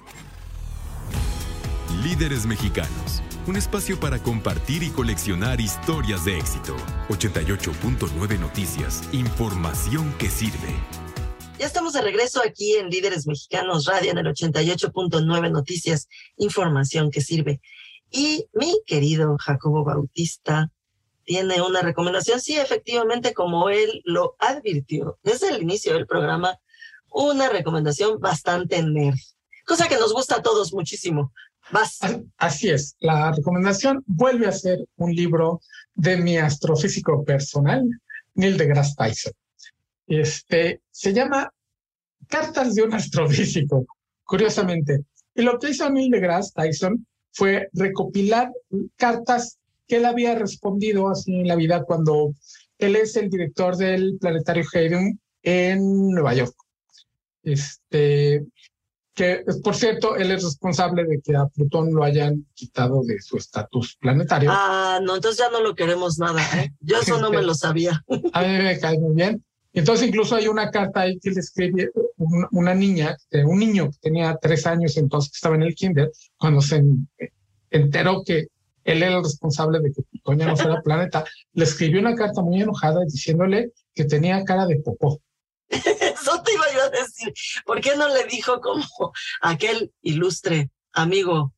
Líderes 2.02 2.44
Mexicanos 2.44 3.22
un 3.48 3.56
espacio 3.56 3.98
para 3.98 4.22
compartir 4.22 4.82
y 4.82 4.90
coleccionar 4.90 5.58
historias 5.58 6.26
de 6.26 6.36
éxito. 6.36 6.76
88.9 7.08 8.38
Noticias, 8.38 9.08
información 9.12 10.12
que 10.18 10.28
sirve. 10.28 10.68
Ya 11.58 11.64
estamos 11.64 11.94
de 11.94 12.02
regreso 12.02 12.42
aquí 12.44 12.76
en 12.76 12.90
Líderes 12.90 13.26
Mexicanos 13.26 13.86
Radio 13.86 14.10
en 14.10 14.18
el 14.18 14.26
88.9 14.26 15.50
Noticias, 15.50 16.08
información 16.36 17.10
que 17.10 17.22
sirve. 17.22 17.62
Y 18.10 18.44
mi 18.52 18.82
querido 18.86 19.36
Jacobo 19.38 19.82
Bautista 19.82 20.70
tiene 21.24 21.62
una 21.62 21.80
recomendación, 21.80 22.40
sí, 22.40 22.58
efectivamente, 22.58 23.32
como 23.32 23.70
él 23.70 24.02
lo 24.04 24.36
advirtió 24.38 25.18
desde 25.22 25.48
el 25.48 25.62
inicio 25.62 25.94
del 25.94 26.06
programa, 26.06 26.58
una 27.10 27.48
recomendación 27.48 28.20
bastante 28.20 28.82
nerd, 28.82 29.18
cosa 29.66 29.88
que 29.88 29.96
nos 29.96 30.12
gusta 30.12 30.36
a 30.36 30.42
todos 30.42 30.74
muchísimo. 30.74 31.32
Así 32.38 32.70
es, 32.70 32.96
la 33.00 33.32
recomendación 33.32 34.02
vuelve 34.06 34.46
a 34.46 34.52
ser 34.52 34.78
un 34.96 35.14
libro 35.14 35.60
de 35.94 36.16
mi 36.16 36.38
astrofísico 36.38 37.24
personal, 37.24 37.82
Neil 38.34 38.56
deGrasse 38.56 38.94
Tyson. 38.96 39.32
Este, 40.06 40.80
se 40.90 41.12
llama 41.12 41.52
Cartas 42.28 42.74
de 42.74 42.82
un 42.82 42.94
astrofísico, 42.94 43.86
curiosamente. 44.24 45.04
Y 45.34 45.42
lo 45.42 45.58
que 45.58 45.70
hizo 45.70 45.90
Neil 45.90 46.10
deGrasse 46.10 46.52
Tyson 46.54 47.06
fue 47.32 47.68
recopilar 47.72 48.50
cartas 48.96 49.58
que 49.86 49.96
él 49.96 50.04
había 50.04 50.34
respondido 50.34 51.08
así 51.08 51.40
en 51.40 51.48
la 51.48 51.56
vida 51.56 51.82
cuando 51.84 52.34
él 52.78 52.96
es 52.96 53.16
el 53.16 53.28
director 53.30 53.76
del 53.76 54.18
planetario 54.18 54.64
Hayden 54.72 55.20
en 55.42 56.10
Nueva 56.10 56.34
York. 56.34 56.54
Este, 57.42 58.44
que 59.18 59.44
por 59.64 59.74
cierto, 59.74 60.14
él 60.14 60.30
es 60.30 60.44
responsable 60.44 61.04
de 61.04 61.20
que 61.20 61.34
a 61.34 61.46
Plutón 61.46 61.92
lo 61.92 62.04
hayan 62.04 62.46
quitado 62.54 63.02
de 63.02 63.20
su 63.20 63.36
estatus 63.36 63.96
planetario. 64.00 64.48
Ah, 64.52 65.00
no, 65.02 65.16
entonces 65.16 65.40
ya 65.40 65.50
no 65.50 65.60
lo 65.60 65.74
queremos 65.74 66.20
nada. 66.20 66.40
¿eh? 66.56 66.72
Yo 66.80 67.00
eso 67.00 67.20
no 67.20 67.28
me 67.28 67.42
lo 67.42 67.52
sabía. 67.54 68.04
a 68.32 68.42
mí 68.42 68.58
me 68.58 68.78
cae 68.78 68.96
muy 69.00 69.16
bien. 69.16 69.44
Entonces 69.72 70.06
incluso 70.06 70.36
hay 70.36 70.46
una 70.46 70.70
carta 70.70 71.00
ahí 71.00 71.18
que 71.18 71.32
le 71.32 71.40
escribe 71.40 71.90
una 72.52 72.74
niña, 72.74 73.16
un 73.44 73.58
niño 73.58 73.90
que 73.90 73.98
tenía 74.00 74.38
tres 74.40 74.66
años 74.66 74.96
entonces 74.96 75.32
que 75.32 75.36
estaba 75.36 75.56
en 75.56 75.62
el 75.62 75.74
kinder, 75.74 76.12
cuando 76.36 76.60
se 76.60 76.82
enteró 77.70 78.22
que 78.24 78.46
él 78.84 79.02
era 79.02 79.16
el 79.16 79.24
responsable 79.24 79.80
de 79.80 79.92
que 79.92 80.02
Plutón 80.02 80.38
ya 80.38 80.46
no 80.46 80.56
fuera 80.56 80.80
planeta, 80.80 81.24
le 81.54 81.64
escribió 81.64 82.00
una 82.00 82.14
carta 82.14 82.40
muy 82.40 82.62
enojada 82.62 83.04
diciéndole 83.04 83.72
que 83.94 84.04
tenía 84.04 84.44
cara 84.44 84.64
de 84.66 84.76
popó. 84.76 85.20
Eso 85.70 86.42
te 86.42 86.54
iba 86.54 86.64
yo 86.72 86.82
a 86.82 86.90
decir. 86.90 87.32
¿Por 87.64 87.80
qué 87.80 87.96
no 87.96 88.08
le 88.08 88.24
dijo 88.24 88.60
como 88.60 88.84
aquel 89.40 89.92
ilustre 90.02 90.70
amigo? 90.92 91.52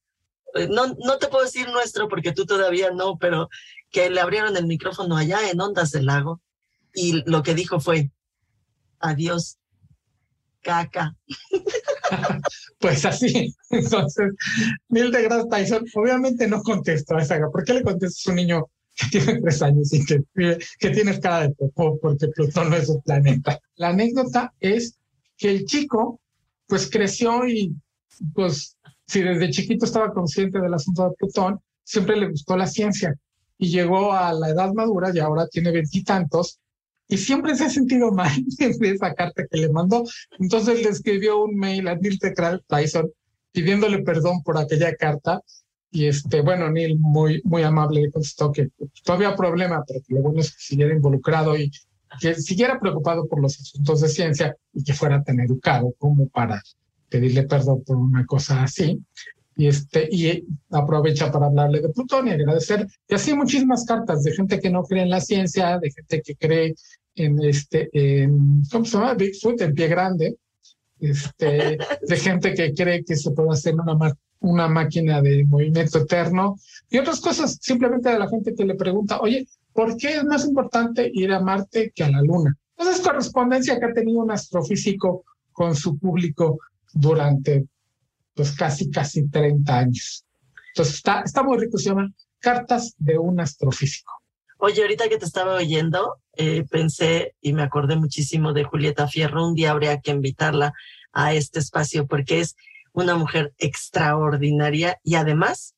Eh, 0.55 0.69
no, 0.69 0.95
no 0.99 1.19
te 1.19 1.29
puedo 1.29 1.45
decir 1.45 1.69
nuestro 1.69 2.09
porque 2.09 2.33
tú 2.33 2.45
todavía 2.47 2.91
no, 2.91 3.19
pero 3.19 3.49
que 3.91 4.11
le 4.11 4.21
abrieron 4.21 4.57
el 4.57 4.67
micrófono 4.67 5.17
allá 5.17 5.51
en 5.51 5.61
Ondas 5.61 5.91
del 5.91 6.07
Lago 6.07 6.41
y 6.95 7.23
lo 7.31 7.43
que 7.43 7.55
dijo 7.55 7.81
fue, 7.81 8.11
adiós, 8.99 9.59
caca. 10.61 11.17
pues 12.79 13.05
así. 13.05 13.55
Entonces, 13.71 14.33
Neil 14.89 15.13
deGrasse 15.13 15.49
Tyson 15.49 15.85
obviamente 15.95 16.47
no 16.47 16.63
contestó 16.63 17.17
a 17.17 17.23
esa. 17.23 17.39
¿Por 17.51 17.65
qué 17.65 17.75
le 17.75 17.83
contestas 17.83 18.27
a 18.27 18.31
un 18.31 18.37
niño 18.37 18.71
que 19.01 19.19
tiene 19.25 19.41
tres 19.41 19.63
años 19.63 19.93
y 19.93 20.05
que, 20.05 20.23
que 20.79 20.91
tienes 20.91 21.21
cara 21.21 21.43
de 21.43 21.55
popó 21.55 21.99
porque 22.01 22.29
Plutón 22.29 22.71
no 22.71 22.77
es 22.77 22.89
un 22.89 23.01
planeta. 23.03 23.59
La 23.77 23.89
anécdota 23.89 24.53
es 24.61 24.99
que 25.37 25.51
el 25.51 25.65
chico 25.65 26.21
pues 26.67 26.89
creció 26.91 27.47
y 27.49 27.75
pues 28.35 28.77
si 29.07 29.23
desde 29.23 29.51
chiquito 29.51 29.85
estaba 29.85 30.13
consciente 30.13 30.61
del 30.61 30.75
asunto 30.75 31.09
de 31.09 31.17
Plutón, 31.17 31.61
siempre 31.83 32.17
le 32.17 32.31
gustó 32.31 32.57
la 32.57 32.67
ciencia 32.67 33.15
y 33.59 33.71
llegó 33.71 34.13
a 34.13 34.33
la 34.33 34.51
edad 34.51 34.73
madura 34.73 35.11
y 35.13 35.19
ahora 35.19 35.49
tiene 35.49 35.73
veintitantos 35.73 36.59
y 37.09 37.19
siempre 37.19 37.57
se 37.57 37.65
ha 37.65 37.71
sentido 37.71 38.13
mal 38.13 38.31
de 38.59 38.91
esa 38.91 39.13
carta 39.15 39.45
que 39.51 39.59
le 39.59 39.71
mandó. 39.71 40.05
Entonces 40.39 40.83
le 40.83 40.91
escribió 40.91 41.43
un 41.43 41.57
mail 41.57 41.89
a 41.89 41.97
Neil 41.97 42.19
deGrasse 42.19 42.63
Tyson 42.69 43.11
pidiéndole 43.53 44.03
perdón 44.03 44.43
por 44.45 44.57
aquella 44.59 44.95
carta 44.95 45.41
y 45.93 46.07
este, 46.07 46.41
bueno, 46.41 46.71
Neil 46.71 46.99
muy, 46.99 47.41
muy 47.45 47.63
amable 47.63 48.03
le 48.03 48.13
contestó 48.13 48.53
que 48.53 48.69
todavía 49.05 49.29
había 49.29 49.37
problema, 49.37 49.85
pero 49.87 50.01
que 50.07 50.15
lo 50.15 50.23
bueno 50.23 50.41
es 50.41 50.53
que 50.53 50.63
siguiera 50.63 50.95
involucrado 50.95 51.57
y 51.57 51.71
que 52.21 52.35
siguiera 52.35 52.79
preocupado 52.79 53.27
por 53.27 53.41
los 53.41 53.59
asuntos 53.61 54.01
de 54.01 54.09
ciencia 54.09 54.57
y 54.73 54.85
que 54.85 54.95
fuera 54.95 55.23
tan 55.23 55.41
educado 55.41 55.93
como 55.99 56.29
para 56.29 56.63
pedirle 57.09 57.43
perdón 57.45 57.83
por 57.85 57.97
una 57.97 58.25
cosa 58.25 58.63
así. 58.63 59.01
Y, 59.57 59.67
este, 59.67 60.09
y 60.11 60.47
aprovecha 60.71 61.31
para 61.31 61.47
hablarle 61.47 61.81
de 61.81 61.91
Plutón 61.91 62.29
y 62.29 62.31
agradecer. 62.31 62.87
Y 63.09 63.15
así 63.15 63.35
muchísimas 63.35 63.85
cartas 63.85 64.23
de 64.23 64.33
gente 64.33 64.59
que 64.59 64.71
no 64.71 64.85
cree 64.85 65.03
en 65.03 65.11
la 65.11 65.21
ciencia, 65.21 65.79
de 65.79 65.91
gente 65.91 66.23
que 66.23 66.37
cree 66.37 66.75
en 67.17 67.43
este, 67.43 67.91
en, 67.93 68.63
¿cómo 68.71 68.85
se 68.85 68.97
llama? 68.97 69.15
Bigfoot, 69.15 69.61
en 69.61 69.75
pie 69.75 69.89
grande, 69.89 70.37
este, 71.01 71.79
de 72.07 72.17
gente 72.17 72.55
que 72.55 72.73
cree 72.73 73.05
que 73.05 73.17
se 73.17 73.33
puede 73.33 73.51
hacer 73.51 73.75
una 73.75 73.95
una 74.41 74.69
máquina 74.69 75.21
de 75.21 75.45
movimiento 75.45 75.99
eterno 75.99 76.57
y 76.89 76.99
otras 76.99 77.21
cosas, 77.21 77.59
simplemente 77.61 78.11
de 78.11 78.19
la 78.19 78.29
gente 78.29 78.55
que 78.55 78.65
le 78.65 78.75
pregunta, 78.75 79.21
oye, 79.21 79.47
¿por 79.73 79.97
qué 79.97 80.17
es 80.17 80.25
más 80.25 80.45
importante 80.47 81.11
ir 81.13 81.33
a 81.33 81.41
Marte 81.41 81.93
que 81.95 82.05
a 82.05 82.11
la 82.11 82.23
Luna? 82.23 82.57
Entonces, 82.77 83.05
correspondencia 83.05 83.79
que 83.79 83.87
ha 83.87 83.93
tenido 83.93 84.21
un 84.21 84.31
astrofísico 84.31 85.25
con 85.53 85.77
su 85.77 85.99
público 85.99 86.59
durante 86.93 87.67
pues 88.35 88.53
casi, 88.53 88.91
casi 88.91 89.29
30 89.29 89.79
años. 89.79 90.25
Entonces, 90.75 90.97
está, 90.97 91.21
está 91.21 91.43
muy 91.43 91.59
rico, 91.59 91.77
se 91.77 91.91
llama 91.91 92.11
Cartas 92.39 92.95
de 92.97 93.19
un 93.19 93.39
astrofísico. 93.41 94.13
Oye, 94.57 94.83
ahorita 94.83 95.09
que 95.09 95.19
te 95.19 95.25
estaba 95.25 95.55
oyendo, 95.55 96.17
eh, 96.37 96.65
pensé 96.71 97.35
y 97.41 97.53
me 97.53 97.63
acordé 97.63 97.97
muchísimo 97.97 98.53
de 98.53 98.65
Julieta 98.65 99.09
Fierro. 99.09 99.47
Un 99.47 99.55
día 99.55 99.71
habría 99.71 100.01
que 100.01 100.11
invitarla 100.11 100.73
a 101.13 101.35
este 101.35 101.59
espacio 101.59 102.07
porque 102.07 102.41
es 102.41 102.57
una 102.93 103.17
mujer 103.17 103.53
extraordinaria 103.59 104.99
y 105.05 105.15
además 105.15 105.75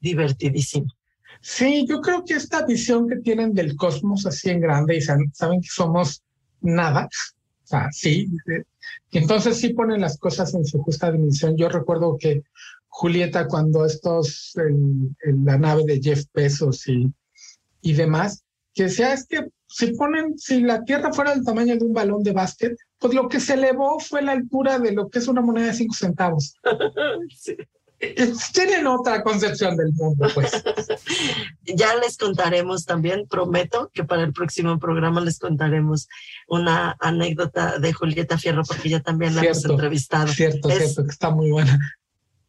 divertidísima. 0.00 0.92
Sí, 1.40 1.86
yo 1.88 2.00
creo 2.00 2.24
que 2.24 2.34
esta 2.34 2.64
visión 2.64 3.08
que 3.08 3.16
tienen 3.16 3.54
del 3.54 3.76
cosmos 3.76 4.26
así 4.26 4.50
en 4.50 4.60
grande 4.60 4.96
y 4.96 5.00
saben 5.00 5.60
que 5.60 5.68
somos 5.68 6.22
nada, 6.60 7.08
o 7.66 7.68
sea, 7.68 7.88
sí, 7.90 8.28
entonces 9.10 9.58
sí 9.58 9.70
ponen 9.74 10.00
las 10.00 10.18
cosas 10.18 10.54
en 10.54 10.64
su 10.64 10.80
justa 10.82 11.10
dimensión. 11.10 11.56
Yo 11.56 11.68
recuerdo 11.68 12.16
que 12.16 12.42
Julieta, 12.86 13.48
cuando 13.48 13.84
estos, 13.84 14.54
en, 14.56 15.16
la 15.44 15.58
nave 15.58 15.82
de 15.84 16.00
Jeff 16.00 16.24
Bezos 16.32 16.86
y, 16.86 17.12
y 17.80 17.92
demás, 17.94 18.44
que 18.72 18.84
decía, 18.84 19.12
es 19.12 19.26
que 19.26 19.48
si 19.66 19.92
ponen, 19.94 20.38
si 20.38 20.60
la 20.60 20.84
Tierra 20.84 21.12
fuera 21.12 21.34
del 21.34 21.44
tamaño 21.44 21.76
de 21.76 21.84
un 21.84 21.92
balón 21.92 22.22
de 22.22 22.32
básquet, 22.32 22.76
pues 22.98 23.14
lo 23.14 23.28
que 23.28 23.40
se 23.40 23.54
elevó 23.54 23.98
fue 24.00 24.22
la 24.22 24.32
altura 24.32 24.78
de 24.78 24.92
lo 24.92 25.08
que 25.08 25.18
es 25.18 25.28
una 25.28 25.40
moneda 25.40 25.66
de 25.66 25.74
cinco 25.74 25.94
centavos. 25.94 26.54
sí. 27.36 27.56
Tienen 28.52 28.86
otra 28.86 29.22
concepción 29.22 29.76
del 29.76 29.92
mundo, 29.94 30.28
pues. 30.34 30.52
ya 31.64 31.94
les 31.96 32.18
contaremos 32.18 32.84
también, 32.84 33.26
prometo 33.26 33.90
que 33.94 34.04
para 34.04 34.22
el 34.22 34.34
próximo 34.34 34.78
programa 34.78 35.22
les 35.22 35.38
contaremos 35.38 36.06
una 36.46 36.96
anécdota 37.00 37.78
de 37.78 37.92
Julieta 37.94 38.36
Fierro, 38.36 38.64
porque 38.64 38.90
ya 38.90 39.00
también 39.00 39.34
la 39.34 39.44
hemos 39.44 39.64
entrevistado. 39.64 40.28
Cierto, 40.28 40.68
cierto, 40.68 41.04
que 41.04 41.10
está 41.10 41.30
muy 41.30 41.50
buena. 41.50 41.78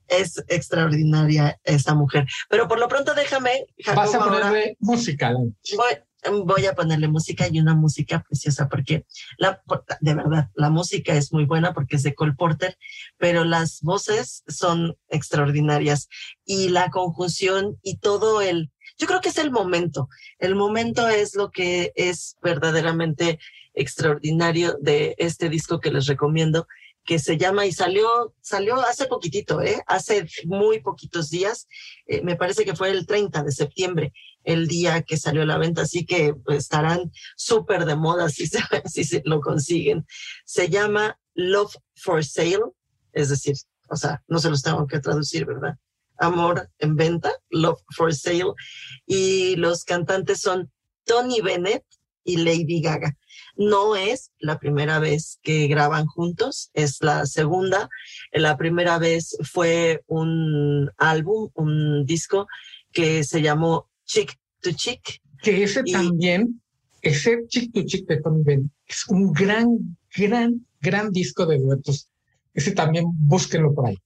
Es 0.10 0.44
extraordinaria 0.50 1.58
esa 1.64 1.96
mujer. 1.96 2.26
Pero 2.50 2.68
por 2.68 2.80
lo 2.80 2.90
pronto 2.90 3.14
déjame. 3.14 3.68
Vas 3.96 4.16
a 4.16 4.20
ponerle 4.20 4.76
música. 4.80 5.32
voy 5.32 5.98
a 6.24 6.76
ponerle 6.76 7.08
música 7.08 7.48
y 7.52 7.60
una 7.60 7.76
música 7.76 8.24
preciosa 8.28 8.68
porque 8.68 9.06
la, 9.38 9.62
de 10.02 10.16
verdad, 10.16 10.50
la 10.56 10.70
música 10.70 11.14
es 11.14 11.32
muy 11.32 11.46
buena 11.46 11.74
porque 11.74 11.96
es 11.96 12.04
de 12.04 12.16
Cole 12.16 12.34
Porter, 12.34 12.78
pero 13.18 13.44
las 13.44 13.82
voces 13.82 14.44
son 14.48 14.98
extraordinarias 15.10 16.10
y 16.46 16.70
la 16.70 16.90
conjunción 16.90 17.78
y 17.82 17.98
todo 17.98 18.42
el, 18.42 18.72
yo 18.98 19.08
creo 19.08 19.22
que 19.22 19.30
es 19.30 19.38
el 19.38 19.52
momento. 19.52 20.10
El 20.40 20.56
momento 20.56 21.08
es 21.08 21.36
lo 21.36 21.52
que 21.52 21.92
es 21.96 22.36
verdaderamente 22.42 23.40
extraordinario 23.74 24.76
de 24.82 25.16
este 25.18 25.50
disco 25.50 25.80
que 25.80 25.92
les 25.92 26.08
recomiendo 26.08 26.68
que 27.08 27.20
se 27.20 27.38
llama 27.38 27.66
y 27.66 27.72
salió, 27.72 28.36
salió 28.42 28.76
hace 28.82 29.06
poquitito, 29.06 29.62
¿eh? 29.62 29.82
hace 29.88 30.28
muy 30.44 30.82
poquitos 30.82 31.30
días, 31.30 31.68
eh, 32.06 32.22
me 32.22 32.36
parece 32.36 32.66
que 32.66 32.76
fue 32.76 32.92
el 32.92 33.08
30 33.08 33.44
de 33.44 33.52
septiembre, 33.54 34.14
el 34.48 34.68
día 34.68 35.02
que 35.02 35.18
salió 35.18 35.42
a 35.44 35.46
la 35.46 35.58
venta, 35.58 35.82
así 35.82 36.06
que 36.06 36.34
pues, 36.34 36.60
estarán 36.60 37.12
súper 37.36 37.86
de 37.86 37.98
moda 37.98 38.30
si 38.30 38.48
se, 38.48 38.60
si 38.86 39.04
se 39.04 39.22
lo 39.26 39.42
consiguen. 39.42 40.08
Se 40.46 40.70
llama 40.70 41.20
Love 41.34 41.76
for 41.96 42.24
Sale, 42.24 42.72
es 43.12 43.30
decir, 43.30 43.56
o 43.90 43.98
sea, 43.98 44.24
no 44.28 44.40
se 44.40 44.50
los 44.50 44.64
tengo 44.64 44.88
que 44.88 45.02
traducir, 45.02 45.46
¿verdad? 45.46 45.78
Amor 46.18 46.70
en 46.80 46.96
venta, 46.96 47.34
Love 47.50 47.82
for 47.94 48.16
Sale, 48.16 48.54
y 49.06 49.58
los 49.58 49.84
cantantes 49.84 50.40
son 50.40 50.72
Tony 51.04 51.42
Bennett 51.42 51.84
y 52.24 52.38
Lady 52.38 52.82
Gaga. 52.82 53.18
No 53.58 53.98
es 53.98 54.32
la 54.40 54.60
primera 54.60 55.00
vez 55.00 55.40
que 55.44 55.68
graban 55.68 56.06
juntos, 56.06 56.72
es 56.74 57.02
la 57.02 57.26
segunda. 57.26 57.90
La 58.32 58.56
primera 58.56 58.98
vez 58.98 59.38
fue 59.44 60.04
un 60.08 60.90
álbum, 60.98 61.50
un 61.54 62.06
disco 62.06 62.48
que 62.94 63.26
se 63.26 63.42
llamó 63.42 63.90
Chick 64.08 64.34
to 64.62 64.72
Chick. 64.72 65.22
Que 65.44 65.64
ese 65.64 65.84
también, 65.84 66.62
ese 67.04 67.46
Chick 67.48 67.72
to 67.74 67.84
Chick 67.86 68.08
de 68.08 68.22
Tony 68.22 68.42
Bennett, 68.44 68.72
es 68.88 69.08
un 69.08 69.32
gran, 69.34 69.98
gran, 70.16 70.66
gran 70.82 71.12
disco 71.12 71.46
de 71.46 71.60
duetos. 71.60 72.10
Ese 72.56 72.72
también 72.72 73.06
búsquenlo 73.14 73.76
por 73.76 73.88
ahí. 73.88 73.98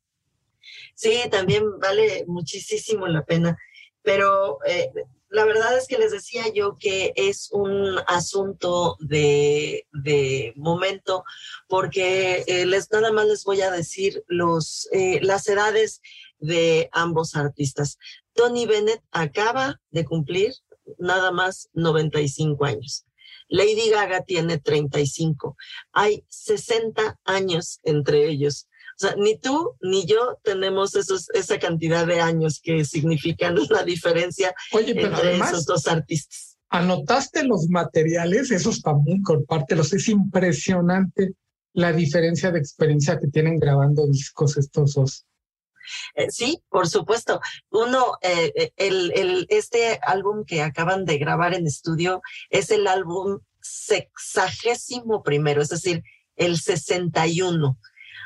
Sí, 0.95 1.21
también 1.31 1.63
vale 1.79 2.25
muchísimo 2.27 3.07
la 3.07 3.23
pena. 3.23 3.57
Pero 4.03 4.57
eh, 4.65 4.91
la 5.31 5.45
verdad 5.45 5.77
es 5.77 5.87
que 5.87 5.97
les 5.97 6.11
decía 6.11 6.43
yo 6.53 6.77
que 6.77 7.13
es 7.15 7.49
un 7.51 7.97
asunto 8.07 8.97
de, 8.99 9.85
momento, 10.55 11.23
porque 11.67 12.43
eh, 12.47 12.65
les, 12.65 12.91
nada 12.91 13.11
más 13.11 13.27
les 13.27 13.45
voy 13.45 13.61
a 13.61 13.71
decir 13.71 14.23
los, 14.27 14.89
eh, 14.91 15.19
las 15.21 15.47
edades 15.47 16.01
de 16.39 16.89
ambos 16.91 17.35
artistas. 17.35 17.97
Tony 18.33 18.65
Bennett 18.65 19.01
acaba 19.11 19.79
de 19.91 20.05
cumplir 20.05 20.53
nada 20.97 21.31
más 21.31 21.69
95 21.73 22.65
años. 22.65 23.05
Lady 23.47 23.89
Gaga 23.89 24.23
tiene 24.23 24.57
35. 24.57 25.57
Hay 25.91 26.23
60 26.29 27.19
años 27.25 27.79
entre 27.83 28.29
ellos. 28.29 28.67
O 28.95 29.07
sea, 29.07 29.15
ni 29.17 29.37
tú 29.37 29.75
ni 29.81 30.05
yo 30.05 30.39
tenemos 30.43 30.95
esos, 30.95 31.29
esa 31.31 31.59
cantidad 31.59 32.05
de 32.07 32.21
años 32.21 32.59
que 32.61 32.85
significan 32.85 33.55
la 33.69 33.83
diferencia 33.83 34.53
entre 34.71 35.37
esos 35.37 35.65
dos 35.65 35.87
artistas. 35.87 36.57
Anotaste 36.69 37.43
los 37.43 37.67
materiales, 37.67 38.51
esos 38.51 38.81
también, 38.81 39.21
compártelos. 39.23 39.91
Es 39.91 40.07
impresionante 40.07 41.33
la 41.73 41.91
diferencia 41.91 42.51
de 42.51 42.59
experiencia 42.59 43.19
que 43.19 43.27
tienen 43.27 43.59
grabando 43.59 44.07
discos 44.07 44.57
estos 44.57 44.93
dos. 44.93 45.25
Eh, 46.15 46.29
sí, 46.29 46.61
por 46.69 46.87
supuesto. 46.87 47.39
Uno, 47.69 48.17
eh, 48.21 48.51
eh, 48.55 48.71
el, 48.77 49.45
este 49.49 49.99
álbum 50.01 50.45
que 50.45 50.61
acaban 50.61 51.05
de 51.05 51.17
grabar 51.17 51.53
en 51.53 51.67
estudio 51.67 52.21
es 52.49 52.71
el 52.71 52.87
álbum 52.87 53.39
sexagésimo 53.61 55.23
primero, 55.23 55.61
es 55.61 55.69
decir, 55.69 56.03
el 56.35 56.59
61 56.59 57.77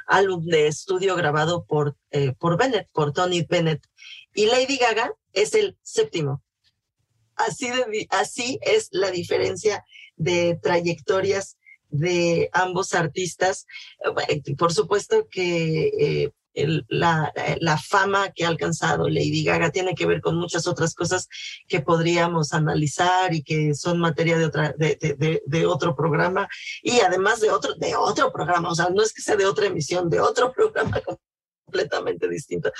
álbum 0.08 0.46
de 0.46 0.68
estudio 0.68 1.16
grabado 1.16 1.66
por, 1.66 1.98
por 2.38 2.58
Bennett, 2.58 2.88
por 2.92 3.12
Tony 3.12 3.42
Bennett. 3.42 3.84
Y 4.36 4.46
Lady 4.46 4.78
Gaga 4.78 5.14
es 5.34 5.56
el 5.56 5.78
séptimo. 5.82 6.44
Así, 7.36 7.70
de, 7.70 8.08
así 8.12 8.60
es 8.62 8.90
la 8.92 9.10
diferencia 9.10 9.84
de 10.16 10.60
trayectorias 10.62 11.58
de 11.90 12.50
ambos 12.54 12.94
artistas. 12.94 13.66
Por 14.58 14.72
supuesto 14.72 15.28
que 15.30 16.32
la, 16.88 17.34
la, 17.60 17.78
fama 17.78 18.32
que 18.32 18.46
ha 18.46 18.48
alcanzado 18.48 19.10
Lady 19.10 19.44
Gaga 19.44 19.72
tiene 19.72 19.94
que 19.94 20.06
ver 20.06 20.22
con 20.22 20.38
muchas 20.38 20.68
otras 20.68 20.96
cosas 20.96 21.28
que 21.68 21.82
podríamos 21.82 22.54
analizar 22.54 23.34
y 23.34 23.44
que 23.44 23.76
son 23.76 24.00
materia 24.00 24.38
de, 24.38 24.46
otra, 24.46 24.74
de, 24.78 24.98
de, 25.18 25.42
de, 25.46 25.66
otro 25.66 25.96
programa 25.96 26.48
y 26.82 27.00
además 27.02 27.42
de 27.42 27.52
otro, 27.52 27.76
de 27.76 27.96
otro 27.96 28.32
programa, 28.32 28.70
o 28.70 28.76
sea, 28.76 28.90
no 28.90 29.04
es 29.04 29.14
que 29.14 29.22
sea 29.22 29.36
de 29.36 29.46
otra 29.46 29.66
emisión, 29.66 30.10
de 30.10 30.20
otro 30.20 30.52
programa 30.56 31.02
completamente 31.66 32.28
distinto. 32.30 32.72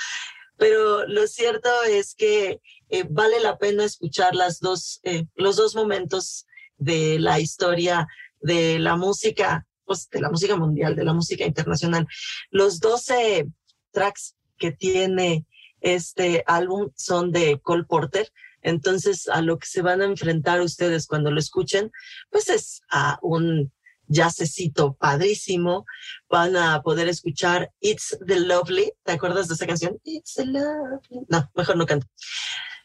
Pero 0.56 1.06
lo 1.06 1.26
cierto 1.26 1.68
es 1.88 2.14
que 2.14 2.60
eh, 2.88 3.04
vale 3.08 3.40
la 3.40 3.58
pena 3.58 3.84
escuchar 3.84 4.34
las 4.34 4.60
dos, 4.60 5.00
eh, 5.02 5.26
los 5.34 5.56
dos 5.56 5.74
momentos 5.74 6.46
de 6.78 7.18
la 7.18 7.40
historia 7.40 8.06
de 8.40 8.78
la 8.78 8.96
música, 8.96 9.66
pues 9.84 10.08
de 10.10 10.20
la 10.20 10.30
música 10.30 10.56
mundial, 10.56 10.96
de 10.96 11.04
la 11.04 11.12
música 11.12 11.44
internacional. 11.44 12.06
Los 12.50 12.80
12 12.80 13.46
tracks 13.96 14.36
que 14.58 14.72
tiene 14.72 15.46
este 15.80 16.44
álbum 16.46 16.90
son 16.94 17.32
de 17.32 17.58
Cole 17.62 17.84
Porter. 17.84 18.30
Entonces, 18.60 19.28
a 19.28 19.40
lo 19.40 19.58
que 19.58 19.66
se 19.66 19.80
van 19.80 20.02
a 20.02 20.04
enfrentar 20.04 20.60
ustedes 20.60 21.06
cuando 21.06 21.30
lo 21.30 21.38
escuchen, 21.38 21.90
pues 22.30 22.50
es 22.50 22.82
a 22.90 23.18
un 23.22 23.72
padrísimo. 24.98 25.86
Van 26.28 26.56
a 26.56 26.82
poder 26.82 27.08
escuchar 27.08 27.72
It's 27.80 28.18
the 28.26 28.40
Lovely. 28.40 28.92
¿Te 29.04 29.12
acuerdas 29.12 29.48
de 29.48 29.54
esa 29.54 29.66
canción? 29.66 29.98
It's 30.04 30.34
the 30.34 30.44
Lovely. 30.44 31.26
No, 31.28 31.50
mejor 31.54 31.76
no 31.76 31.86
canto. 31.86 32.06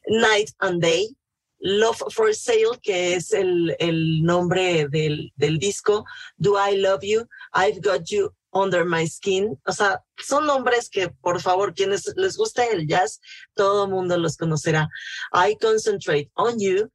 Night 0.08 0.52
and 0.60 0.82
Day. 0.82 1.16
Love 1.64 2.02
for 2.10 2.34
Sale, 2.34 2.80
que 2.82 3.14
es 3.14 3.34
el, 3.34 3.76
el 3.80 4.24
nombre 4.24 4.88
del, 4.88 5.32
del 5.36 5.60
disco. 5.60 6.06
Do 6.38 6.56
I 6.58 6.78
Love 6.78 7.04
You? 7.04 7.28
I've 7.54 7.82
Got 7.82 8.06
You 8.06 8.34
Under 8.54 8.86
My 8.86 9.08
Skin. 9.08 9.58
O 9.66 9.72
sea, 9.72 10.04
son 10.18 10.46
nombres 10.46 10.90
que, 10.90 11.10
por 11.22 11.40
favor, 11.42 11.74
quienes 11.74 12.14
les 12.16 12.38
gusta 12.38 12.66
el 12.66 12.88
jazz, 12.88 13.20
todo 13.56 13.88
mundo 13.88 14.18
los 14.18 14.38
conocerá. 14.38 14.90
I 15.34 15.56
concentrate 15.56 16.30
on 16.36 16.60
you. 16.60 16.92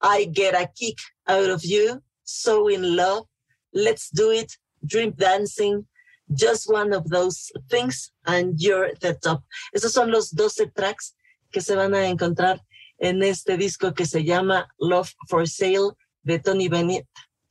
I 0.00 0.26
get 0.26 0.54
a 0.54 0.66
kick 0.66 0.98
out 1.26 1.50
of 1.50 1.62
you. 1.62 2.02
So 2.24 2.68
in 2.68 2.96
love. 2.96 3.26
Let's 3.72 4.10
do 4.10 4.30
it. 4.32 4.52
Dream 4.84 5.12
dancing. 5.16 5.86
Just 6.34 6.70
one 6.70 6.92
of 6.92 7.08
those 7.08 7.50
things 7.70 8.12
and 8.26 8.60
you're 8.60 8.92
the 9.00 9.14
top. 9.14 9.42
Esos 9.74 9.92
son 9.92 10.10
los 10.10 10.30
12 10.30 10.72
tracks 10.76 11.14
que 11.50 11.60
se 11.60 11.74
van 11.74 11.94
a 11.94 12.06
encontrar 12.06 12.60
en 12.98 13.22
este 13.22 13.56
disco 13.56 13.94
que 13.94 14.04
se 14.04 14.24
llama 14.24 14.68
Love 14.78 15.14
for 15.28 15.46
Sale 15.46 15.92
de 16.22 16.38
Tony 16.38 16.68
Bennett 16.68 17.06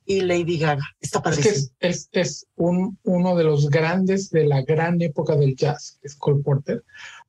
y 0.08 0.22
Lady 0.22 0.58
Gaga. 0.58 0.82
Está 1.00 1.22
Es, 1.30 1.70
es, 1.78 2.08
es, 2.12 2.46
un, 2.56 2.98
uno 3.04 3.36
de 3.36 3.44
los 3.44 3.68
grandes 3.68 4.30
de 4.30 4.46
la 4.46 4.62
gran 4.62 5.00
época 5.02 5.36
del 5.36 5.54
jazz, 5.54 6.00
es 6.02 6.16
Cole 6.16 6.42
Porter. 6.42 6.82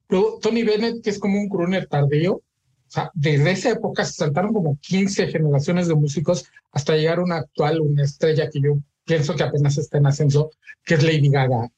Luego, 0.07 0.39
Tony 0.41 0.63
Bennett, 0.63 1.03
que 1.03 1.09
es 1.09 1.19
como 1.19 1.39
un 1.39 1.49
crooner 1.49 1.87
tardío, 1.87 2.35
O 2.35 2.43
sea, 2.87 3.11
desde 3.13 3.51
esa 3.51 3.71
época 3.71 4.05
se 4.05 4.13
saltaron 4.13 4.53
como 4.53 4.79
15 4.79 5.27
generaciones 5.27 5.89
de 5.89 5.95
músicos 5.95 6.45
hasta 6.71 6.95
llegar 6.95 7.19
a 7.19 7.23
una 7.23 7.35
actual, 7.35 7.81
una 7.81 8.03
estrella 8.03 8.49
que 8.49 8.61
yo 8.61 8.79
pienso 9.03 9.35
que 9.35 9.43
apenas 9.43 9.77
está 9.77 9.97
en 9.97 10.07
ascenso, 10.07 10.49
que 10.85 10.93
es 10.93 11.03
Lady 11.03 11.29
Gaga. 11.29 11.69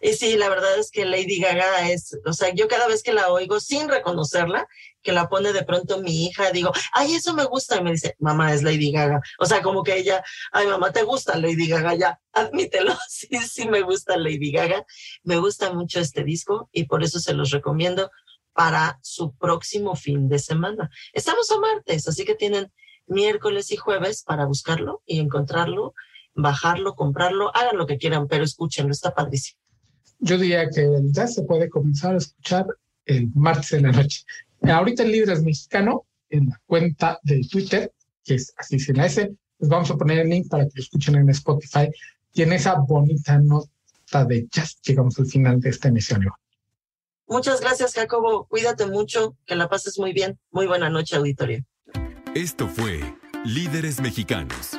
Y 0.00 0.14
sí, 0.14 0.36
la 0.36 0.48
verdad 0.48 0.78
es 0.78 0.90
que 0.90 1.04
Lady 1.04 1.40
Gaga 1.40 1.90
es, 1.90 2.18
o 2.24 2.32
sea, 2.32 2.52
yo 2.54 2.68
cada 2.68 2.86
vez 2.86 3.02
que 3.02 3.12
la 3.12 3.28
oigo 3.28 3.60
sin 3.60 3.88
reconocerla, 3.88 4.66
que 5.02 5.12
la 5.12 5.28
pone 5.28 5.52
de 5.52 5.64
pronto 5.64 6.00
mi 6.00 6.26
hija, 6.26 6.50
digo, 6.50 6.72
ay, 6.92 7.14
eso 7.14 7.34
me 7.34 7.44
gusta. 7.44 7.76
Y 7.76 7.82
me 7.82 7.92
dice, 7.92 8.16
mamá, 8.18 8.52
es 8.52 8.62
Lady 8.62 8.90
Gaga. 8.90 9.20
O 9.38 9.46
sea, 9.46 9.62
como 9.62 9.82
que 9.82 9.96
ella, 9.96 10.24
ay, 10.52 10.66
mamá, 10.66 10.92
¿te 10.92 11.02
gusta 11.02 11.38
Lady 11.38 11.68
Gaga? 11.68 11.94
Ya, 11.94 12.20
admítelo. 12.32 12.94
Sí, 13.08 13.28
sí, 13.48 13.68
me 13.68 13.82
gusta 13.82 14.16
Lady 14.16 14.50
Gaga. 14.50 14.84
Me 15.22 15.38
gusta 15.38 15.72
mucho 15.72 16.00
este 16.00 16.24
disco 16.24 16.68
y 16.72 16.84
por 16.84 17.02
eso 17.02 17.20
se 17.20 17.34
los 17.34 17.50
recomiendo 17.50 18.10
para 18.52 18.98
su 19.02 19.36
próximo 19.36 19.94
fin 19.96 20.28
de 20.28 20.38
semana. 20.38 20.90
Estamos 21.12 21.50
a 21.50 21.58
martes, 21.58 22.08
así 22.08 22.24
que 22.24 22.34
tienen 22.34 22.72
miércoles 23.06 23.70
y 23.72 23.76
jueves 23.76 24.22
para 24.22 24.46
buscarlo 24.46 25.02
y 25.06 25.20
encontrarlo, 25.20 25.94
bajarlo, 26.34 26.94
comprarlo, 26.94 27.54
hagan 27.54 27.76
lo 27.76 27.86
que 27.86 27.98
quieran, 27.98 28.26
pero 28.28 28.44
escúchenlo, 28.44 28.92
está 28.92 29.14
padrísimo. 29.14 29.63
Yo 30.24 30.38
diría 30.38 30.70
que 30.70 30.88
ya 31.12 31.26
se 31.26 31.42
puede 31.42 31.68
comenzar 31.68 32.14
a 32.14 32.18
escuchar 32.18 32.66
el 33.04 33.28
martes 33.34 33.74
en 33.74 33.82
la 33.82 33.92
noche. 33.92 34.24
Ahorita 34.62 35.02
el 35.02 35.12
libro 35.12 35.34
es 35.34 35.42
mexicano, 35.42 36.06
en 36.30 36.46
la 36.46 36.60
cuenta 36.64 37.20
de 37.22 37.46
Twitter, 37.46 37.92
que 38.24 38.36
es 38.36 38.54
así 38.56 38.78
sin 38.78 38.96
la 38.96 39.04
S, 39.04 39.30
les 39.58 39.68
vamos 39.68 39.90
a 39.90 39.96
poner 39.98 40.20
el 40.20 40.30
link 40.30 40.48
para 40.48 40.64
que 40.64 40.72
lo 40.76 40.82
escuchen 40.82 41.16
en 41.16 41.28
Spotify. 41.28 41.90
Y 42.32 42.40
en 42.40 42.54
esa 42.54 42.76
bonita 42.76 43.38
nota 43.38 44.24
de 44.26 44.48
jazz 44.50 44.80
llegamos 44.80 45.18
al 45.18 45.26
final 45.26 45.60
de 45.60 45.68
esta 45.68 45.88
emisión. 45.88 46.26
Muchas 47.26 47.60
gracias, 47.60 47.92
Jacobo. 47.92 48.46
Cuídate 48.46 48.86
mucho, 48.86 49.36
que 49.44 49.56
la 49.56 49.68
pases 49.68 49.98
muy 49.98 50.14
bien. 50.14 50.38
Muy 50.50 50.66
buena 50.66 50.88
noche, 50.88 51.16
auditorio. 51.16 51.64
Esto 52.34 52.66
fue 52.66 53.00
Líderes 53.44 54.00
Mexicanos. 54.00 54.78